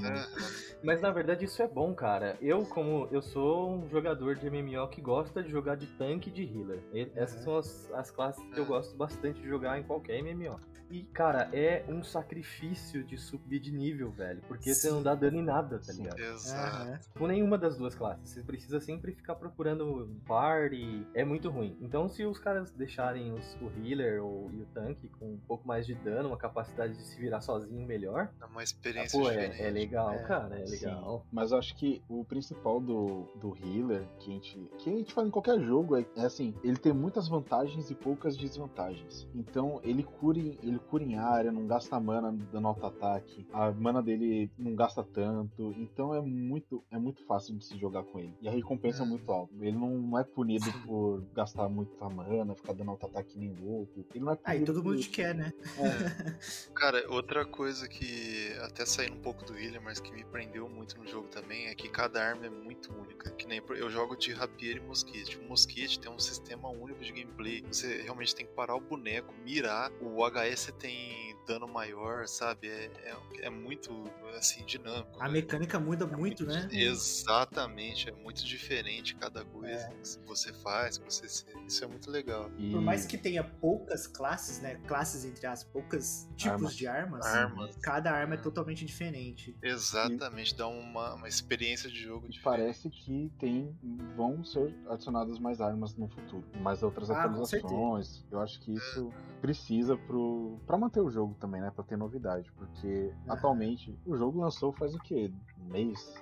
[0.09, 0.47] gasta mana.
[0.47, 2.37] ah, Mas na verdade isso é bom, cara.
[2.41, 6.33] Eu, como eu sou um jogador de MMO que gosta de jogar de tanque e
[6.33, 6.83] de healer.
[7.15, 7.45] Essas Uhum.
[7.45, 8.67] são as, as classes que eu É.
[8.67, 10.59] gosto bastante de jogar em qualquer MMO.
[10.91, 14.41] E, cara, é um sacrifício de subir de nível, velho.
[14.49, 16.03] Porque você não dá dano em nada, tá Sim.
[16.03, 16.19] ligado?
[16.19, 16.77] Exato.
[16.77, 16.99] aham.
[17.17, 18.29] Com nenhuma das duas classes.
[18.29, 21.77] Você precisa sempre ficar procurando um par e é muito ruim.
[21.81, 25.67] Então, se os caras deixarem os- o healer ou, e o tanque com um pouco
[25.67, 29.63] mais de dano, uma capacidade de se virar sozinho melhor, É uma experiência pô, diferente.
[29.63, 30.59] é, é legal, É, cara.
[30.61, 31.25] É Sim, legal.
[31.31, 35.13] mas eu acho que o principal do, do healer que a gente que a gente
[35.15, 39.29] faz em qualquer jogo é, é assim, ele tem muitas vantagens e poucas desvantagens.
[39.35, 44.51] Então ele cura ele cura em área, não gasta mana dando auto-ataque, a mana dele
[44.59, 48.35] não gasta tanto, então é muito é muito fácil de se jogar com ele.
[48.41, 49.09] E a recompensa é Hum.
[49.11, 49.53] muito alta.
[49.61, 54.05] Ele não, não é punido por gastar muita mana, ficar dando auto-ataque nem louco.
[54.15, 55.53] Ele não é Aí punido todo mundo te quer, né?
[56.75, 60.99] Cara, outra coisa que até saindo um pouco do healer, mas que me prendeu muito
[60.99, 63.31] no jogo também, é que cada arma é muito única.
[63.33, 65.39] Que nem eu jogo de rapier e mosquete.
[65.39, 67.63] O mosquete tem um sistema único de gameplay.
[67.71, 69.91] Você realmente tem que parar o boneco, mirar.
[70.01, 72.69] O HS tem dano maior, sabe?
[72.69, 73.17] É, é,
[73.47, 73.91] é muito
[74.37, 75.21] assim dinâmico.
[75.21, 75.33] A né?
[75.33, 76.69] mecânica muda muito, né?
[76.71, 79.89] Exatamente, é muito diferente cada coisa É.
[79.89, 81.27] que você faz, que você
[81.67, 82.51] isso é muito legal.
[82.59, 84.77] E- Por mais que tenha poucas classes, né?
[84.87, 86.77] Classes entre as poucas tipos Armas.
[86.77, 87.77] de armas, Armas.
[87.79, 89.57] cada arma é totalmente diferente.
[89.63, 92.43] Exatamente, dá uma, uma experiência de jogo E diferente.
[92.61, 93.77] parece que tem
[94.17, 98.25] vão ser adicionadas mais armas no futuro, mais outras Ah, atualizações.
[98.31, 102.51] Eu acho que isso precisa pro para manter o jogo também, né, Pra ter novidade,
[102.53, 103.35] porque Aham.
[103.37, 105.33] atualmente o jogo lançou faz o quê?
[105.61, 106.15] Um mês,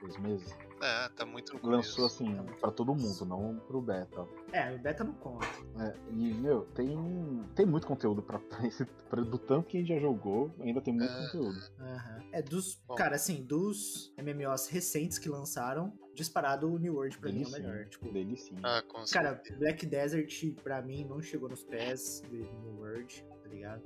[0.00, 0.54] dois meses.
[0.82, 2.00] É, tá muito no começo.
[2.00, 4.26] Lançou assim pra todo mundo, não pro beta.
[4.50, 5.46] É, o beta não conta.
[5.78, 9.90] É, e meu, tem tem muito conteúdo para esse pra, do tanto que a gente
[9.90, 11.18] já jogou, ainda tem muito É.
[11.26, 11.60] conteúdo.
[11.78, 12.22] Aham.
[12.32, 12.80] É dos.
[12.88, 12.94] Bom.
[12.94, 17.50] Cara, assim, dos MMOs recentes que lançaram, disparado o New World pra mim é o
[17.50, 17.84] melhor.
[17.86, 18.56] Tipo, dele sim.
[18.62, 19.42] Ah, com cara.
[19.58, 23.82] Black Desert pra mim não chegou nos pés do New World, ligado?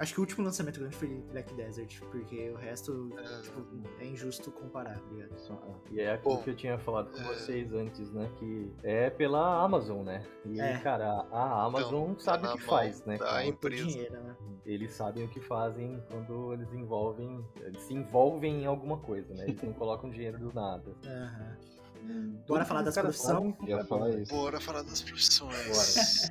[0.00, 3.42] Acho que o último lançamento grande foi Black Desert, porque o resto, É.
[3.42, 3.66] tipo,
[3.98, 5.34] é injusto comparar, tá ligado?
[5.34, 5.92] É.
[5.92, 7.24] E é aquilo Bom, que eu tinha falado com é.
[7.24, 8.30] vocês antes, né?
[8.38, 10.24] Que é pela Amazon, né?
[10.46, 10.78] E, É.
[10.78, 13.18] cara, a Amazon Então, sabe tá o que faz, né?
[13.42, 13.84] Muito empresa.
[13.86, 14.36] dinheiro, né?
[14.64, 17.44] Eles sabem o que fazem quando eles envolvem.
[17.60, 19.46] Eles se envolvem em alguma coisa, né?
[19.48, 20.94] Eles não colocam dinheiro do nada.
[21.04, 21.56] Aham.
[21.58, 21.78] Hum,
[22.46, 22.96] Bora Tudo falar das
[23.66, 24.32] Ia falar isso.
[24.32, 26.30] Bora falar das profissões.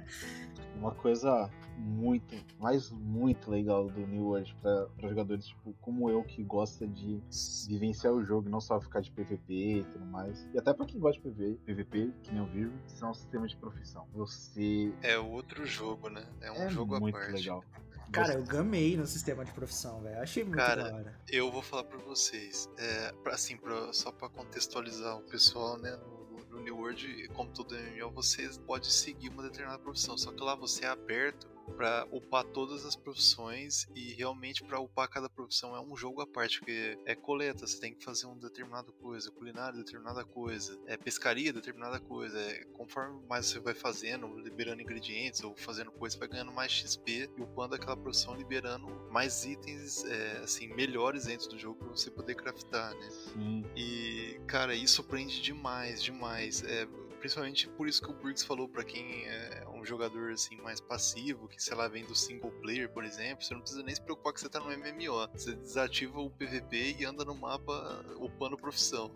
[0.76, 6.24] Uma coisa muito, mas muito legal do New World pra, pra jogadores tipo, como eu
[6.24, 7.22] que gosta de
[7.68, 10.48] vivenciar o jogo, e não só ficar de PVP e tudo mais.
[10.54, 13.58] E até pra quem gosta de PV, PVP, que nem eu vivo, são sistemas de
[13.58, 14.08] profissão.
[14.14, 16.24] Você É outro jogo, né?
[16.42, 17.32] É um é jogo à muito parte.
[17.34, 17.64] legal.
[18.12, 20.20] Cara, eu gamei no sistema de profissão, velho.
[20.22, 21.20] Achei muito Cara, da hora.
[21.30, 26.46] Eu vou falar pra vocês, é, assim, pra- só pra contextualizar o pessoal, né, no,
[26.58, 30.56] no New World, como todo MMO, você pode seguir uma determinada profissão, só que lá
[30.56, 35.82] você é aberto pra upar todas as profissões e realmente pra upar cada profissão é
[35.82, 39.78] um jogo à parte, porque é coleta, você tem que fazer uma determinada coisa, culinária,
[39.78, 45.56] determinada coisa, é pescaria, determinada coisa, é, conforme mais você vai fazendo, liberando ingredientes ou
[45.56, 50.38] fazendo coisa, você vai ganhando mais XP e upando aquela profissão, liberando mais itens, é,
[50.44, 53.10] assim, melhores dentro do jogo pra você poder craftar, né?
[53.10, 56.64] Sim, E, cara, isso prende demais, demais.
[56.64, 56.88] É,
[57.20, 61.48] principalmente por isso que o Briggs falou pra quem é um jogador assim mais passivo,
[61.48, 64.34] que sei lá, vem do single player, por exemplo, você não precisa nem se preocupar
[64.34, 65.28] que você tá no MMO.
[65.34, 69.12] Você desativa o PVP e anda no mapa upando profissão.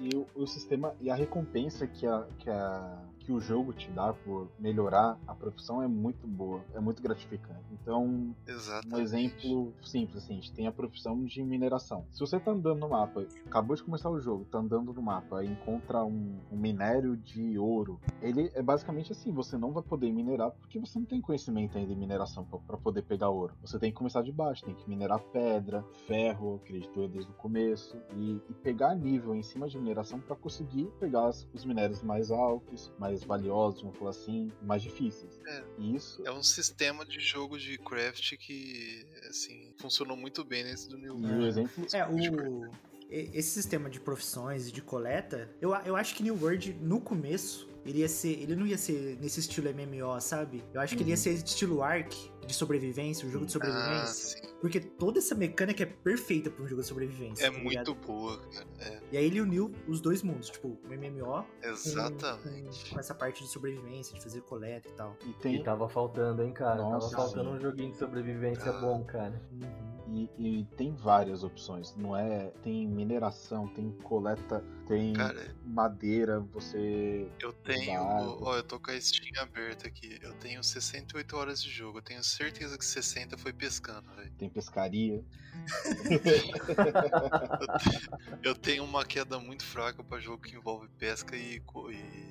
[0.00, 3.90] E o, o sistema e a recompensa que, a, que, a, que o jogo te
[3.90, 7.62] dá por melhorar a profissão é muito boa, é muito gratificante.
[7.70, 8.94] Então, Exatamente.
[8.94, 12.06] Um exemplo simples, assim, a gente tem a profissão de mineração.
[12.10, 15.44] Se você tá andando no mapa, acabou de começar o jogo, tá andando no mapa
[15.44, 20.10] e encontra um, um minério de ouro, ele é basicamente assim, você não vai poder
[20.10, 23.52] minerar porque você não tem conhecimento ainda em mineração para poder pegar ouro.
[23.60, 27.34] Você tem que começar de baixo, tem que minerar pedra, ferro, acredito eu desde o
[27.34, 32.30] começo, e, e pegar nível em cima de mineração para conseguir pegar os minérios mais
[32.30, 35.40] altos, mais mais valiosos, vamos falar assim, mais difíceis.
[35.46, 35.64] É.
[35.78, 40.88] E isso É um sistema de jogo de craft que, assim, funcionou muito bem nesse
[40.88, 41.42] do New e World.
[41.42, 42.70] o exemplo É, o.
[43.10, 47.00] e- Esse sistema de profissões e de coleta, eu, eu acho que New World, no
[47.00, 48.40] começo, ele ia ser.
[48.42, 50.62] Ele não ia ser nesse estilo MMO, sabe?
[50.74, 51.22] Eu acho que ele ia Uhum.
[51.22, 52.14] ser estilo Ark,
[52.48, 54.38] de sobrevivência, um jogo de Ah, sobrevivência.
[54.42, 54.48] sim.
[54.60, 57.44] Porque toda essa mecânica é perfeita pra um jogo de sobrevivência.
[57.46, 57.94] É tá muito ligado?
[57.94, 58.66] boa, cara.
[58.80, 62.84] É, E aí ele uniu os dois mundos, tipo, o MMO com- exatamente.
[62.88, 65.16] Com, com essa parte de sobrevivência, de fazer coleta e tal.
[65.24, 66.76] e E tem tava faltando, hein, cara?
[66.82, 67.56] Nossa, tava faltando sim.
[67.56, 68.80] um joguinho de sobrevivência Ah.
[68.80, 69.40] bom, cara.
[69.52, 69.97] Uhum.
[70.10, 72.50] E, e tem várias opções, não é?
[72.62, 77.30] Tem mineração, tem coleta, tem Cara, madeira, você.
[77.38, 78.00] eu tenho.
[78.00, 80.18] Ó, eu tô com a Steam aberta aqui.
[80.22, 81.98] Eu tenho 68 horas de jogo.
[81.98, 84.32] Eu tenho certeza que 60 foi pescando, velho.
[84.38, 85.22] Tem pescaria.
[88.42, 92.27] Eu tenho uma queda muito fraca pra jogo que envolve pesca e, e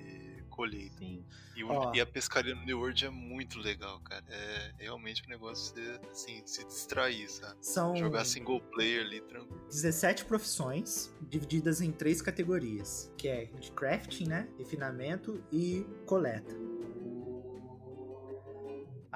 [0.58, 0.98] colheita.
[0.98, 1.24] Sim.
[1.56, 4.24] E, o- e a pescaria no New World é muito legal, cara.
[4.30, 7.56] É realmente um negócio de, assim, se distrair, sabe?
[7.62, 9.66] São Jogar single player ali, tranquilo.
[9.70, 16.54] 17 profissões divididas em três categorias, que é de crafting, né, refinamento e coleta.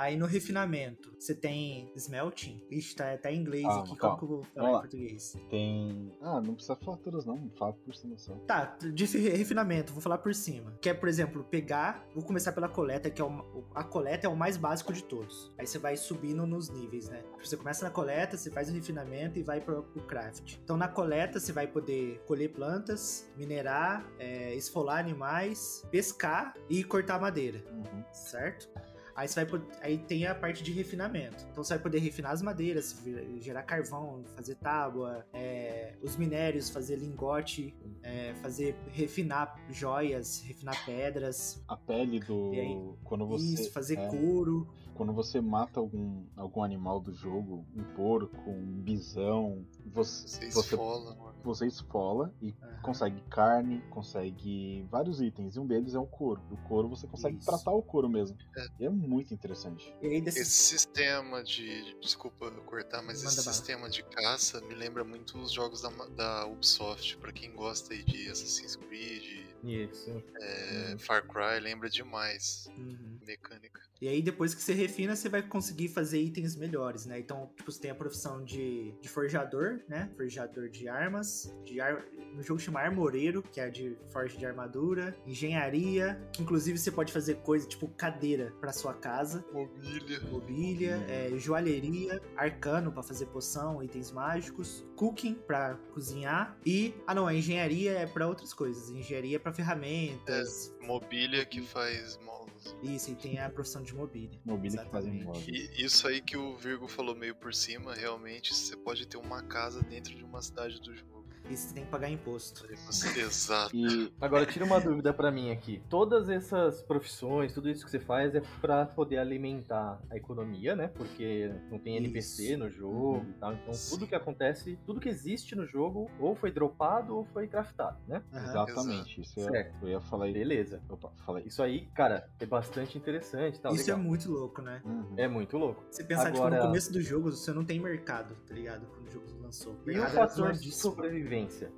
[0.01, 2.59] Aí no refinamento, você tem smelting.
[2.71, 4.17] Ixi, tá até em inglês Ah, aqui, calma.
[4.17, 5.37] como que eu vou falar em português?
[5.47, 6.11] Tem.
[6.19, 7.51] Ah, não precisa falar todas, não.
[7.55, 8.33] Fala por cima só.
[8.47, 10.71] Tá, de fi- refinamento, vou falar por cima.
[10.81, 12.03] Que é, por exemplo, pegar.
[12.15, 15.51] Vou começar pela coleta, que é o, a coleta é o mais básico de todos.
[15.59, 17.23] Aí você vai subindo nos níveis, né?
[17.43, 20.55] Você começa na coleta, você faz o refinamento e vai pro, pro craft.
[20.63, 27.19] Então na coleta você vai poder colher plantas, minerar, é, esfolar animais, pescar e cortar
[27.21, 28.03] madeira Uhum.
[28.11, 28.67] certo?
[29.15, 31.45] Aí você vai aí tem a parte de refinamento.
[31.51, 33.01] Então você vai poder refinar as madeiras,
[33.39, 37.73] gerar carvão, fazer tábua, é, os minérios, fazer lingote,
[38.03, 42.51] é, fazer refinar joias, refinar pedras, A pele do.
[42.51, 42.77] Aí?
[43.03, 43.45] Quando você.
[43.45, 44.67] isso, fazer é, couro.
[44.93, 50.75] Quando você mata algum, algum animal do jogo, um porco, um bisão, você, Você você,
[50.75, 51.41] esfola, mano.
[51.43, 52.81] você esfola e Aham.
[52.83, 55.55] consegue carne, consegue vários itens.
[55.55, 56.41] E um deles é o couro.
[56.51, 57.45] O couro você consegue Isso.
[57.45, 58.37] tratar o couro mesmo.
[58.79, 59.93] E é muito interessante.
[60.01, 61.95] E Esse sistema de.
[62.01, 63.53] Desculpa cortar, mas Manda esse bala.
[63.55, 67.17] sistema de caça me lembra muito os jogos da, da Ubisoft.
[67.17, 70.23] Pra quem gosta aí de Assassin's Creed, Isso.
[70.41, 73.19] é, Far Cry, lembra demais Uhum.
[73.21, 73.81] mecânica.
[74.01, 77.19] E aí, depois que você refina, você vai conseguir fazer itens melhores, né?
[77.19, 80.09] Então, tipo, você tem a profissão de, de forjador, né?
[80.17, 81.55] Forjador de armas.
[81.63, 82.03] De ar...
[82.33, 85.15] No jogo chama armoreiro, que é de forja de armadura.
[85.27, 89.45] Engenharia, que inclusive você pode fazer coisa tipo cadeira pra sua casa.
[89.53, 90.19] Mobília.
[90.31, 97.27] Mobília, é, joalheria, arcano pra fazer poção, itens mágicos, cooking pra cozinhar e ah não,
[97.27, 100.73] a engenharia é pra outras coisas, engenharia é pra ferramentas.
[100.81, 102.50] Mobília que faz móveis.
[102.83, 104.39] Isso, e tem a profissão de mobília.
[104.45, 105.51] Mobília que fazem Exatamente.
[105.51, 105.69] móveis.
[105.79, 109.41] E isso aí que o Virgo falou meio por cima, realmente você pode ter uma
[109.43, 111.20] casa dentro de uma cidade do jogo.
[111.49, 112.65] E você tem que pagar imposto.
[113.17, 113.75] Exato.
[113.75, 115.81] E Agora, tira uma dúvida pra mim aqui.
[115.89, 120.87] Todas essas profissões, tudo isso que você faz é pra poder alimentar a economia, né?
[120.87, 122.57] Porque não tem NPC Isso.
[122.57, 123.29] no jogo Uhum.
[123.29, 123.53] e tal.
[123.53, 123.89] Então, Sim.
[123.95, 128.21] tudo que acontece, tudo que existe no jogo, ou foi dropado ou foi craftado, né?
[128.33, 128.43] Aham.
[128.45, 129.75] exatamente, isso eu, Certo.
[129.81, 130.33] eu ia falar aí.
[130.33, 130.81] Beleza.
[130.89, 131.43] Opa, falei.
[131.45, 133.59] Isso aí, cara, é bastante interessante.
[133.59, 133.99] Tá, Isso é legal.
[134.09, 134.81] muito louco, né?
[134.85, 135.13] Uhum.
[135.17, 135.83] é muito louco.
[135.91, 138.85] Você pensar, tipo, Agora- no começo do jogo, você não tem mercado, tá ligado?
[138.87, 139.75] Quando o jogo lançou.
[139.85, 140.71] E o fator zoadíssimo.
[140.73, 141.30] sobrevivência?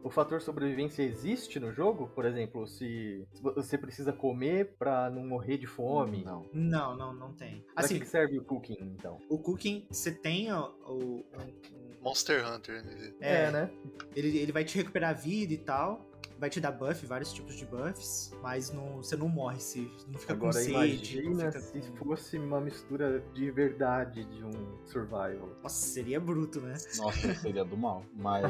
[0.03, 2.07] O fator sobrevivência existe no jogo?
[2.15, 6.23] Por exemplo, se você precisa comer pra não morrer de fome?
[6.23, 6.45] Não.
[6.53, 7.61] Não, não, não tem.
[7.73, 9.19] Pra Assim, que serve o cooking, então?
[9.29, 10.73] o cooking, você tem o...
[10.87, 13.13] um- um- Monster Hunter, né?
[13.21, 13.71] É, né?
[14.15, 16.05] Ele, ele vai te recuperar a vida e tal.
[16.43, 18.35] Vai te dar buff, vários tipos de buffs.
[18.41, 21.19] Mas não, você não morre, se não fica Agora com sede.
[21.19, 24.51] imagina fica se fosse uma mistura de verdade de um
[24.83, 25.55] survival.
[25.63, 26.73] Nossa, seria bruto, né?
[26.97, 28.03] Nossa, seria do mal.
[28.13, 28.43] Mas.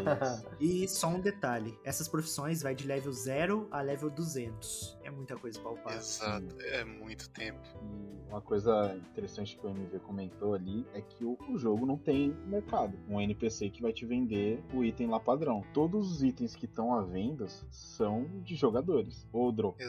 [0.60, 4.98] E só um detalhe: essas profissões vai de level 0 a level 200.
[5.04, 5.96] É muita coisa pra upar.
[5.96, 6.56] Exato.
[6.62, 7.62] É muito tempo.
[7.84, 12.00] E uma coisa interessante que o MV comentou ali é que o, o jogo não
[12.00, 12.98] tem mercado.
[13.08, 15.64] Um NPC que vai te vender o item lá padrão.
[15.76, 17.46] Todos os itens que estão à venda
[17.84, 19.28] são de jogadores.
[19.32, 19.84] Ou dropado,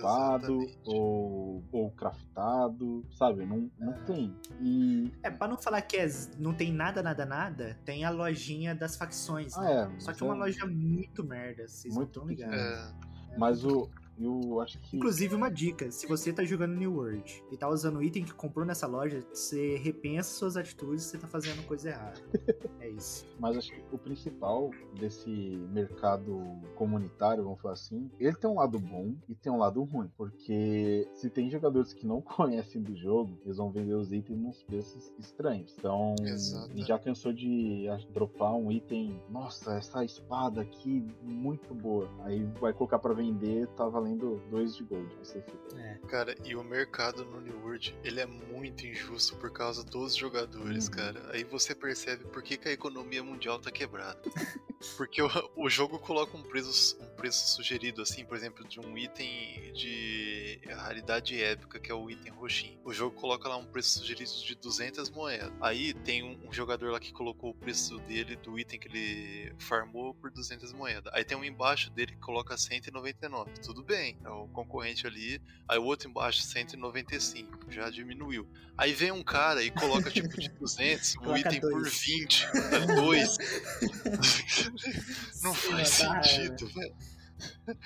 [0.61, 0.79] Exatamente.
[0.85, 3.47] ou, ou craftado, sabe?
[3.47, 4.35] Não, não tem.
[4.61, 5.13] E.
[5.23, 6.07] É, pra não falar que é
[6.39, 9.57] não tem nada, nada, nada, tem a lojinha das facções.
[9.57, 9.93] Ah, né?
[9.97, 10.01] é.
[10.01, 12.93] Só que é uma é- loja muito merda, vocês Muito não estão ligados.
[13.31, 13.89] É, Mas o,
[14.19, 14.97] Eu acho que.
[14.97, 18.35] Inclusive, uma dica: se você tá jogando New World e tá usando o item que
[18.35, 22.21] comprou nessa loja, você repensa suas atitudes e você tá fazendo coisa errada.
[22.81, 23.27] é isso.
[23.39, 25.31] Mas acho que o principal desse
[25.73, 26.41] mercado
[26.75, 30.11] comunitário, vamos falar assim, ele tem um lado bom e tem um lado ruim.
[30.17, 34.63] Porque se tem jogadores que não conhecem do jogo, eles vão vender os itens nos
[34.63, 35.75] preços estranhos.
[35.79, 36.77] Então, Exato.
[36.85, 42.09] já cansou de dropar um item, nossa, essa espada aqui, muito boa.
[42.21, 45.11] Aí vai colocar pra vender, tá valendo 2 de gold.
[45.19, 45.81] Aí você fica.
[45.81, 45.99] É.
[46.07, 50.87] Cara, e o mercado no New World, ele é muito injusto por causa dos jogadores,
[50.87, 50.93] Uhum.
[50.93, 51.31] cara.
[51.33, 54.21] Aí você percebe por que, que a economia mundial tá quebrada.
[54.99, 58.99] Porque o, o jogo coloca um preço, um preço sugerido, assim, por exemplo, de um
[58.99, 62.79] item de raridade épica, que é o item roxinho.
[62.85, 65.51] O jogo coloca lá um preço sugerido de 200 moedas.
[65.63, 69.55] Aí tem um, um jogador lá que colocou o preço dele do item que ele
[69.59, 71.11] farmou por 200 moedas.
[71.15, 73.53] Aí tem um embaixo dele que coloca 199.
[73.63, 75.41] Tudo bem, é o concorrente ali.
[75.69, 78.47] Aí o outro embaixo 195, já diminuiu.
[78.77, 82.01] Aí vem um cara e coloca tipo de 200, um item por dois.
[82.01, 83.37] 20, dá dois.
[85.43, 86.95] Não faz sentido, velho.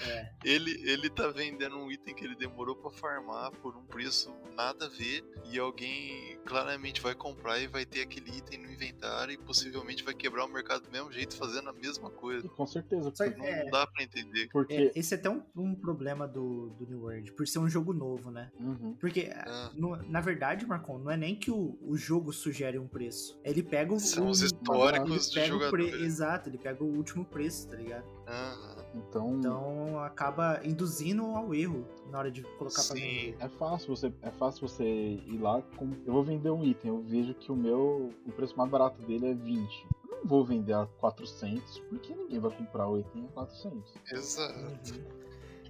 [0.01, 0.31] É.
[0.45, 4.87] Ele, ele tá vendendo um item que ele demorou pra farmar por um preço nada
[4.87, 9.39] a ver e alguém claramente vai comprar e vai ter aquele item no inventário e
[9.39, 12.45] possivelmente vai quebrar o mercado do mesmo jeito fazendo a mesma coisa.
[12.47, 13.65] E com certeza, porque, Não, É.
[13.65, 14.49] não dá pra entender.
[14.53, 17.69] porque É, esse é até um, um problema do, do New World, por ser um
[17.69, 18.51] jogo novo, né?
[18.59, 18.95] Uhum.
[18.99, 19.71] Porque, Ah.
[19.75, 23.39] no- na verdade, Marcon, não é nem que o, o jogo sugere um preço.
[23.45, 24.01] Ele pega o.
[24.01, 26.03] São os históricos de pega o pre-.
[26.03, 28.18] Exato, ele pega o último preço, tá ligado?
[28.29, 28.77] Aham.
[28.95, 33.01] Então, Então acaba induzindo ao erro na hora de colocar pra Sim.
[33.01, 33.37] vender.
[33.39, 37.01] é fácil você é fácil você ir lá com eu vou vender um item, eu
[37.03, 39.87] vejo que o meu o preço mais barato dele é 20.
[40.11, 43.95] Eu não vou vender a 400, porque ninguém vai comprar o item a 400.
[44.11, 44.59] Exato.
[44.59, 45.19] Uhum.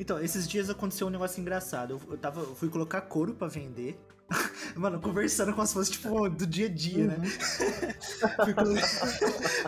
[0.00, 1.94] Então, esses dias aconteceu um negócio engraçado.
[1.94, 3.98] Eu, eu tava, eu fui colocar couro pra vender.
[4.76, 7.16] Mano, conversando como se fosse, tipo, do dia a dia, né?
[8.44, 8.76] Fui, colo-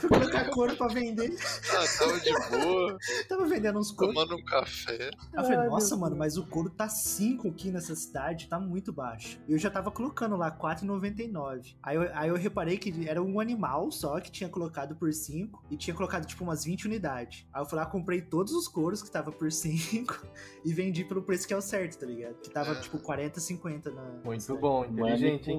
[0.01, 1.35] fui colocar couro pra vender.
[1.73, 4.15] Ah, tava de boa, Tava vendendo uns couros.
[4.15, 5.11] tomando um café.
[5.11, 8.59] Aí eu falei, Ai, nossa, mano, mas o couro tá 5 aqui nessa cidade, tá
[8.61, 9.41] muito baixo.
[9.49, 11.75] Eu já tava colocando lá 4,99.
[11.83, 15.65] Aí eu, aí eu reparei que era um animal só que tinha colocado por 5
[15.71, 17.47] e tinha colocado tipo umas 20 unidades.
[17.53, 20.27] Aí eu fui lá, comprei todos os couros que tava por 5
[20.65, 22.35] e vendi pelo preço que é o certo, tá ligado?
[22.37, 22.81] Que tava É.
[22.81, 24.03] tipo 40, 50 na.
[24.25, 24.61] Muito cidade.
[24.61, 25.51] bom, é inteligente.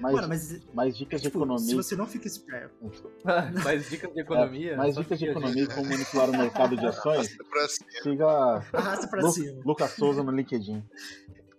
[0.00, 1.64] Mas, Mano, mas mais dicas de tipo, economia.
[1.66, 2.74] se você não fica esperto.
[3.64, 4.72] Mais dicas de economia.
[4.72, 7.90] É, mais dicas de economia e como manipular o mercado de ações, Pra cima.
[8.02, 8.26] siga
[8.74, 9.62] Arrasta pra Lu- cima.
[9.64, 10.84] Lucas Souza no LinkedIn.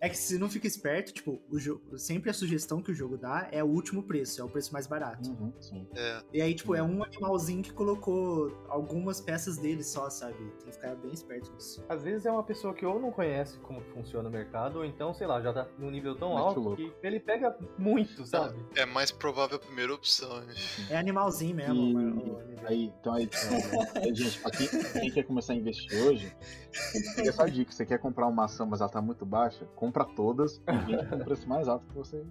[0.00, 3.16] É que se não fica esperto, tipo, o jogo, sempre a sugestão que o jogo
[3.16, 5.28] dá é o último preço, é o preço mais barato.
[5.30, 5.88] Uhum, sim.
[5.96, 10.34] É, E aí, tipo, é um animalzinho que colocou algumas peças dele só, sabe?
[10.60, 11.84] Tem que ficar bem esperto nisso.
[11.88, 15.12] Às vezes é uma pessoa que ou não conhece como funciona o mercado, ou então,
[15.12, 16.76] sei lá, já tá num nível tão Mete o alto louco.
[16.76, 18.56] que ele pega muito, sabe?
[18.76, 20.40] é mais provável a primeira opção.
[20.42, 20.54] né?
[20.90, 22.38] É animalzinho mesmo, E- nível.
[22.66, 26.32] Aí, então aí, é, é, gente, pra quem, quem quer começar a investir hoje,
[26.72, 27.72] fica essa dica.
[27.72, 31.16] Você quer comprar uma ação, mas ela tá muito baixa, compra todas e vende com
[31.16, 32.24] o preço mais alto que você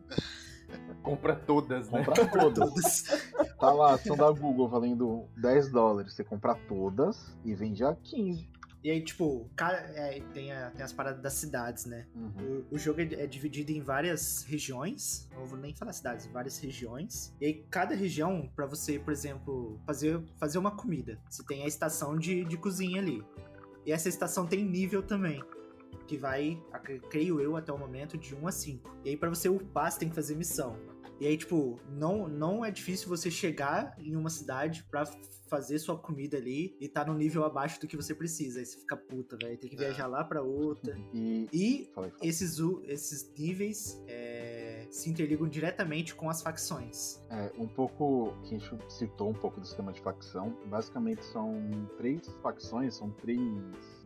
[1.01, 2.03] Compra todas, né?
[2.03, 3.03] compra todas.
[3.57, 6.13] Tá lá, a ação da Google valendo 10 dólares.
[6.13, 8.49] Você compra todas e vende a 15.
[8.83, 12.05] E aí, tipo, é, tem, a- tem as paradas das cidades, né?
[12.15, 12.63] Uhum.
[12.71, 15.27] O, o jogo é, dividido em várias regiões.
[15.33, 17.33] Não vou nem falar cidades, várias regiões.
[17.41, 21.67] E aí, cada região, pra você, por exemplo, fazer, fazer uma comida, você tem a
[21.67, 23.23] estação de, de cozinha ali.
[23.87, 25.41] E essa estação tem nível também.
[26.05, 26.61] Que vai,
[27.09, 28.97] creio eu, até o momento, de 1 a 5.
[29.05, 30.77] E aí, pra você upar, você tem que fazer missão.
[31.21, 35.05] E aí, tipo, não, não é difícil você chegar em uma cidade pra
[35.49, 38.59] fazer sua comida ali e tá no nível abaixo do que você precisa.
[38.59, 39.57] Aí você fica puta, velho.
[39.57, 40.95] Tem que viajar lá pra outra.
[41.13, 41.47] E.
[41.53, 41.89] E
[42.21, 44.26] esses, esses níveis é,
[44.89, 47.19] se interligam diretamente com as facções.
[47.29, 48.33] É, um pouco.
[48.43, 50.55] Que a gente citou um pouco do sistema de facção.
[50.65, 51.53] Basicamente são
[51.97, 53.39] três facções, são três.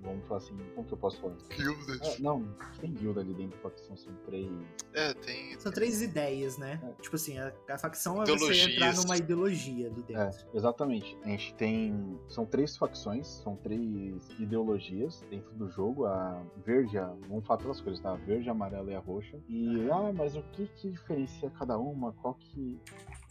[0.02, 1.36] Vamos falar assim, como que eu posso falar?
[1.56, 2.02] Guildas.
[2.02, 2.44] É, não,
[2.80, 4.49] tem guilda ali dentro da facção, são três.
[4.94, 5.60] É, tem.
[5.60, 6.80] São três ideias, né?
[6.84, 7.02] É.
[7.02, 10.48] Tipo assim, a, a facção é você entrar numa ideologia ali É, dentro.
[10.53, 11.18] exatamente.
[11.23, 12.19] A gente tem.
[12.28, 16.06] São três facções, são três ideologias dentro do jogo.
[16.06, 18.11] A verde, a, vamos falar pelas cores, tá?
[18.11, 19.38] A verde, a amarela e a roxa.
[19.48, 22.11] E, ah, mas o que que diferencia cada uma?
[22.14, 22.80] Qual que.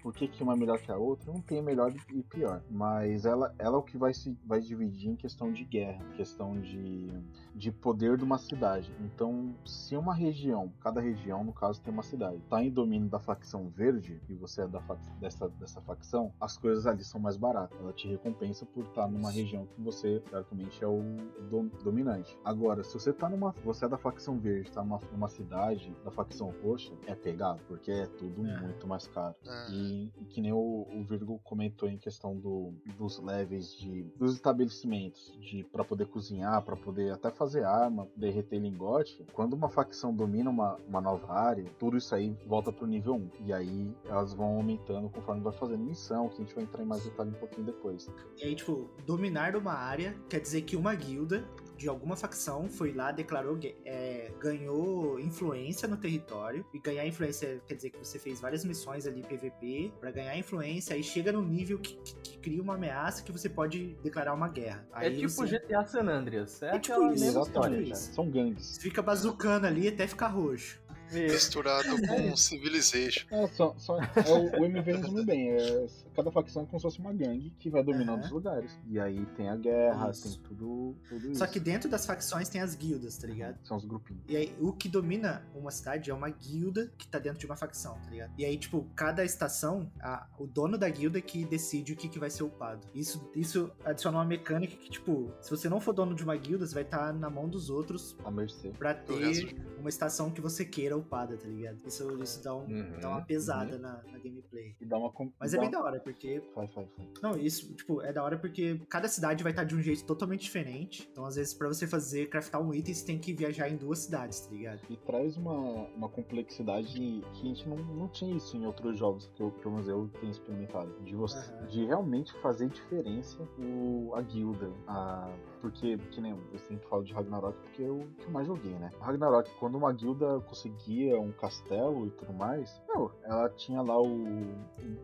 [0.02, 1.32] Por que, que uma é melhor que a outra?
[1.32, 2.62] Não tem melhor e pior.
[2.70, 6.40] Mas ela, ela é o que vai se vai dividir em questão de guerra, questão
[6.40, 7.12] questão de,
[7.54, 8.94] de poder de uma cidade.
[9.00, 13.18] Então, se uma região, cada região, no caso, tem uma cidade, tá em domínio da
[13.18, 14.80] facção verde, e você é da
[15.20, 17.78] dessa, dessa facção, as coisas ali são mais baratas.
[17.78, 21.02] Ela te recompensa por estar numa região que você, teoricamente, é o
[21.50, 22.36] dom, dominante.
[22.44, 23.52] Agora, se você tá numa.
[23.64, 27.90] Você é da facção verde, tá numa, numa cidade da facção roxa, é pegado, porque
[27.90, 28.60] é tudo é.
[28.60, 29.34] muito mais caro.
[29.46, 29.70] É.
[29.70, 34.02] E, e, que nem o, o Virgo comentou em questão do, dos levels de.
[34.16, 39.24] dos estabelecimentos, de para poder cozinhar, para poder até fazer arma, derreter lingote.
[39.32, 43.30] Quando uma facção domina uma, uma nova área, tudo isso aí volta pro nível 1.
[43.46, 46.86] E aí elas vão aumentando conforme vai fazendo missão, que a gente vai entrar em
[46.86, 48.10] mais detalhe um pouquinho depois.
[48.36, 51.42] E aí, tipo, dominar uma área quer dizer que uma guilda
[51.80, 56.62] de alguma facção foi lá, declarou, é, ganhou influência no território.
[56.74, 60.94] E ganhar influência quer dizer que você fez várias missões ali PVP para ganhar influência.
[60.94, 64.48] Aí chega no nível que, que, que, cria uma ameaça que você pode declarar uma
[64.48, 64.86] guerra.
[64.92, 65.58] É aí é tipo você...
[65.58, 66.62] GTA San Andreas.
[66.62, 68.12] É, é tipo isso, tipo isso.
[68.12, 68.76] São gangues.
[68.76, 70.78] Fica bazucando ali até ficar roxo.
[71.12, 73.26] Misturado com Civilization.
[73.30, 75.50] É, só, só, é o, o MV resume bem.
[75.50, 78.26] É, cada facção é como se fosse uma gangue que vai dominando uhum.
[78.26, 78.78] os lugares.
[78.86, 80.22] E aí tem a guerra, isso.
[80.22, 81.38] tem tudo, tudo isso.
[81.38, 83.58] Só que dentro das facções tem as guildas, tá ligado?
[83.64, 84.22] São os grupinhos.
[84.28, 87.56] E aí, o que domina uma cidade é uma guilda que tá dentro de uma
[87.56, 88.32] facção, tá ligado?
[88.36, 92.18] E aí, tipo, cada estação, a, o dono da guilda que decide o que, que
[92.18, 92.86] vai ser upado.
[92.94, 96.66] Isso, isso adiciona uma mecânica que, tipo, se você não for dono de uma guilda,
[96.66, 98.16] você vai estar tá na mão dos outros.
[98.24, 98.68] A mercê.
[98.70, 101.78] Pra ter uma estação que você queira upada, tá ligado?
[101.86, 103.82] Isso, isso dá, um, uhum, dá uma pesada uhum.
[103.82, 104.74] na, na, gameplay.
[104.80, 106.42] E dá uma, Mas é bem da hora, porque.
[106.54, 107.08] Vai, vai, vai.
[107.22, 110.42] Não, isso, tipo, é da hora porque cada cidade vai estar de um jeito totalmente
[110.42, 111.08] diferente.
[111.10, 114.00] Então, às vezes, pra você fazer, craftar um item, você tem que viajar em duas
[114.00, 114.80] cidades, tá ligado?
[114.88, 115.54] E traz uma,
[115.96, 119.72] uma complexidade que a gente não, não tinha isso em outros jogos que eu, pelo
[119.72, 120.90] menos eu tenho experimentado.
[121.02, 121.66] De, você, uhum.
[121.66, 125.30] de realmente fazer diferença o, a guilda, a
[125.60, 128.90] porque, que nem eu sempre falo de Ragnarok porque eu que eu mais joguei, né?
[129.00, 134.18] Ragnarok, quando uma guilda conseguia um castelo e tudo mais, meu, ela tinha lá o,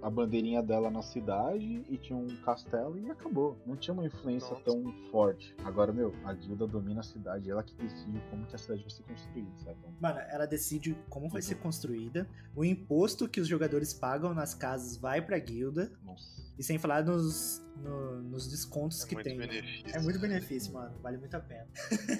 [0.02, 3.56] a bandeirinha dela na cidade e tinha um castelo e acabou.
[3.66, 4.64] Não tinha uma influência Nossa.
[4.64, 5.54] tão forte.
[5.64, 8.90] Agora, meu, a guilda domina a cidade, ela que decide como que a cidade vai
[8.90, 9.78] ser construída, certo?
[10.00, 11.46] Mano, ela decide como vai uhum.
[11.46, 15.92] ser construída, o imposto que os jogadores pagam nas casas vai pra guilda.
[16.04, 16.45] Nossa.
[16.58, 19.36] E sem falar nos, no, nos descontos é que tem.
[19.36, 19.96] Benefício.
[19.96, 20.94] É muito benefício, mano.
[21.02, 21.66] Vale muito a pena.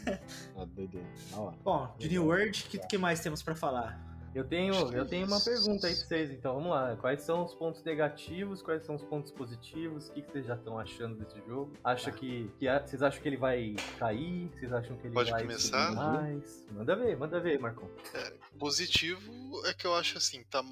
[0.74, 1.06] doideira.
[1.64, 4.16] Bom, de New World, o que, que mais temos para falar?
[4.36, 6.94] Eu tenho, eu tenho uma pergunta aí pra vocês, então vamos lá.
[6.96, 8.60] Quais são os pontos negativos?
[8.60, 10.08] Quais são os pontos positivos?
[10.08, 11.72] O que, que vocês já estão achando desse jogo?
[11.82, 12.18] Acha tá.
[12.18, 14.50] que, que vocês acham que ele vai cair?
[14.50, 15.90] Vocês acham que ele Pode vai começar?
[15.94, 16.66] mais?
[16.70, 17.88] Manda ver, manda ver, Marcão.
[18.12, 19.32] É, positivo
[19.64, 20.62] é que eu acho assim, tá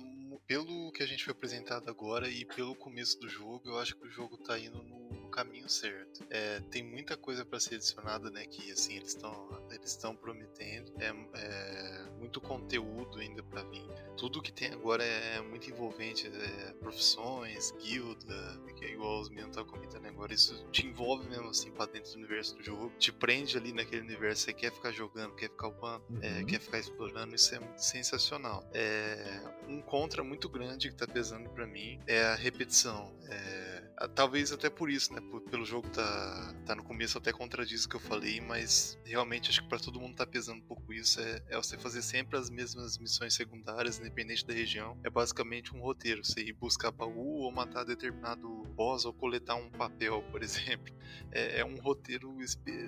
[0.46, 4.06] pelo que a gente foi apresentado agora e pelo começo do jogo, eu acho que
[4.06, 5.03] o jogo tá indo no,
[5.34, 6.24] caminho certo.
[6.30, 8.46] É, tem muita coisa para ser adicionada, né?
[8.46, 10.92] Que assim eles estão eles estão prometendo.
[11.00, 13.84] É, é, muito conteúdo ainda para vir.
[14.16, 19.50] Tudo que tem agora é muito envolvente, é, profissões, guilda, que é igual os meninos
[19.50, 20.32] estavam comentando agora.
[20.32, 24.02] Isso te envolve mesmo assim para dentro do universo do jogo, te prende ali naquele
[24.02, 24.44] universo.
[24.44, 26.46] Você quer ficar jogando, quer ficar upando, é, uhum.
[26.46, 27.34] quer ficar explorando.
[27.34, 28.64] Isso é sensacional.
[28.72, 33.12] É, um contra muito grande que tá pesando para mim é a repetição.
[33.28, 35.20] É, talvez até por isso, né?
[35.50, 39.62] Pelo jogo tá, tá no começo até contradiz o que eu falei, mas realmente acho
[39.62, 41.20] que para todo mundo tá pesando um pouco isso.
[41.20, 44.98] É, é, você fazer sempre as mesmas missões secundárias, independente da região.
[45.04, 46.24] É basicamente um roteiro.
[46.24, 50.92] Você ir buscar baú ou matar determinado boss ou coletar um papel, por exemplo.
[51.30, 52.36] É, é um roteiro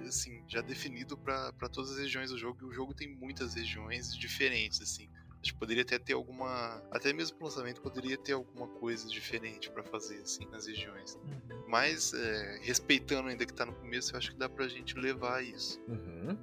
[0.06, 2.58] assim, já definido para todas as regiões do jogo.
[2.62, 5.08] E o jogo tem muitas regiões diferentes, assim.
[5.42, 6.82] Acho que poderia até ter alguma.
[6.90, 11.14] Até mesmo pro lançamento poderia ter alguma coisa diferente para fazer, assim, nas regiões.
[11.14, 11.64] Uhum.
[11.68, 15.44] Mas, é, respeitando ainda que tá no começo, eu acho que dá pra gente levar
[15.44, 15.80] isso.
[15.88, 16.36] Uhum.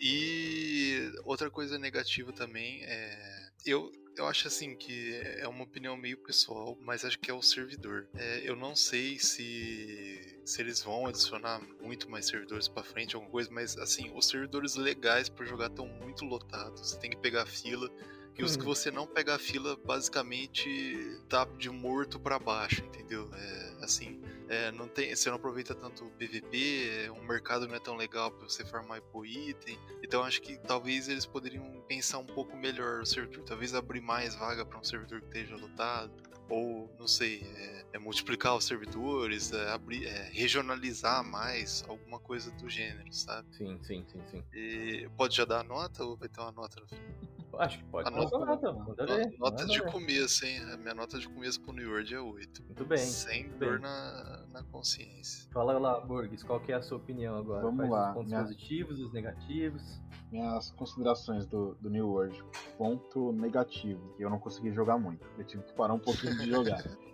[0.00, 3.50] E outra coisa negativa também é.
[3.66, 7.42] Eu, eu acho assim que é uma opinião meio pessoal, mas acho que é o
[7.42, 8.08] servidor.
[8.14, 13.30] É, eu não sei se se eles vão adicionar muito mais servidores para frente, alguma
[13.30, 16.80] coisa, mas assim, os servidores legais para jogar estão muito lotados.
[16.80, 17.88] Você tem que pegar fila.
[18.36, 18.68] E os que uhum.
[18.74, 23.28] você não pega a fila, basicamente tá de morto para baixo, entendeu?
[23.34, 27.80] É, assim, é, não tem, você não aproveita tanto o PVP, o mercado não é
[27.80, 29.78] tão legal para você farmar por item.
[30.02, 34.34] Então acho que talvez eles poderiam pensar um pouco melhor o servidor, talvez abrir mais
[34.34, 39.52] vaga para um servidor que esteja lotado ou não sei, é, é multiplicar os servidores,
[39.52, 43.48] é, abrir, é, regionalizar mais, alguma coisa do gênero, sabe?
[43.56, 44.44] Sim, sim, sim, sim.
[44.52, 47.39] E pode já dar a nota ou vai ter uma nota no fim?
[47.58, 48.72] Acho que pode A nota- nota.
[48.72, 49.92] Nota de ver.
[49.92, 50.60] começo, hein?
[50.72, 52.62] A minha nota de começo pro New World é 8.
[52.64, 52.98] Muito bem.
[52.98, 53.80] Sem muito dor bem.
[53.82, 55.48] na, na consciência.
[55.52, 57.62] Fala lá, Burgs, qual que é a sua opinião agora?
[57.62, 60.00] Vamos Faz lá, os pontos minha- positivos, os negativos.
[60.32, 62.42] Minhas considerações do, do New World.
[62.78, 64.14] Ponto negativo.
[64.16, 65.26] que Eu não consegui jogar muito.
[65.36, 66.82] Eu tive que parar um pouquinho de jogar.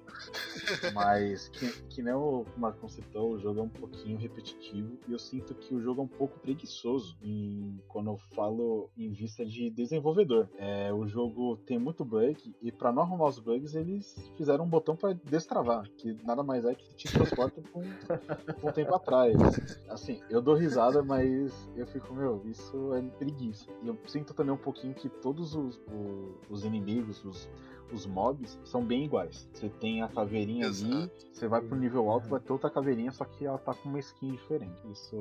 [0.93, 4.99] Mas, que, que nem o Marcon citou, o jogo é um pouquinho repetitivo.
[5.07, 9.11] E eu sinto que o jogo é um pouco preguiçoso em, quando eu falo em
[9.11, 10.49] vista de desenvolvedor.
[10.59, 12.55] É, o jogo tem muito bug.
[12.63, 15.89] E para não arrumar os bugs, eles fizeram um botão para destravar.
[15.97, 19.37] Que nada mais é que te transporta pra um, um tempo atrás.
[19.89, 23.67] Assim, eu dou risada, mas eu fico, meu, isso é preguiça.
[23.83, 27.49] E eu sinto também um pouquinho que todos os, o- os inimigos, os,
[27.93, 29.49] os mobs, são bem iguais.
[29.53, 31.13] Você tem a caveirinha ali, Exato.
[31.33, 33.99] você vai pro nível alto, vai ter outra caveirinha, só que ela tá com uma
[33.99, 34.75] skin diferente.
[34.91, 35.17] Isso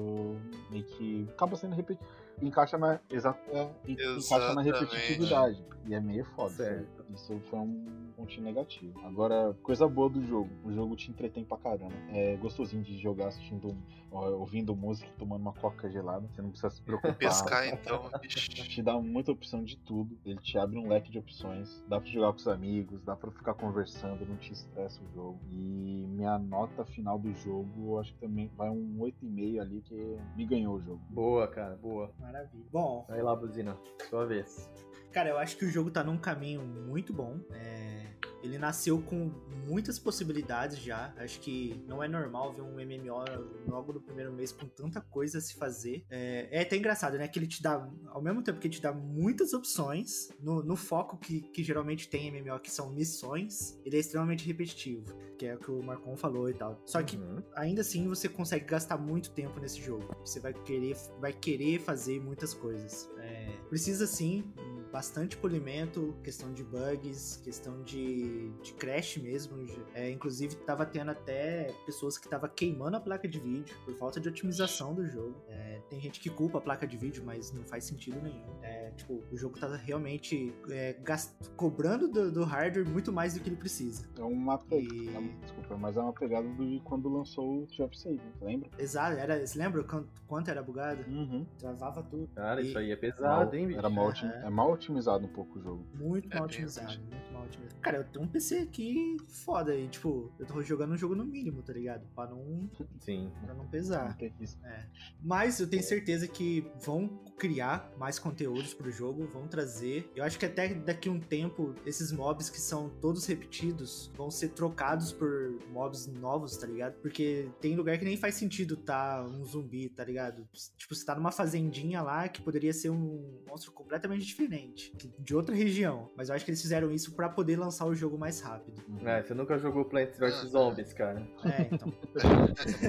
[0.72, 2.06] meio que acaba sendo repetido.
[2.42, 5.64] Encaixa na, exa é, en- encaixa na repetitividade.
[5.86, 6.50] E é meio foda.
[6.54, 7.05] Certo.
[7.14, 9.00] Isso foi um pontinho negativo.
[9.06, 10.50] Agora, coisa boa do jogo.
[10.64, 11.94] O jogo te entretém pra caramba.
[12.10, 13.76] É gostosinho de jogar assistindo,
[14.12, 16.28] ouvindo música e tomando uma coca gelada.
[16.28, 17.16] Você não precisa se preocupar.
[17.16, 18.10] Pescar então.
[18.20, 20.18] Te dá muita opção de tudo.
[20.26, 21.84] Ele te abre um leque de opções.
[21.88, 25.40] Dá pra jogar com os amigos, dá pra ficar conversando, não te estressa o jogo.
[25.50, 30.18] E minha nota final do jogo, eu acho que também vai um 8,5 ali, que
[30.36, 31.02] me ganhou o jogo.
[31.10, 32.12] Boa, cara, boa.
[32.20, 32.66] Maravilha.
[32.72, 33.78] Bom, Vai lá, Buzina,
[34.10, 34.70] sua vez.
[35.16, 37.40] Cara, eu acho que o jogo tá num caminho muito bom.
[37.54, 38.02] É,
[38.46, 39.32] Ele nasceu com
[39.68, 41.14] muitas possibilidades já.
[41.18, 43.26] Acho que não é normal ver um MMO
[43.68, 46.06] logo no primeiro mês com tanta coisa a se fazer.
[46.10, 47.28] É, é até engraçado, né?
[47.28, 50.76] Que ele te dá, ao mesmo tempo que ele te dá muitas opções, no, no
[50.76, 55.14] foco que, que geralmente tem em MMO, que são missões, ele é extremamente repetitivo.
[55.38, 56.82] Que é o que o Marcon falou e tal.
[56.86, 57.42] Só que Uhum.
[57.56, 60.16] ainda assim você consegue gastar muito tempo nesse jogo.
[60.24, 63.10] Você vai querer, vai querer fazer muitas coisas.
[63.18, 64.44] É, precisa sim
[64.92, 69.56] bastante polimento, questão de bugs, questão de, de crash mesmo.
[69.94, 74.20] É, inclusive tava tendo até pessoas que tava queimando a placa de vídeo por falta
[74.20, 75.36] de otimização do jogo.
[75.48, 78.44] É, tem gente que culpa a placa de vídeo, mas não faz sentido nenhum.
[78.64, 83.40] É, tipo, o jogo tá realmente é, gast- cobrando do, do hardware muito mais do
[83.40, 84.08] que ele precisa.
[84.18, 84.96] É uma pegada.
[85.22, 88.70] E- Desculpa, mas é uma pegada do quando lançou o Trap Save, lembra?
[88.78, 91.04] Exato, era, você lembra quanto, quanto era bugado?
[91.10, 91.46] Uhum.
[91.60, 92.28] Travava tudo.
[92.36, 93.80] Cara, E- isso aí é pesado, Mal- hein, bicho?
[93.80, 94.32] Era mal, Aham.
[94.44, 95.86] é mal otimizado um pouco o jogo.
[95.94, 97.34] Muito É mal otimizado, muito
[97.82, 101.24] Cara, eu tenho um PC aqui foda e, tipo, eu tô jogando um jogo no
[101.24, 102.08] mínimo, tá ligado?
[102.16, 102.70] Pra não,
[103.00, 103.32] Sim.
[103.44, 104.18] pra não pesar.
[104.64, 104.86] É.
[105.22, 107.08] Mas eu tenho certeza que vão
[107.38, 110.10] criar mais conteúdos pro jogo, vão trazer.
[110.16, 114.32] Eu acho que até daqui a um tempo, esses mobs que são todos repetidos vão
[114.32, 116.96] ser trocados por mobs novos, tá ligado?
[117.02, 120.48] Porque tem lugar que nem faz sentido tá um zumbi, tá ligado?
[120.78, 125.54] Tipo, você tá numa fazendinha lá que poderia ser um monstro completamente diferente, de outra
[125.54, 126.10] região.
[126.16, 128.82] Mas eu acho que eles fizeram isso pra poder lançar o jogo mais rápido.
[128.88, 129.08] Uhum.
[129.08, 131.28] É, você nunca jogou Plants vs Zombies, cara.
[131.46, 131.92] É, então.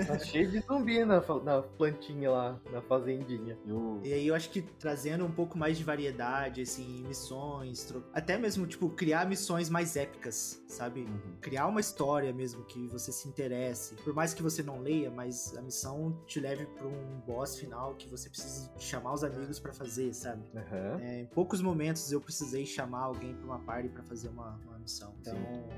[0.06, 3.58] Tá cheio de zumbi na, na plantinha lá, na fazendinha.
[3.66, 8.04] Eu, E aí eu acho que trazendo um pouco mais de variedade, assim, missões, tro-
[8.12, 11.00] até mesmo, tipo, criar missões mais épicas, sabe?
[11.00, 11.36] Uhum.
[11.40, 13.94] Criar uma história mesmo que você se interesse.
[13.96, 17.94] Por mais que você não leia, mas a missão te leve pra um boss final
[17.94, 20.42] que você precisa chamar os amigos pra fazer, sabe?
[20.54, 21.00] Aham.
[21.00, 24.75] É, em poucos momentos eu precisei chamar alguém pra uma party pra fazer uma, uma
[24.86, 25.14] missão.
[25.20, 25.36] Então,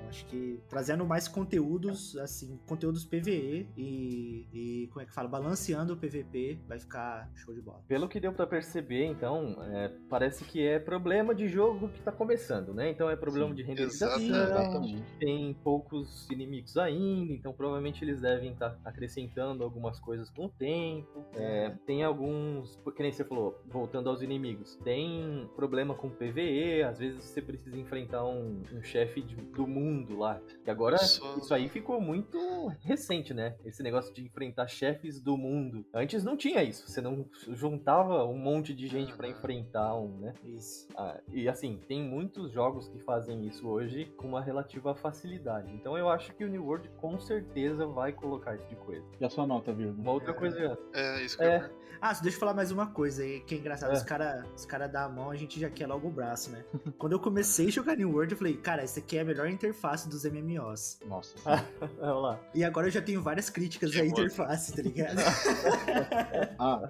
[0.09, 5.29] acho que trazendo mais conteúdos, assim, conteúdos PVE e, e como é que fala?
[5.29, 7.83] Balanceando o PVP, vai ficar show de bola.
[7.89, 12.13] Pelo que deu pra perceber, então, é, parece que é problema de jogo que tá
[12.13, 12.91] começando, né?
[12.91, 14.83] Então é problema Sim, de renderização,
[15.19, 21.25] tem poucos inimigos ainda, então provavelmente eles devem estar acrescentando algumas coisas com o tempo.
[21.35, 26.99] É, tem alguns, que nem você falou, voltando aos inimigos, tem problema com PVE, às
[26.99, 30.41] vezes você precisa enfrentar um, um chefe de- do mundo lá.
[30.65, 32.39] Que agora Só- isso aí ficou muito
[32.81, 33.57] recente, né?
[33.65, 35.85] Esse negócio de enfrentar chefes do mundo.
[35.95, 39.33] Antes não tinha isso, você não juntava um monte de gente pra Uhum.
[39.35, 40.33] enfrentar um, né?
[40.45, 40.87] Isso.
[40.97, 45.73] Ah, e assim, tem muitos jogos que fazem isso hoje com uma relativa facilidade.
[45.75, 49.07] Então eu acho que o New World com certeza vai colocar esse tipo de coisa.
[49.21, 50.01] E a sua nota, Virgo?
[50.01, 50.35] Uma outra É.
[50.35, 50.79] coisa.
[50.95, 51.57] É, isso que É.
[51.59, 51.71] eu
[52.01, 53.91] Ah, só deixa eu falar mais uma coisa aí, que é engraçado.
[53.91, 53.95] É.
[53.95, 56.65] Os caras os cara dão a mão, a gente já quer logo o braço, né?
[56.99, 59.49] Quando eu comecei a jogar New World, eu falei, cara, essa aqui é a melhor
[59.49, 61.01] interface dos MMOs.
[61.07, 61.89] Nossa, sim.
[62.01, 62.41] Olha lá.
[62.55, 65.19] E agora eu já tenho várias críticas à interface, tá ligado?
[66.59, 66.89] Ah,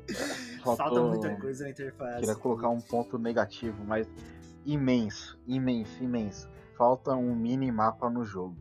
[0.62, 2.20] Falta muita coisa na interface.
[2.20, 4.06] Queria colocar um ponto negativo, mas
[4.64, 6.48] imenso, imenso, imenso.
[6.76, 8.56] Falta um mini mapa no jogo.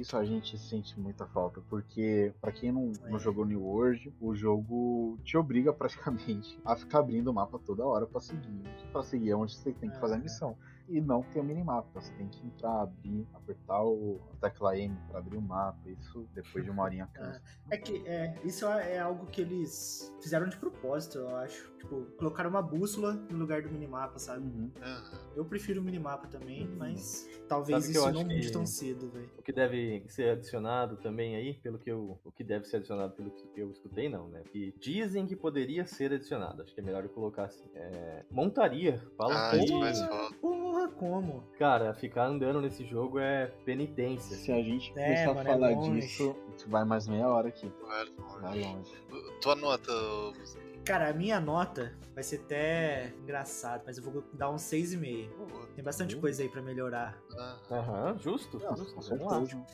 [0.00, 3.18] Isso a gente sente muita falta, porque pra quem não, não É.
[3.18, 8.06] jogou New World, o jogo te obriga praticamente a ficar abrindo o mapa toda hora
[8.06, 8.62] pra seguir.
[8.92, 10.20] Pra seguir é onde você tem que fazer a Ah.
[10.20, 10.56] missão.
[10.88, 14.94] E não tem o minimapa, você tem que entrar, abrir, apertar o a tecla M
[15.08, 15.78] pra abrir o mapa.
[15.88, 17.40] Isso depois de uma horinha cansa.
[17.70, 21.72] É que é, isso é algo que eles fizeram de propósito, eu acho.
[21.78, 24.40] Tipo, colocaram uma bússola no lugar do minimapa, sabe?
[24.46, 24.70] Uhum.
[24.82, 25.18] Aham.
[25.34, 26.76] Eu prefiro o minimapa também, Uhum.
[26.76, 29.30] mas talvez isso não mude tão cedo, velho.
[29.38, 32.18] O que deve ser adicionado também aí, pelo que eu.
[32.24, 34.42] O que deve ser adicionado pelo que eu escutei, não, né?
[34.50, 36.62] Que dizem que poderia ser adicionado.
[36.62, 37.68] Acho que é melhor eu colocar assim.
[37.74, 38.98] É, montaria.
[39.16, 39.64] Fala Ah, faz
[40.88, 41.42] como?
[41.58, 44.36] cara, ficar andando nesse jogo é penitência.
[44.36, 46.00] Se a gente É, começar a mano, é falar longe.
[46.00, 47.70] disso, a gente vai mais meia hora aqui.
[47.86, 48.06] Vai
[48.40, 48.74] Vai longe.
[49.10, 49.32] longe.
[49.40, 49.92] Tua nota?
[50.84, 55.28] Cara, a minha nota vai ser até engraçado, mas eu vou dar um 6,5.
[55.34, 55.66] Boa.
[55.74, 56.20] Tem bastante Uhum.
[56.20, 57.18] coisa aí pra melhorar.
[57.38, 57.58] Ah.
[57.70, 58.58] Aham, justo.
[58.58, 59.16] Não, justo.
[59.16, 59.64] Vamos lá.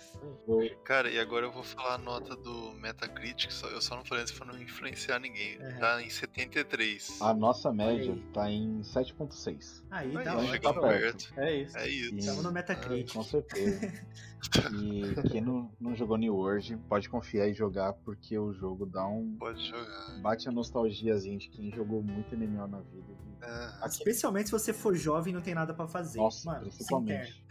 [0.84, 4.34] Cara, e agora eu vou falar a nota do Metacritic, eu só não falei isso
[4.36, 5.58] pra não influenciar ninguém.
[5.60, 5.78] Uhum.
[5.80, 7.20] Tá em 73.
[7.20, 8.20] A nossa média aí.
[8.32, 9.82] tá em 7.6.
[9.90, 10.24] Aí, Aí,
[10.60, 11.32] tá tá perto.
[11.36, 11.76] É isso.
[11.76, 12.14] É isso.
[12.14, 13.12] Estamos no Metacritic.
[13.14, 13.80] com certeza.
[14.82, 19.06] E quem não, não jogou New World, pode confiar e jogar, porque o jogo dá
[19.06, 19.36] um.
[19.38, 20.18] Pode jogar.
[20.22, 23.20] Bate a nostalgiazinha de quem jogou muito MMO na vida.
[23.80, 26.18] Aqui- Especialmente se você for jovem e não tem nada pra fazer.
[26.18, 27.42] Nossa, Mano, principalmente.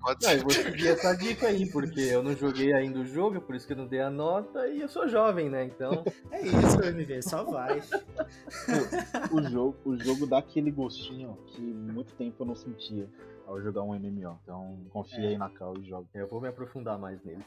[0.00, 0.42] pode Não, eu ser.
[0.42, 3.72] vou seguir essa dica aí, porque eu não joguei ainda o jogo, por isso que
[3.72, 5.64] eu não dei a nota, e eu sou jovem, né?
[5.64, 7.80] Então, É isso, MV, só vai.
[9.32, 13.08] O jogo, o jogo dá aquele gostinho que muito tempo eu não sentia
[13.48, 14.38] ao jogar um MMO.
[14.42, 15.28] Então confia É.
[15.28, 16.06] aí na Cal e joga.
[16.14, 17.46] eu vou me aprofundar mais neles.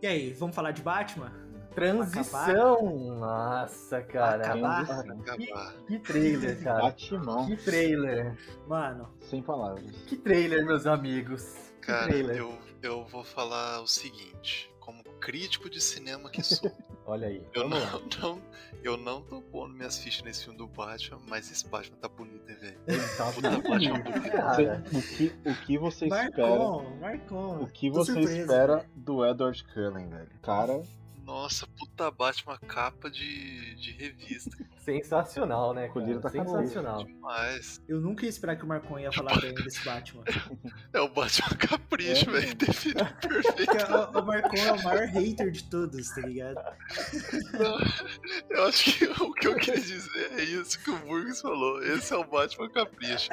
[0.00, 1.32] E aí, vamos falar de Batman?
[1.74, 3.16] Transição!
[3.18, 4.44] Nossa, cara.
[4.52, 4.86] Acabar?
[5.04, 5.74] Que, Acabar.
[5.86, 6.82] que trailer, cara.
[6.82, 8.36] Batimão, Que trailer.
[8.66, 9.84] Mano, sem palavras.
[10.06, 11.72] Que trailer, meus amigos.
[11.80, 12.36] Que Cara, trailer.
[12.36, 14.72] eu, eu vou falar o seguinte.
[15.20, 16.70] Crítico de cinema que sou,
[17.06, 17.42] Olha aí.
[17.54, 17.78] eu não,
[18.20, 18.42] não,
[18.82, 22.48] eu não tô pondo minhas fichas nesse filme do Batman, mas esse Batman tá bonito,
[22.50, 22.78] hein, velho?
[23.16, 24.84] Tá Puta, muito Batman bonito, cara.
[24.92, 26.30] O que, o que você espera?
[26.30, 27.62] Marcon, Marcon.
[27.62, 28.40] O que você surpreso.
[28.40, 30.30] espera do Edward Cullen, velho?
[30.42, 30.82] Cara,
[31.24, 34.56] Nossa, puta Batman capa de, de revista.
[34.88, 36.28] Sensacional, né, Colírio tá.
[36.30, 37.04] Sensacional.
[37.04, 37.80] Demais.
[37.86, 40.24] Eu nunca ia esperar que o Marcon ia falar bem desse Batman.
[40.92, 42.56] É o Batman capricho, É, velho.
[42.56, 42.88] Porque
[43.28, 43.92] perfeito.
[43.92, 46.58] o, o Marcon é o maior hater de todos, tá ligado?
[48.48, 51.82] Eu acho que o que eu queria dizer é isso que o Burgos falou.
[51.82, 53.28] Esse é o Batman capricho.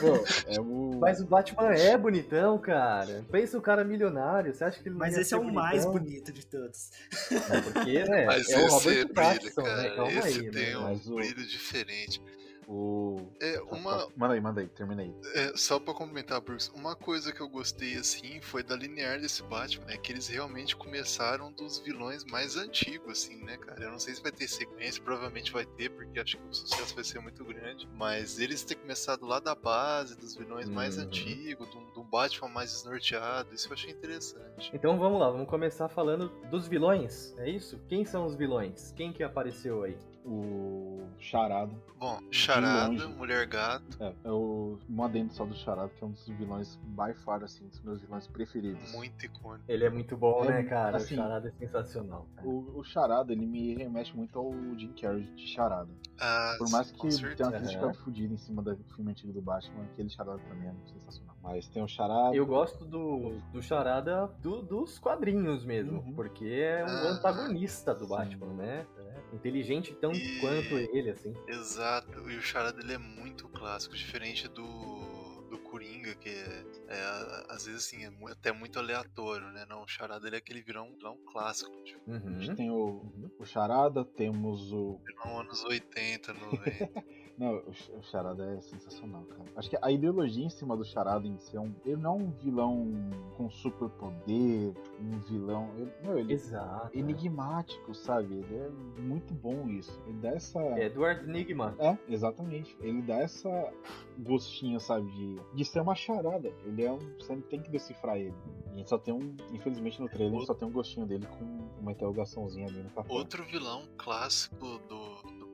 [0.00, 0.98] pô, é o.
[1.00, 3.24] Mas o Batman é bonitão, cara.
[3.30, 4.52] Pensa o cara milionário.
[4.52, 5.92] Você acha que ele não Mas ia esse ser é o mais bonitão?
[6.04, 6.90] bonito de todos.
[7.30, 8.24] É porque, né?
[8.26, 9.76] Mas é o Robert brilho, Pattinson, cara.
[9.82, 9.83] né?
[9.90, 10.78] Calma esse aí, tem né?
[10.78, 12.20] um Mas o- brilho diferente.
[12.68, 13.20] O...
[13.40, 15.14] É, uma, Manda aí, manda aí, terminei.
[15.34, 19.42] É, só pra complementar, Brooks, uma coisa que eu gostei assim foi da linear desse
[19.42, 19.96] Batman, né?
[19.96, 23.82] Que eles realmente começaram dos vilões mais antigos, assim, né, cara?
[23.84, 26.94] Eu não sei se vai ter sequência, provavelmente vai ter, porque acho que o sucesso
[26.94, 27.88] vai ser muito grande.
[27.94, 31.04] Mas eles ter começado lá da base, dos vilões mais Uhum.
[31.04, 34.70] antigos, de um, um Batman mais esnorteado, isso eu achei interessante.
[34.74, 37.34] Então vamos lá, vamos começar falando dos vilões.
[37.38, 37.78] É isso?
[37.88, 38.92] Quem são os vilões?
[38.96, 39.96] Quem que apareceu aí?
[40.24, 41.72] O Charada.
[41.98, 43.06] Bom, Charada, longe.
[43.08, 46.76] Mulher Gato, É, é o um adendo só do Charada, que é um dos vilões
[46.82, 48.90] by far, assim, dos meus vilões preferidos.
[48.92, 49.64] muito icônico.
[49.68, 50.96] Ele é muito bom, É, né, cara?
[50.96, 52.26] assim, o Charada é sensacional.
[52.34, 52.48] cara.
[52.48, 55.90] O, o Charada, ele me remete muito ao Jim Carrey de Charada.
[56.18, 57.94] Ah, Por mais que tenha uma crítica Aham.
[57.94, 61.33] fodida em cima do filme antigo do Batman, aquele Charada também é sensacional.
[61.44, 62.34] Mas tem o Charada.
[62.34, 66.14] Eu gosto do, do Charada do- dos quadrinhos mesmo, Uhum.
[66.14, 68.08] porque é um Ah, antagonista do sim.
[68.10, 68.86] Batman, né?
[69.30, 71.34] É inteligente tanto E- quanto ele, assim.
[71.46, 77.44] Exato, e o charada dele é muito clássico, diferente do, do Coringa, que é, é,
[77.50, 79.66] às vezes assim, é até muito aleatório, né?
[79.68, 82.56] Não, o charada ele é aquele vilão, vilão clássico, tipo, A gente Uhum.
[82.56, 83.30] tem o, Uhum.
[83.38, 84.98] o Charada, temos o.
[85.04, 86.90] vilão anos 80, 90.
[87.36, 89.42] Não, o Ch- o Charada é sensacional, cara.
[89.56, 91.74] Acho que a ideologia em cima do Charada em si é um.
[91.84, 92.92] Ele não é um vilão
[93.36, 95.68] com super poder, um vilão.
[95.76, 96.90] Ele, meu, ele Exato.
[96.94, 98.34] é enigmático, sabe?
[98.34, 98.70] Ele é
[99.00, 100.00] muito bom isso.
[100.06, 100.60] Ele dá essa.
[100.60, 101.74] É Edward Nigma.
[101.80, 102.76] É, exatamente.
[102.80, 103.72] Ele dá essa
[104.18, 106.52] gostinho, sabe, de, de ser uma charada.
[106.64, 106.98] Ele é um.
[107.18, 108.34] Você tem que decifrar ele.
[108.68, 109.34] E a gente só tem um.
[109.52, 111.44] Infelizmente no trailer a gente só tem um gostinho dele com
[111.80, 113.12] uma interrogações ali no café.
[113.12, 115.44] Outro vilão clássico do, do?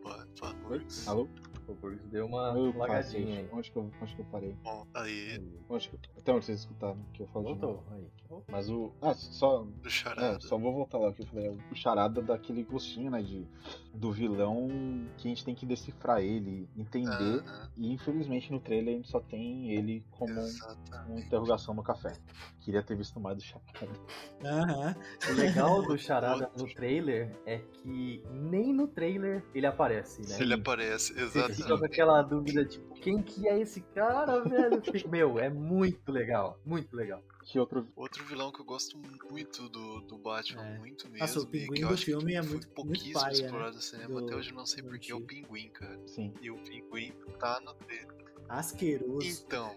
[1.07, 1.29] Alô?
[1.71, 3.49] O Burgs deu uma Meu lagadinha aí.
[3.53, 4.57] Onde que, eu, onde que eu parei?
[4.63, 7.55] Bom, aí, Onde que, até onde vocês escutaram que eu falei?
[7.55, 7.85] Voltou.
[7.93, 8.07] Aí.
[8.49, 8.93] Mas o.
[9.03, 9.63] Ah, só.
[9.65, 10.41] do É, charada.
[10.41, 11.49] só vou voltar lá o que eu falei.
[11.71, 13.23] O charada daquele gostinho, né?
[13.23, 13.47] De,
[13.95, 14.69] do vilão
[15.17, 17.11] que a gente tem que decifrar ele, entender.
[17.41, 21.11] Aham, E infelizmente no trailer a gente só tem ele como exatamente.
[21.11, 22.13] uma interrogação no café.
[22.61, 24.01] Queria ter visto mais do charada.
[24.45, 24.95] Aham.
[25.31, 30.37] O legal do Charada no trailer é que nem no trailer ele aparece, né?
[30.41, 34.83] Ele aparece, Você fica com aquela dúvida, tipo, quem que é esse cara, velho?
[35.11, 37.23] Meu, é muito legal, muito legal.
[37.45, 37.87] Que outro.
[37.97, 38.99] Outro vilão que eu gosto
[39.31, 40.79] muito do, do Batman, É.
[40.79, 41.19] muito mesmo.
[41.19, 43.45] Nossa, o pinguim do filme é muito- muito pouquíssimo paia, né?
[43.45, 44.21] explorado no cinema.
[44.21, 45.99] Do- Até hoje eu não sei do porque é o pinguim, cara.
[46.07, 46.33] Sim.
[46.41, 48.30] E o pinguim tá no trailer.
[48.51, 49.29] Asqueroso.
[49.29, 49.73] Então,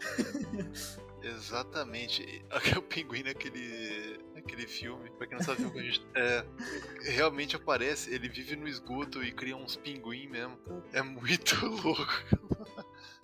[1.21, 2.43] exatamente.
[2.75, 6.03] O pinguim naquele, naquele filme, pra quem não sabe o que a gente.
[6.15, 6.43] É,
[7.11, 10.57] realmente aparece, ele vive no esgoto e cria uns pinguim mesmo.
[10.91, 12.07] É muito louco.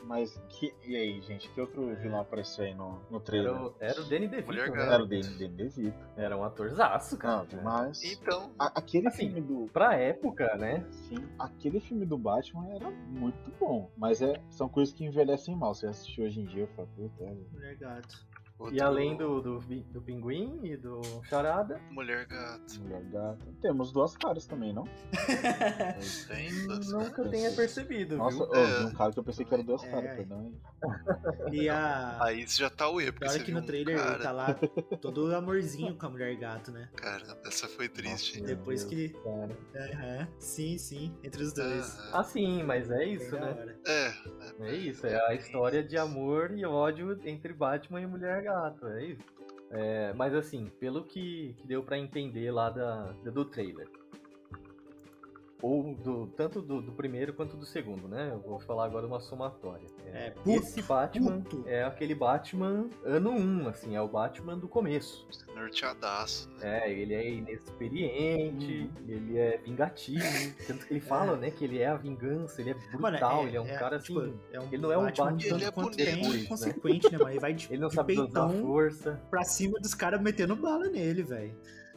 [0.04, 0.74] Mas que.
[0.86, 1.50] E aí, gente?
[1.50, 3.54] Que outro vilão apareceu aí no, no Era trailer?
[3.54, 4.94] o, era o Danny DeVito, né?
[4.94, 6.06] Era o Danny Danny DeVito.
[6.16, 7.46] Era um atorzaço, Não, cara.
[7.46, 8.04] demais.
[8.04, 9.68] Então, A- aquele Assim, filme do.
[9.72, 10.86] Pra época, né?
[10.92, 13.92] Sim, aquele filme do Batman era muito bom.
[13.98, 15.74] Mas é, são coisas que envelhecem mal.
[15.74, 17.34] Você assistiu hoje em dia, eu falo, puta, é.
[17.52, 18.29] Mulher gato.
[18.72, 21.00] E além do, do, do Pinguim e do
[21.30, 22.80] Charada, Mulher gato.
[22.82, 23.46] Mulher gata.
[23.62, 24.84] Temos duas caras também, não?
[26.28, 27.32] Tem duas eu caras.
[27.32, 28.54] tenha percebido, Nossa, viu?
[28.56, 28.82] É.
[28.86, 30.16] um cara que eu pensei que era duas É, caras, aí.
[30.18, 30.60] perdão aí.
[31.54, 32.18] E a.
[32.24, 34.14] Aí isso já tá o erro, você que no um trailer cara...
[34.16, 34.54] ele tá lá
[35.02, 36.90] todo amorzinho com a mulher gato, né?
[36.96, 38.38] Cara, essa foi triste.
[38.42, 39.58] Meu Depois que- cara.
[39.76, 40.28] Aham.
[40.38, 41.14] Sim, sim.
[41.24, 41.98] Entre os dois.
[42.00, 42.10] Aham.
[42.14, 43.42] Ah, sim, mas é isso, né?
[43.58, 43.80] hora.
[43.88, 44.14] É,
[44.68, 48.49] É isso, é a história de amor e ódio entre Batman e Mulher Gato,
[48.88, 49.24] é isso.
[49.72, 53.88] É, mas assim, pelo que, que deu pra entender lá da, do trailer,
[55.62, 58.30] ou do tanto do, do primeiro quanto do segundo, né?
[58.32, 59.88] Eu vou falar agora uma somatória.
[60.06, 61.64] É, puto, Esse Batman puto.
[61.68, 65.28] é aquele Batman ano 1, assim, é o Batman do começo.
[65.56, 66.86] norteadaço, né?
[66.88, 70.24] É, ele é inexperiente, ele é vingativo,
[70.66, 73.62] tanto que ele fala, né, que ele é a vingança, ele é brutal, ele é
[73.62, 75.72] um cara assim, tipo, é um ele não é um Batman Batman Ele é
[76.12, 76.46] tem, né?
[76.48, 77.30] consequente, né, mano?
[77.32, 79.22] Ele vai de, ele não de sabe usar peitão força.
[79.30, 81.56] pra cima dos caras metendo bala nele, velho.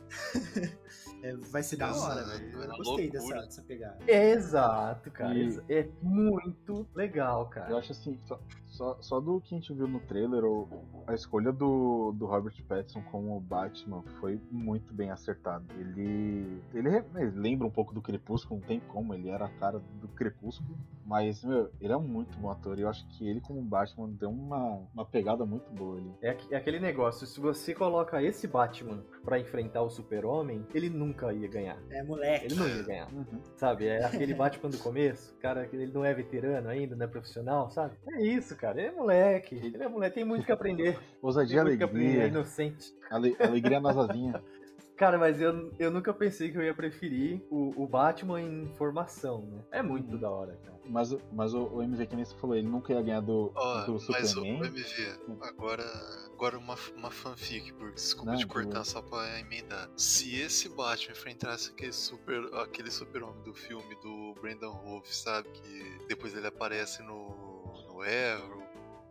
[1.22, 2.62] É, vai ser da hora, velho.
[2.62, 3.98] Eu gostei dessa, dessa pegada.
[4.10, 5.34] Exato, cara.
[5.38, 7.76] E- É muito legal, Eu cara.
[7.78, 10.68] acho assim, só, só, só do que a gente viu no trailer, o-
[11.06, 15.64] a escolha do, do Robert Pattinson como Batman foi muito bem acertada.
[15.78, 19.80] Ele, ele, ele lembra um pouco do Crepúsculo, não tem como, ele era a cara
[20.00, 20.76] do Crepúsculo.
[21.04, 24.08] Mas, meu, ele é um muito bom ator e eu acho que ele como Batman
[24.10, 26.12] deu uma, uma pegada muito boa ali.
[26.22, 31.32] É, é aquele negócio, se você coloca esse Batman pra enfrentar o Super-Homem, ele nunca
[31.32, 31.76] ia ganhar.
[31.90, 32.46] É, moleque.
[32.46, 33.08] Ele não ia ganhar.
[33.56, 33.86] Sabe?
[33.88, 37.70] É aquele Batman do começo, cara, que ele não é veterano ainda, não é profissional,
[37.70, 37.96] sabe?
[38.08, 38.78] É isso, cara.
[38.80, 39.56] Ele é moleque.
[39.56, 40.98] Ele é moleque, tem muito que aprender.
[41.20, 42.92] Ousadia e que aprender, é alegria, inocente.
[43.10, 44.40] ale- alegria nas asinhas.
[44.96, 49.42] Cara, mas eu, eu nunca pensei que eu ia preferir o, o Batman em formação,
[49.46, 49.62] né?
[49.72, 50.20] É muito Uhum.
[50.20, 50.72] da hora, cara.
[50.84, 53.50] Mas, o- mas o, o MV que nem você falou, ele nunca ia ganhar do,
[53.54, 54.02] Ó, do mas
[54.36, 54.60] o, Superman.
[54.60, 55.84] o MV, agora,
[56.34, 58.84] agora uma, uma fanfic, porque desculpa Não, te de cortar boa.
[58.84, 59.88] só pra emendar.
[59.96, 65.48] Se esse Batman enfrentasse aquele super aquele super-homem do filme do Brandon Wolf, sabe?
[65.50, 68.62] Que depois ele aparece no, no Arrow,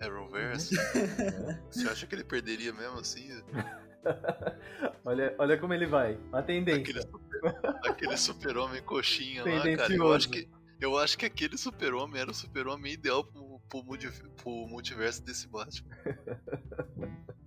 [0.02, 0.76] Arrowverse.
[1.72, 3.28] Você acha que ele perderia mesmo assim?
[5.06, 6.18] olha, olha como ele vai.
[6.32, 6.82] A tendência.
[6.82, 9.94] Aquele, super, aquele super-homem coxinha lá, cara.
[9.94, 10.48] Eu acho que,
[10.80, 13.60] eu acho que aquele super-homem era o super-homem ideal pro,
[14.38, 15.90] pro multiverso desse Batman.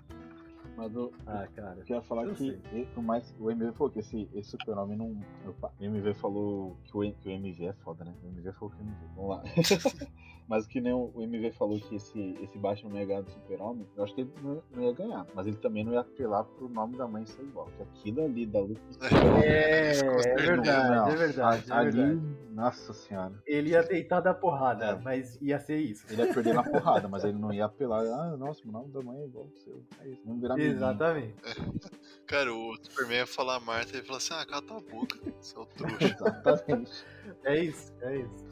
[0.77, 1.77] Mas o, Ah, cara.
[1.79, 2.53] Eu queria falar Eu que,
[2.95, 5.17] por mais o MV falou que esse, esse super-homem não.
[5.49, 8.13] Opa, o MV falou que o, que o MV é foda, né?
[8.23, 8.97] O MV falou que o MV.
[9.15, 9.43] Vamos lá.
[10.49, 13.31] mas que nem o, o MV falou que esse, esse Batman não ia ganhar do
[13.31, 15.27] super-homem, eu acho que ele não, não ia ganhar.
[15.35, 17.67] Mas ele também não ia apelar pro nome da mãe ser igual.
[17.77, 18.81] Que aquilo ali da luta.
[19.43, 20.37] É, é certeza.
[20.37, 22.37] verdade, não, é verdade, é ali, verdade.
[22.51, 23.33] nossa senhora.
[23.47, 24.99] Ele ia deitar da porrada, É.
[25.01, 26.05] mas ia ser isso.
[26.11, 28.05] Ele ia perder na porrada, mas ele não ia apelar.
[28.05, 29.83] Ah, nossa, o nome da mãe é igual ao seu.
[30.01, 30.77] É isso, vamos virar amiguinho.
[30.77, 31.35] Exatamente.
[32.27, 35.19] Cara, o Superman ia falar a Marta e ia falar assim: ah, cala tua boca,
[35.41, 36.15] seu trouxa.
[36.15, 37.07] Exatamente.
[37.45, 38.44] É isso, é isso.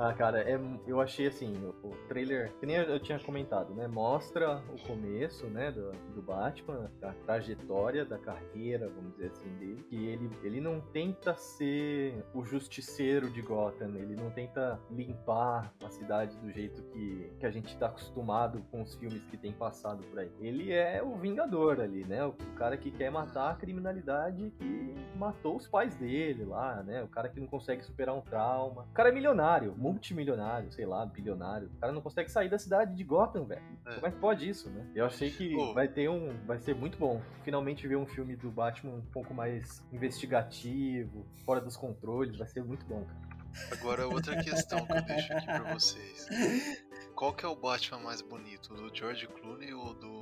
[0.00, 0.56] Ah, cara, é,
[0.86, 3.88] eu achei assim, o, o trailer, que nem eu, eu tinha comentado, né?
[3.88, 9.84] Mostra o começo, né, do, do Batman, a trajetória da carreira, vamos dizer assim, dele.
[9.90, 15.90] Que ele, ele não tenta ser o justiceiro de Gotham, ele não tenta limpar a
[15.90, 20.06] cidade do jeito que, que a gente tá acostumado com os filmes que tem passado
[20.06, 20.30] por aí.
[20.38, 22.24] Ele é o vingador ali, né?
[22.24, 27.02] O, o cara que quer matar a criminalidade que matou os pais dele lá, né?
[27.02, 28.82] O cara que não consegue superar um trauma.
[28.82, 31.68] O cara é milionário, multimilionário, sei lá, bilionário.
[31.76, 33.62] O cara não consegue sair da cidade de Gotham, velho.
[33.86, 33.94] É.
[33.94, 34.86] Como é que pode isso, né?
[34.94, 35.72] Eu achei que Pô.
[35.74, 36.36] vai ter um.
[36.46, 37.20] Vai ser muito bom.
[37.42, 42.36] Finalmente ver um filme do Batman um pouco mais investigativo, fora dos controles.
[42.36, 43.28] Vai ser muito bom, cara.
[43.72, 46.28] Agora, outra questão que eu deixo aqui pra vocês.
[47.16, 48.72] Qual que é o Batman mais bonito?
[48.72, 50.20] O do George Clooney ou do.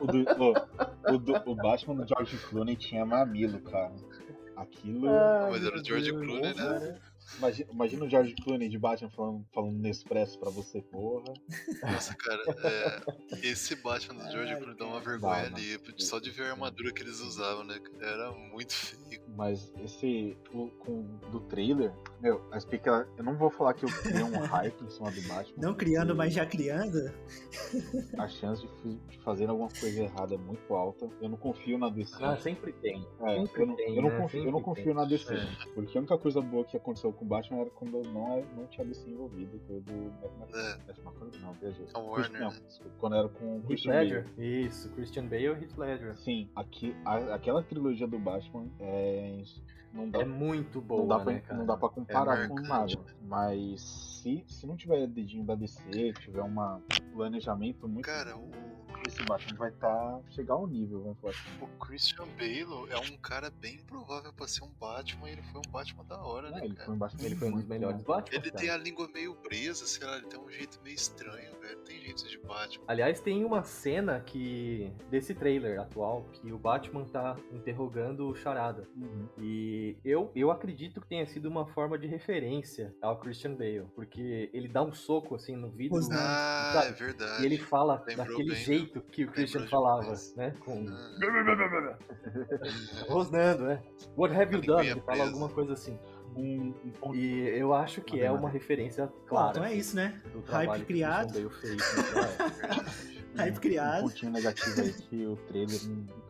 [0.00, 0.24] O, do,
[1.10, 3.92] o, o do- o Batman do George Clooney tinha mamilo, cara.
[4.56, 5.08] Aquilo.
[5.50, 6.98] Mas era o George Clooney, né?
[7.38, 11.32] Imagina, imagina o George Clooney de Batman falando, falando Nespresso pra você, porra.
[11.82, 15.78] Nossa, cara, é, esse Batman do George Clooney dá uma vergonha Dá, ali.
[15.98, 17.80] Só de ver a armadura que eles usavam, né?
[18.00, 19.22] Era muito feio.
[19.36, 21.02] Mas esse o, com,
[21.32, 24.88] do trailer, meu, a explica, eu não vou falar que eu criei um hype em
[24.88, 25.54] cima do Batman.
[25.60, 26.98] Não criando, mas já criando.
[28.18, 31.08] A chance de, de fazer alguma coisa errada é muito alta.
[31.20, 32.22] Eu não confio na DC.
[32.22, 33.04] Ah, sempre tem.
[33.22, 34.16] É, sempre eu não, tem, eu não né?
[34.20, 34.94] confio, eu Sempre não confio tem.
[34.94, 35.34] na DC.
[35.34, 35.72] É.
[35.74, 38.86] Porque a única coisa boa que aconteceu com o Batman era quando não, não tinha
[38.86, 39.60] DC envolvido.
[39.66, 39.92] Foi do
[40.38, 40.94] Matt É.
[41.40, 41.86] Não, viajei.
[41.94, 42.60] Não, né?
[42.66, 43.92] desculpa, quando era com o Christian?
[43.92, 44.24] Bale.
[44.38, 46.16] Isso, Christian Bale e Heath Ledger.
[46.16, 49.23] Sim, aqui, a- aquela trilogia do Batman é,
[49.92, 51.58] não dá É muito boa, não dá, pra, né, cara?
[51.58, 52.92] não dá pra comparar É com nada.
[53.22, 56.80] Mas se, se não tiver dedinho da DC, tiver um
[57.12, 58.04] planejamento muito.
[58.04, 58.50] Cara, o,
[59.06, 60.20] Esse Batman vai estar.
[60.30, 61.64] chegar ao nível, vamos falar assim.
[61.64, 65.60] o Christian Bale é um cara bem provável pra ser um Batman e ele foi
[65.66, 66.60] um Batman da hora, né?
[66.60, 66.86] É, ele cara?
[66.86, 68.02] foi um Batman Ele foi um dos melhores.
[68.02, 68.38] Batman.
[68.38, 68.62] Ele cara.
[68.62, 71.78] tem a língua meio presa, sei lá, ele tem um jeito meio estranho, velho.
[71.84, 72.84] Tem jeito de Batman.
[72.88, 78.88] Aliás, tem uma cena que desse trailer atual que o Batman tá interrogando o Charada.
[78.96, 79.28] Uhum.
[79.38, 84.50] E eu, eu acredito que tenha sido uma forma de referência ao Christian Bale, porque
[84.52, 85.98] ele dá um soco assim no vidro.
[86.12, 86.88] Ah, sabe?
[86.88, 87.42] é verdade.
[87.42, 88.83] e ele fala Lembrou daquele bem, né?
[88.84, 90.54] Jeito que o Christian falava, né?
[90.60, 91.96] Com Ah,
[93.08, 93.82] rosnando, né?
[94.16, 94.88] What have you done?
[94.88, 95.98] Ele fala alguma coisa assim.
[96.36, 97.16] Um, um ponto.
[97.16, 99.50] E eu acho que é uma referência clara.
[99.50, 100.20] Então é isso, né?
[100.32, 101.50] do trabalho Hype que o criado.
[101.50, 101.82] Fez
[102.16, 102.84] época.
[103.36, 104.02] Hype Um criado.
[104.02, 105.80] pontinho negativo aí que o trailer.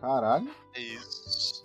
[0.00, 0.50] Caralho.
[0.74, 1.23] é isso.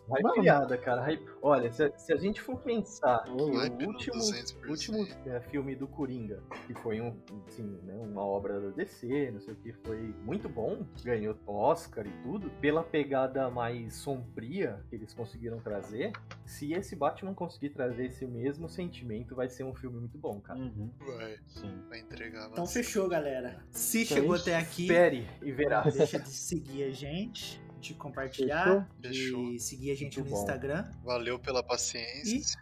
[0.09, 0.35] Hype Mano.
[0.35, 1.01] criada, cara.
[1.01, 1.25] Hype...
[1.41, 4.69] Olha, se, se a gente for pensar que o Hype no último, 200%.
[4.69, 7.15] último é, filme do Coringa, que foi um,
[7.47, 12.05] assim, né, uma obra da DC, não sei o que, foi muito bom, ganhou Oscar
[12.05, 16.11] e tudo, pela pegada mais sombria que eles conseguiram trazer,
[16.45, 20.59] se esse Batman conseguir trazer esse mesmo sentimento, vai ser um filme muito bom, cara.
[20.59, 20.91] Uhum.
[20.99, 21.81] Vai, Sim.
[21.89, 23.63] vai entregar Então fechou, galera.
[23.71, 24.49] Se Então chegou é isso.
[24.49, 25.81] até aqui, Espere e verá.
[25.81, 29.51] deixa de seguir a gente, de compartilhar, Fechou.
[29.51, 30.41] de seguir a gente Muito no bom.
[30.41, 30.85] Instagram.
[31.03, 32.59] Valeu pela paciência.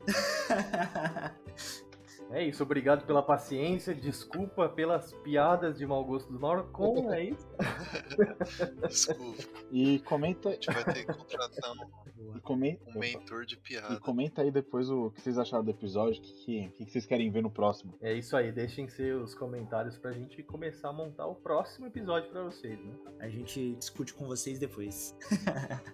[2.32, 7.46] É isso, obrigado pela paciência, desculpa pelas piadas de mau gosto do Norcon, é isso?
[8.88, 10.48] Desculpa, E comenta.
[10.48, 14.00] a gente vai ter que contratar um, E comenta, um mentor de e piada.
[14.00, 17.04] comenta aí depois o que vocês acharam do episódio, o que, que, o que vocês
[17.04, 17.94] querem ver no próximo.
[18.00, 22.42] É isso aí, deixem seus comentários pra gente começar a montar o próximo episódio pra
[22.44, 22.94] vocês, né?
[23.20, 25.14] A gente discute com vocês depois.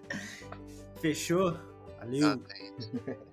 [1.01, 1.53] Fechou?
[1.99, 2.41] Valeu.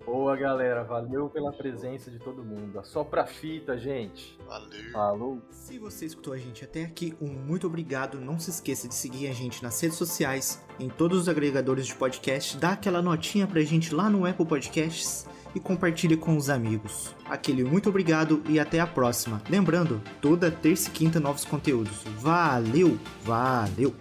[0.05, 2.81] Boa, galera, valeu pela presença de todo mundo.
[2.85, 4.37] Só pra fita, gente.
[4.47, 4.93] Valeu.
[4.93, 5.43] Falou!
[5.51, 8.21] Se você escutou a gente até aqui, um muito obrigado.
[8.21, 11.95] Não se esqueça de seguir a gente nas redes sociais, em todos os agregadores de
[11.95, 17.15] podcast, dá aquela notinha pra gente lá no Apple Podcasts e compartilhe com os amigos.
[17.25, 19.41] Aquele muito obrigado e até a próxima.
[19.49, 22.03] Lembrando, toda terça e quinta novos conteúdos.
[22.19, 23.95] Valeu, valeu!